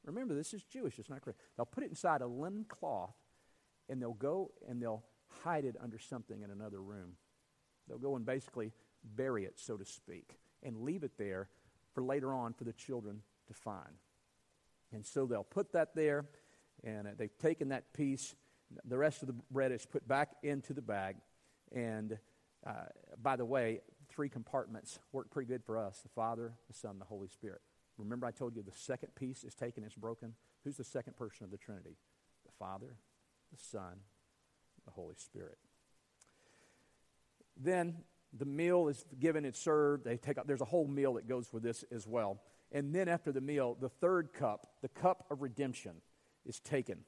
Remember, 0.04 0.34
this 0.34 0.54
is 0.54 0.62
Jewish, 0.62 0.98
it's 0.98 1.10
not 1.10 1.22
Christian. 1.22 1.42
They'll 1.56 1.66
put 1.66 1.84
it 1.84 1.90
inside 1.90 2.20
a 2.20 2.26
linen 2.26 2.66
cloth 2.68 3.14
and 3.88 4.00
they'll 4.00 4.12
go 4.12 4.50
and 4.68 4.80
they'll 4.82 5.04
hide 5.44 5.64
it 5.64 5.76
under 5.82 5.98
something 5.98 6.42
in 6.42 6.50
another 6.50 6.80
room. 6.80 7.12
They'll 7.88 7.98
go 7.98 8.16
and 8.16 8.24
basically 8.26 8.72
bury 9.04 9.44
it, 9.44 9.54
so 9.56 9.76
to 9.76 9.84
speak, 9.84 10.36
and 10.62 10.82
leave 10.82 11.02
it 11.02 11.12
there 11.18 11.48
for 11.94 12.02
later 12.02 12.32
on 12.34 12.52
for 12.52 12.64
the 12.64 12.72
children 12.72 13.22
to 13.46 13.54
find. 13.54 13.96
And 14.92 15.04
so 15.04 15.26
they'll 15.26 15.44
put 15.44 15.72
that 15.72 15.94
there, 15.94 16.26
and 16.84 17.06
uh, 17.06 17.10
they've 17.16 17.36
taken 17.38 17.68
that 17.70 17.92
piece. 17.92 18.34
The 18.84 18.98
rest 18.98 19.22
of 19.22 19.28
the 19.28 19.34
bread 19.50 19.72
is 19.72 19.86
put 19.86 20.06
back 20.06 20.30
into 20.42 20.72
the 20.72 20.82
bag, 20.82 21.16
and 21.74 22.18
uh, 22.66 22.72
by 23.22 23.36
the 23.36 23.44
way, 23.44 23.80
three 24.08 24.28
compartments 24.28 24.98
work 25.12 25.30
pretty 25.30 25.48
good 25.48 25.62
for 25.64 25.78
us 25.78 26.00
the 26.00 26.08
Father, 26.08 26.52
the 26.68 26.74
Son, 26.74 26.98
the 26.98 27.04
Holy 27.04 27.28
Spirit. 27.28 27.60
Remember, 27.96 28.26
I 28.26 28.30
told 28.30 28.56
you 28.56 28.62
the 28.62 28.72
second 28.74 29.14
piece 29.14 29.44
is 29.44 29.54
taken, 29.54 29.84
it's 29.84 29.94
broken. 29.94 30.34
Who's 30.64 30.76
the 30.76 30.84
second 30.84 31.16
person 31.16 31.44
of 31.44 31.50
the 31.50 31.56
Trinity? 31.56 31.96
The 32.46 32.52
Father, 32.58 32.96
the 33.52 33.58
Son, 33.58 34.00
the 34.84 34.92
Holy 34.92 35.16
Spirit. 35.16 35.58
Then 37.56 37.96
the 38.32 38.44
meal 38.44 38.88
is 38.88 39.04
given, 39.18 39.44
it's 39.44 39.58
served. 39.58 40.04
They 40.04 40.16
take 40.16 40.38
up, 40.38 40.46
there's 40.46 40.60
a 40.60 40.66
whole 40.66 40.86
meal 40.86 41.14
that 41.14 41.28
goes 41.28 41.52
with 41.52 41.62
this 41.62 41.84
as 41.90 42.06
well. 42.06 42.40
And 42.70 42.94
then 42.94 43.08
after 43.08 43.32
the 43.32 43.40
meal, 43.40 43.76
the 43.80 43.88
third 43.88 44.32
cup, 44.32 44.66
the 44.82 44.88
cup 44.88 45.24
of 45.30 45.42
redemption, 45.42 45.92
is 46.44 46.60
taken. 46.60 46.98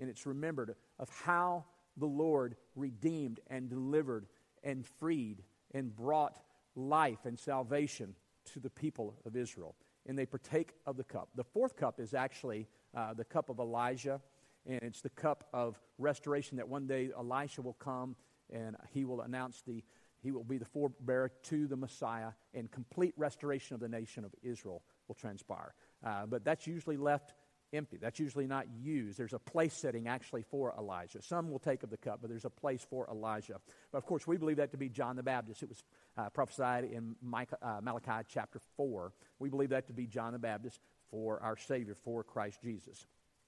And 0.00 0.08
it's 0.08 0.26
remembered 0.26 0.74
of 0.98 1.10
how 1.24 1.66
the 2.00 2.06
Lord 2.06 2.56
redeemed 2.74 3.40
and 3.48 3.68
delivered 3.68 4.26
and 4.64 4.84
freed 4.84 5.42
and 5.72 5.94
brought 5.94 6.40
life 6.74 7.24
and 7.24 7.38
salvation 7.38 8.14
to 8.52 8.60
the 8.60 8.70
people 8.70 9.14
of 9.24 9.36
Israel. 9.36 9.76
And 10.06 10.18
they 10.18 10.26
partake 10.26 10.72
of 10.86 10.96
the 10.96 11.04
cup. 11.04 11.28
The 11.34 11.44
fourth 11.44 11.76
cup 11.76 12.00
is 12.00 12.14
actually 12.14 12.66
uh, 12.96 13.14
the 13.14 13.24
cup 13.24 13.50
of 13.50 13.58
Elijah, 13.58 14.20
and 14.66 14.82
it's 14.82 15.00
the 15.00 15.10
cup 15.10 15.48
of 15.52 15.80
restoration 15.98 16.56
that 16.56 16.68
one 16.68 16.86
day 16.86 17.10
Elisha 17.16 17.62
will 17.62 17.74
come 17.74 18.16
and 18.52 18.76
he 18.92 19.04
will 19.04 19.20
announce 19.20 19.62
the 19.66 19.84
he 20.22 20.32
will 20.32 20.44
be 20.44 20.58
the 20.58 20.66
forebearer 20.66 21.30
to 21.44 21.66
the 21.66 21.76
Messiah, 21.76 22.32
and 22.52 22.70
complete 22.70 23.14
restoration 23.16 23.74
of 23.74 23.80
the 23.80 23.88
nation 23.88 24.22
of 24.22 24.34
Israel 24.42 24.82
will 25.08 25.14
transpire. 25.14 25.74
Uh, 26.04 26.26
but 26.26 26.44
that's 26.44 26.66
usually 26.66 26.96
left 26.96 27.32
empty. 27.72 27.96
That's 27.96 28.18
usually 28.18 28.46
not 28.46 28.66
used. 28.82 29.18
There's 29.18 29.32
a 29.32 29.38
place 29.38 29.74
setting 29.74 30.08
actually 30.08 30.42
for 30.42 30.74
Elijah. 30.78 31.22
Some 31.22 31.50
will 31.50 31.58
take 31.58 31.82
of 31.82 31.90
the 31.90 31.96
cup, 31.96 32.18
but 32.20 32.30
there's 32.30 32.44
a 32.44 32.50
place 32.50 32.84
for 32.88 33.08
Elijah. 33.10 33.60
But 33.92 33.98
of 33.98 34.06
course, 34.06 34.26
we 34.26 34.36
believe 34.36 34.56
that 34.56 34.70
to 34.72 34.76
be 34.76 34.88
John 34.88 35.16
the 35.16 35.22
Baptist. 35.22 35.62
It 35.62 35.68
was 35.68 35.84
uh, 36.16 36.30
prophesied 36.30 36.84
in 36.84 37.16
Micah, 37.22 37.58
uh, 37.62 37.80
Malachi 37.82 38.26
chapter 38.28 38.60
4. 38.76 39.12
We 39.38 39.48
believe 39.48 39.70
that 39.70 39.86
to 39.88 39.92
be 39.92 40.06
John 40.06 40.32
the 40.32 40.38
Baptist 40.38 40.80
for 41.10 41.42
our 41.42 41.56
Savior, 41.56 41.94
for 41.94 42.22
Christ 42.22 42.60
Jesus. 42.62 43.06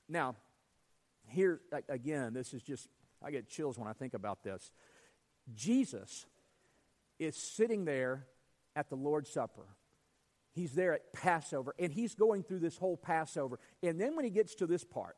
Now, 0.08 0.36
here 1.28 1.60
again, 1.88 2.34
this 2.34 2.54
is 2.54 2.62
just, 2.62 2.88
I 3.22 3.30
get 3.30 3.48
chills 3.48 3.78
when 3.78 3.88
I 3.88 3.92
think 3.92 4.14
about 4.14 4.42
this. 4.42 4.72
Jesus 5.54 6.26
is 7.18 7.36
sitting 7.36 7.84
there 7.84 8.26
at 8.74 8.88
the 8.88 8.96
Lord's 8.96 9.30
Supper. 9.30 9.66
He's 10.54 10.72
there 10.72 10.92
at 10.92 11.12
Passover, 11.12 11.74
and 11.78 11.92
he's 11.92 12.14
going 12.14 12.42
through 12.42 12.58
this 12.58 12.76
whole 12.76 12.96
Passover. 12.96 13.58
And 13.82 14.00
then 14.00 14.16
when 14.16 14.24
he 14.24 14.30
gets 14.30 14.54
to 14.56 14.66
this 14.66 14.84
part, 14.84 15.16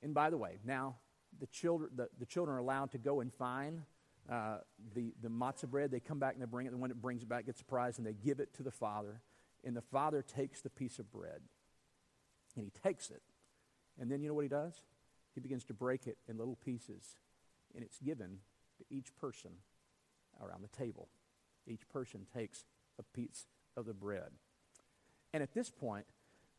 and 0.00 0.14
by 0.14 0.30
the 0.30 0.36
way, 0.36 0.58
now 0.64 0.96
the 1.40 1.46
children, 1.48 1.90
the, 1.96 2.08
the 2.18 2.26
children 2.26 2.56
are 2.56 2.60
allowed 2.60 2.92
to 2.92 2.98
go 2.98 3.20
and 3.20 3.32
find 3.34 3.82
uh, 4.30 4.58
the, 4.94 5.12
the 5.22 5.28
matzah 5.28 5.68
bread. 5.68 5.90
They 5.90 6.00
come 6.00 6.20
back 6.20 6.34
and 6.34 6.42
they 6.42 6.46
bring 6.46 6.66
it. 6.66 6.70
The 6.70 6.76
one 6.76 6.90
that 6.90 7.02
brings 7.02 7.22
it 7.22 7.28
back 7.28 7.46
gets 7.46 7.60
a 7.60 7.64
prize, 7.64 7.98
and 7.98 8.06
they 8.06 8.12
give 8.12 8.38
it 8.38 8.54
to 8.54 8.62
the 8.62 8.70
Father. 8.70 9.20
And 9.64 9.76
the 9.76 9.82
Father 9.82 10.22
takes 10.22 10.60
the 10.60 10.70
piece 10.70 11.00
of 11.00 11.10
bread, 11.10 11.40
and 12.54 12.64
he 12.64 12.70
takes 12.82 13.10
it. 13.10 13.22
And 14.00 14.10
then 14.10 14.22
you 14.22 14.28
know 14.28 14.34
what 14.34 14.44
he 14.44 14.48
does? 14.48 14.82
He 15.34 15.40
begins 15.40 15.64
to 15.64 15.74
break 15.74 16.06
it 16.06 16.16
in 16.28 16.38
little 16.38 16.56
pieces, 16.64 17.16
and 17.74 17.82
it's 17.82 17.98
given 17.98 18.38
to 18.78 18.84
each 18.88 19.14
person 19.16 19.50
around 20.40 20.62
the 20.62 20.76
table. 20.76 21.08
Each 21.66 21.88
person 21.88 22.26
takes 22.32 22.64
a 22.98 23.02
piece 23.02 23.46
of 23.78 23.86
the 23.86 23.94
bread. 23.94 24.30
And 25.32 25.42
at 25.42 25.54
this 25.54 25.70
point, 25.70 26.06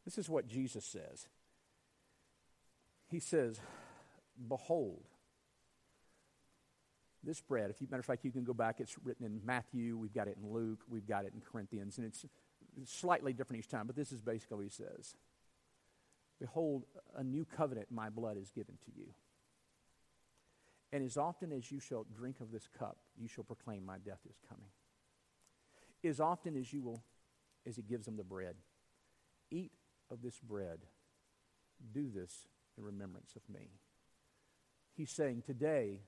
this 0.05 0.17
is 0.17 0.29
what 0.29 0.47
Jesus 0.47 0.85
says. 0.85 1.27
He 3.09 3.19
says, 3.19 3.59
Behold, 4.47 5.03
this 7.23 7.41
bread, 7.41 7.69
if 7.69 7.81
you 7.81 7.87
matter 7.89 7.99
of 7.99 8.05
fact, 8.05 8.23
you 8.23 8.31
can 8.31 8.43
go 8.43 8.53
back, 8.53 8.79
it's 8.79 8.95
written 9.03 9.25
in 9.25 9.41
Matthew, 9.43 9.97
we've 9.97 10.13
got 10.13 10.27
it 10.27 10.37
in 10.41 10.51
Luke, 10.51 10.79
we've 10.87 11.07
got 11.07 11.25
it 11.25 11.33
in 11.33 11.41
Corinthians, 11.41 11.97
and 11.97 12.07
it's 12.07 12.25
slightly 12.85 13.33
different 13.33 13.59
each 13.59 13.69
time, 13.69 13.87
but 13.87 13.95
this 13.95 14.11
is 14.11 14.21
basically 14.21 14.55
what 14.55 14.63
he 14.63 14.69
says. 14.69 15.15
Behold, 16.39 16.85
a 17.17 17.23
new 17.23 17.45
covenant 17.45 17.87
my 17.91 18.09
blood 18.09 18.37
is 18.37 18.49
given 18.51 18.75
to 18.85 18.91
you. 18.95 19.07
And 20.93 21.03
as 21.03 21.17
often 21.17 21.51
as 21.51 21.69
you 21.69 21.79
shall 21.79 22.05
drink 22.15 22.37
of 22.39 22.51
this 22.51 22.67
cup, 22.79 22.97
you 23.17 23.27
shall 23.27 23.43
proclaim 23.43 23.85
my 23.85 23.97
death 23.97 24.21
is 24.27 24.37
coming. 24.47 24.69
As 26.03 26.19
often 26.19 26.55
as 26.55 26.71
you 26.71 26.81
will, 26.81 27.03
as 27.67 27.75
he 27.75 27.81
gives 27.81 28.05
them 28.05 28.17
the 28.17 28.23
bread, 28.23 28.55
eat 29.51 29.71
of 30.11 30.21
this 30.21 30.39
bread, 30.39 30.79
do 31.93 32.09
this 32.13 32.47
in 32.77 32.83
remembrance 32.83 33.35
of 33.35 33.41
me. 33.53 33.69
He's 34.95 35.11
saying 35.11 35.43
today, 35.45 36.01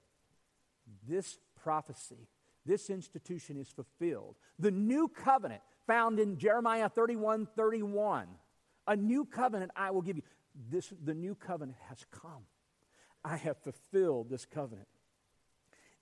this 1.08 1.40
prophecy, 1.62 2.28
this 2.66 2.90
institution 2.90 3.58
is 3.58 3.70
fulfilled. 3.70 4.36
The 4.60 4.72
new 4.72 5.08
covenant 5.08 5.62
found 5.88 6.20
in 6.20 6.38
Jeremiah 6.38 6.90
31 6.90 7.48
31, 7.56 8.28
a 8.88 8.96
new 8.96 9.26
covenant 9.26 9.72
I 9.76 9.92
will 9.92 10.02
give 10.02 10.18
you. 10.18 10.24
This, 10.70 10.92
the 11.04 11.14
new 11.14 11.36
covenant 11.36 11.78
has 11.88 12.06
come. 12.12 12.44
I 13.24 13.38
have 13.38 13.58
fulfilled 13.58 14.30
this 14.30 14.46
covenant. 14.46 14.88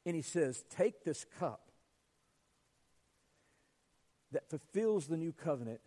And 0.06 0.16
he 0.16 0.22
says, 0.22 0.64
Take 0.70 1.04
this 1.04 1.26
cup 1.40 1.69
that 4.32 4.50
fulfills 4.50 5.08
the 5.08 5.18
new 5.18 5.34
covenant. 5.34 5.82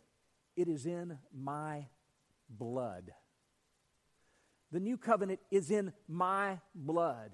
It 0.56 0.68
is 0.68 0.86
in 0.86 1.18
my 1.34 1.86
blood. 2.48 3.12
The 4.70 4.80
new 4.80 4.96
covenant 4.96 5.40
is 5.50 5.70
in 5.70 5.92
my 6.08 6.58
blood. 6.74 7.32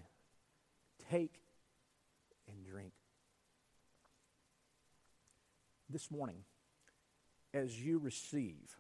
Take 1.11 1.41
and 2.49 2.65
drink. 2.65 2.93
This 5.89 6.11
morning, 6.11 6.43
as 7.55 7.81
you 7.81 7.99
receive 7.99 8.77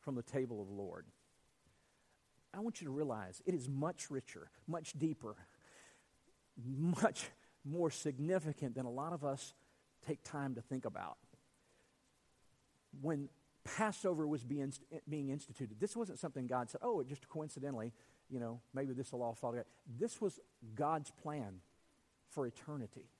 from 0.00 0.14
the 0.14 0.22
table 0.22 0.62
of 0.62 0.68
the 0.68 0.74
Lord, 0.74 1.04
I 2.54 2.60
want 2.60 2.80
you 2.80 2.86
to 2.86 2.92
realize 2.92 3.42
it 3.44 3.54
is 3.54 3.68
much 3.68 4.10
richer, 4.10 4.50
much 4.66 4.94
deeper, 4.98 5.36
much 6.66 7.26
more 7.64 7.90
significant 7.90 8.74
than 8.74 8.86
a 8.86 8.90
lot 8.90 9.12
of 9.12 9.24
us 9.24 9.52
take 10.08 10.22
time 10.24 10.54
to 10.54 10.62
think 10.62 10.84
about. 10.84 11.18
When 13.00 13.28
Passover 13.64 14.26
was 14.26 14.42
being, 14.42 14.72
being 15.08 15.28
instituted, 15.28 15.78
this 15.78 15.94
wasn't 15.94 16.18
something 16.18 16.46
God 16.46 16.70
said, 16.70 16.80
oh, 16.82 17.02
just 17.02 17.28
coincidentally, 17.28 17.92
you 18.30 18.40
know, 18.40 18.60
maybe 18.74 18.94
this 18.94 19.12
will 19.12 19.22
all 19.22 19.34
fall 19.34 19.52
together. 19.52 19.68
This 19.98 20.20
was 20.20 20.40
God's 20.74 21.10
plan 21.22 21.60
for 22.30 22.46
eternity. 22.46 23.10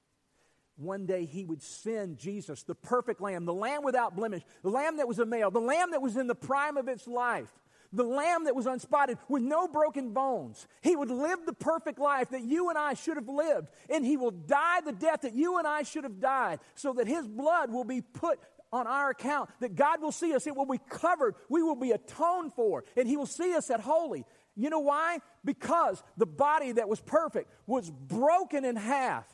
One 0.77 1.07
day 1.07 1.25
he 1.25 1.45
would 1.45 1.63
send 1.63 2.19
Jesus, 2.19 2.63
the 2.63 2.75
perfect 2.75 3.21
lamb, 3.21 3.45
the 3.45 3.53
lamb 3.53 3.83
without 3.83 4.15
blemish, 4.15 4.43
the 4.63 4.71
lamb 4.71 4.99
that 4.99 5.09
was 5.09 5.19
a 5.19 5.27
male, 5.27 5.51
the 5.51 5.61
lamb 5.61 5.91
that 5.91 6.01
was 6.01 6.17
in 6.17 6.29
the 6.29 6.35
prime 6.35 6.77
of 6.77 6.89
its 6.89 7.07
life 7.07 7.53
the 7.93 8.05
lamb 8.05 8.45
that 8.45 8.55
was 8.55 8.67
unspotted 8.67 9.19
with 9.29 9.43
no 9.43 9.69
broken 9.69 10.13
bones. 10.13 10.67
He 10.83 10.95
would 10.95 11.11
live 11.11 11.47
the 11.47 11.53
perfect 11.53 11.99
life 11.99 12.31
that 12.31 12.43
you 12.43 12.69
and 12.69 12.79
I 12.79 12.95
should 12.95 13.17
have 13.17 13.29
lived, 13.29 13.69
and 13.89 14.05
he 14.05 14.17
will 14.17 14.31
die 14.31 14.81
the 14.85 14.93
death 14.93 15.23
that 15.23 15.35
you 15.35 15.59
and 15.59 15.67
I 15.67 15.83
should 15.83 16.05
have 16.05 16.21
died, 16.21 16.61
so 16.75 16.93
that 16.95 17.07
his 17.07 17.27
blood 17.27 17.71
will 17.71 17.85
be 17.85 18.01
put 18.01 18.39
on 18.71 18.87
our 18.87 19.11
account, 19.11 19.51
that 19.61 19.75
God 19.75 20.03
will 20.03 20.13
see 20.13 20.35
us, 20.35 20.47
it 20.47 20.55
will 20.55 20.67
be 20.67 20.81
covered, 20.91 21.35
we 21.49 21.63
will 21.63 21.77
be 21.77 21.93
atoned 21.93 22.53
for, 22.53 22.85
and 22.97 23.09
he 23.09 23.17
will 23.17 23.27
see 23.27 23.55
us 23.55 23.71
at 23.71 23.81
holy. 23.81 24.25
You 24.55 24.71
know 24.71 24.81
why? 24.81 25.19
Because 25.45 26.03
the 26.17 26.27
body 26.27 26.73
that 26.73 26.89
was 26.89 27.01
perfect 27.01 27.51
was 27.67 27.91
broken 27.91 28.65
in 28.65 28.77
half, 28.77 29.27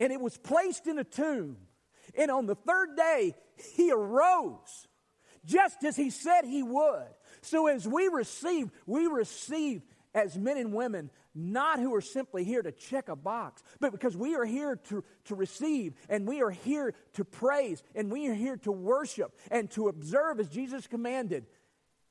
and 0.00 0.12
it 0.12 0.20
was 0.20 0.36
placed 0.36 0.86
in 0.86 0.98
a 0.98 1.04
tomb. 1.04 1.58
And 2.18 2.30
on 2.30 2.46
the 2.46 2.56
third 2.56 2.96
day, 2.96 3.36
he 3.76 3.92
arose 3.92 4.88
just 5.44 5.84
as 5.84 5.96
he 5.96 6.10
said 6.10 6.44
he 6.44 6.62
would. 6.62 7.08
So 7.42 7.66
as 7.66 7.86
we 7.86 8.08
receive, 8.08 8.70
we 8.86 9.06
receive 9.06 9.82
as 10.14 10.36
men 10.36 10.56
and 10.56 10.72
women, 10.72 11.10
not 11.34 11.78
who 11.78 11.94
are 11.94 12.00
simply 12.00 12.44
here 12.44 12.62
to 12.62 12.72
check 12.72 13.08
a 13.08 13.16
box, 13.16 13.62
but 13.78 13.92
because 13.92 14.16
we 14.16 14.34
are 14.34 14.44
here 14.44 14.76
to, 14.88 15.04
to 15.26 15.34
receive 15.34 15.94
and 16.08 16.26
we 16.26 16.42
are 16.42 16.50
here 16.50 16.94
to 17.14 17.24
praise 17.24 17.82
and 17.94 18.10
we 18.10 18.28
are 18.28 18.34
here 18.34 18.56
to 18.58 18.72
worship 18.72 19.38
and 19.50 19.70
to 19.70 19.88
observe 19.88 20.40
as 20.40 20.48
Jesus 20.48 20.86
commanded 20.86 21.46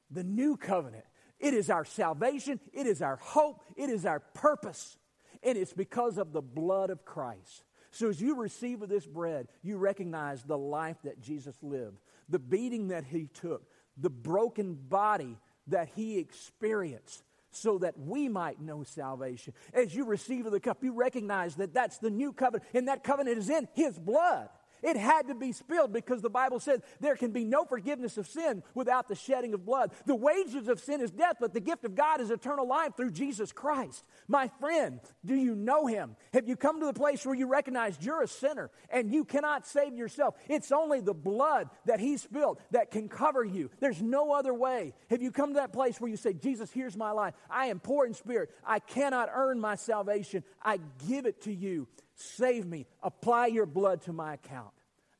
the 0.10 0.24
new 0.24 0.56
covenant. 0.56 1.04
It 1.40 1.54
is 1.54 1.70
our 1.70 1.86
salvation, 1.86 2.60
it 2.74 2.86
is 2.86 3.02
our 3.02 3.18
hope, 3.18 3.62
it 3.76 3.90
is 3.90 4.06
our 4.06 4.20
purpose, 4.20 4.98
and 5.42 5.58
it's 5.58 5.74
because 5.74 6.18
of 6.18 6.34
the 6.34 6.42
blood 6.42 6.90
of 6.90 7.06
Christ. 7.06 7.64
So 7.92 8.10
as 8.10 8.22
you 8.22 8.36
receive 8.36 8.82
of 8.82 8.90
this 8.90 9.06
bread, 9.06 9.48
you 9.64 9.78
recognize 9.78 10.44
the 10.44 10.58
life 10.58 10.98
that 11.04 11.22
Jesus 11.22 11.56
lived, 11.62 11.98
the 12.30 12.40
beating 12.40 12.90
that 12.90 13.06
he 13.06 13.28
took, 13.34 13.64
the 13.98 14.10
broken 14.10 14.76
body 14.76 15.38
that 15.68 15.90
he 15.96 16.18
experienced 16.18 17.24
so 17.52 17.80
that 17.80 17.98
we 17.98 18.30
might 18.30 18.62
know 18.62 18.84
salvation. 18.84 19.54
As 19.74 19.96
you 19.96 20.06
receive 20.06 20.46
of 20.46 20.52
the 20.52 20.60
cup, 20.60 20.84
you 20.84 20.94
recognize 20.94 21.56
that 21.56 21.74
that's 21.74 21.98
the 21.98 22.10
new 22.10 22.32
covenant, 22.32 22.70
and 22.74 22.88
that 22.88 23.04
covenant 23.04 23.38
is 23.38 23.50
in 23.50 23.68
his 23.74 23.98
blood. 23.98 24.50
It 24.82 24.98
had 24.98 25.28
to 25.28 25.36
be 25.36 25.52
spilled 25.52 25.94
because 25.94 26.22
the 26.22 26.30
Bible 26.30 26.60
says 26.60 26.82
there 27.00 27.16
can 27.16 27.32
be 27.32 27.46
no 27.46 27.66
forgiveness 27.66 28.18
of 28.18 28.28
sin 28.28 28.64
without 28.74 29.08
the 29.08 29.16
shedding 29.16 29.54
of 29.54 29.66
blood. 29.66 29.92
The 30.06 30.16
wages 30.16 30.68
of 30.68 30.80
sin 30.80 31.02
is 31.02 31.12
death, 31.12 31.36
but 31.40 31.54
the 31.54 31.60
gift 31.60 31.86
of 31.86 31.96
God 31.96 32.22
is 32.22 32.32
eternal 32.32 32.68
life 32.68 32.96
through 32.96 33.12
Jesus 33.12 33.52
Christ. 33.52 34.06
My 34.28 34.50
friend, 34.60 35.00
do 35.26 35.36
you 35.36 35.56
know 35.56 35.88
him? 35.88 36.16
Have 36.34 36.48
you 36.48 36.56
come 36.56 36.80
to 36.80 36.86
the 36.86 36.94
place 36.94 37.26
where 37.26 37.36
you 37.36 37.48
recognize 37.48 37.98
you're 38.02 38.24
a 38.24 38.28
sinner 38.28 38.72
and 38.90 39.12
you 39.12 39.26
cannot 39.26 39.68
save 39.68 39.96
yourself? 39.96 40.36
It's 40.48 40.72
only 40.72 41.02
the 41.02 41.14
blood 41.14 41.70
that 41.86 42.00
he 42.00 42.18
spilled 42.18 42.60
that 42.72 42.92
can 42.92 43.10
cover 43.10 43.44
you. 43.44 43.70
There's 43.80 44.02
no 44.02 44.32
other 44.32 44.54
way. 44.54 44.94
Have 45.10 45.22
you 45.22 45.32
come 45.32 45.50
to 45.50 45.60
that 45.60 45.74
place 45.74 46.00
where 46.00 46.10
you 46.10 46.18
say, 46.18 46.34
Jesus, 46.34 46.72
here's 46.72 46.98
my 46.98 47.12
life. 47.12 47.34
I 47.50 47.68
am 47.68 47.80
poor 47.80 48.06
in 48.06 48.14
spirit. 48.14 48.50
I 48.66 48.80
cannot 48.80 49.30
earn 49.34 49.60
my 49.60 49.76
salvation. 49.76 50.44
I 50.64 50.80
give 51.08 51.26
it 51.26 51.42
to 51.44 51.54
you. 51.54 51.88
Save 52.20 52.66
me. 52.66 52.86
Apply 53.02 53.48
your 53.48 53.66
blood 53.66 54.02
to 54.04 54.14
my 54.14 54.34
account. 54.34 54.74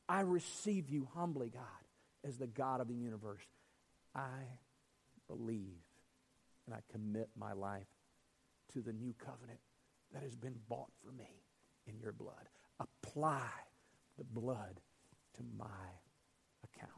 I 0.08 0.20
receive 0.20 0.90
you 0.90 1.08
humbly, 1.14 1.50
God, 1.50 1.62
as 2.26 2.36
the 2.36 2.46
God 2.46 2.80
of 2.80 2.88
the 2.88 2.94
universe. 2.94 3.42
I 4.14 4.42
believe 5.28 5.78
and 6.66 6.74
I 6.74 6.92
commit 6.92 7.28
my 7.36 7.52
life 7.52 7.86
to 8.74 8.80
the 8.80 8.92
new 8.92 9.14
covenant 9.18 9.60
that 10.12 10.22
has 10.22 10.36
been 10.36 10.56
bought 10.68 10.90
for 11.04 11.12
me 11.12 11.42
in 11.86 11.98
your 11.98 12.12
blood. 12.12 12.48
Apply 12.78 13.48
the 14.18 14.24
blood 14.24 14.80
to 15.36 15.42
my 15.56 15.64
account. 16.64 16.90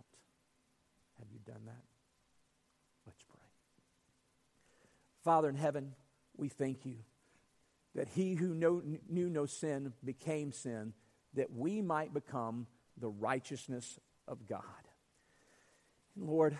Have 1.18 1.28
you 1.32 1.38
done 1.46 1.62
that? 1.66 1.84
Let's 3.06 3.22
pray. 3.22 3.40
Father 5.24 5.48
in 5.48 5.56
heaven, 5.56 5.92
we 6.36 6.48
thank 6.48 6.84
you 6.84 6.96
that 7.94 8.08
he 8.08 8.34
who 8.34 8.54
know, 8.54 8.82
knew 9.08 9.28
no 9.28 9.46
sin 9.46 9.92
became 10.04 10.52
sin, 10.52 10.92
that 11.34 11.52
we 11.52 11.82
might 11.82 12.14
become 12.14 12.66
the 12.98 13.08
righteousness 13.08 13.98
of 14.28 14.46
God. 14.46 14.62
And 16.16 16.26
Lord, 16.26 16.56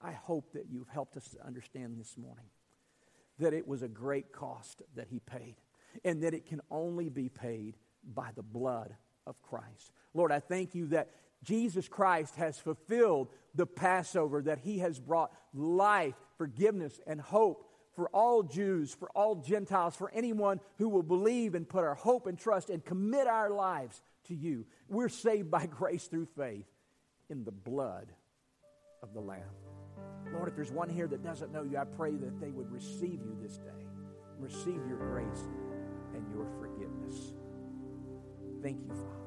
I 0.00 0.12
hope 0.12 0.52
that 0.54 0.66
you've 0.70 0.88
helped 0.88 1.16
us 1.16 1.28
to 1.30 1.46
understand 1.46 1.98
this 1.98 2.16
morning 2.16 2.46
that 3.38 3.54
it 3.54 3.66
was 3.66 3.82
a 3.82 3.88
great 3.88 4.32
cost 4.32 4.82
that 4.94 5.08
he 5.08 5.20
paid 5.20 5.56
and 6.04 6.22
that 6.22 6.34
it 6.34 6.46
can 6.46 6.60
only 6.70 7.08
be 7.08 7.28
paid 7.28 7.76
by 8.14 8.30
the 8.34 8.42
blood 8.42 8.94
of 9.26 9.40
Christ. 9.42 9.92
Lord, 10.14 10.32
I 10.32 10.40
thank 10.40 10.74
you 10.74 10.88
that 10.88 11.10
Jesus 11.42 11.88
Christ 11.88 12.36
has 12.36 12.58
fulfilled 12.58 13.28
the 13.54 13.66
Passover, 13.66 14.42
that 14.42 14.58
he 14.58 14.78
has 14.78 14.98
brought 14.98 15.32
life, 15.54 16.14
forgiveness, 16.38 17.00
and 17.06 17.20
hope 17.20 17.68
for 17.94 18.08
all 18.08 18.42
Jews, 18.42 18.94
for 18.94 19.08
all 19.14 19.36
Gentiles, 19.36 19.94
for 19.94 20.10
anyone 20.12 20.60
who 20.78 20.88
will 20.88 21.02
believe 21.02 21.54
and 21.54 21.68
put 21.68 21.84
our 21.84 21.94
hope 21.94 22.26
and 22.26 22.38
trust 22.38 22.70
and 22.70 22.84
commit 22.84 23.26
our 23.26 23.50
lives 23.50 24.00
to 24.28 24.34
you. 24.34 24.66
We're 24.88 25.08
saved 25.08 25.50
by 25.50 25.66
grace 25.66 26.06
through 26.06 26.26
faith 26.36 26.66
in 27.28 27.44
the 27.44 27.52
blood 27.52 28.12
of 29.02 29.12
the 29.14 29.20
Lamb. 29.20 29.42
Lord, 30.32 30.48
if 30.48 30.56
there's 30.56 30.72
one 30.72 30.88
here 30.88 31.06
that 31.06 31.22
doesn't 31.22 31.52
know 31.52 31.62
you, 31.62 31.76
I 31.76 31.84
pray 31.84 32.12
that 32.12 32.40
they 32.40 32.50
would 32.50 32.70
receive 32.70 33.20
you 33.22 33.36
this 33.42 33.58
day, 33.58 33.86
receive 34.38 34.80
your 34.88 34.98
grace 34.98 35.48
and 36.14 36.26
your 36.34 36.46
forgiveness. 36.58 37.34
Thank 38.62 38.80
you, 38.84 38.94
Father. 38.94 39.21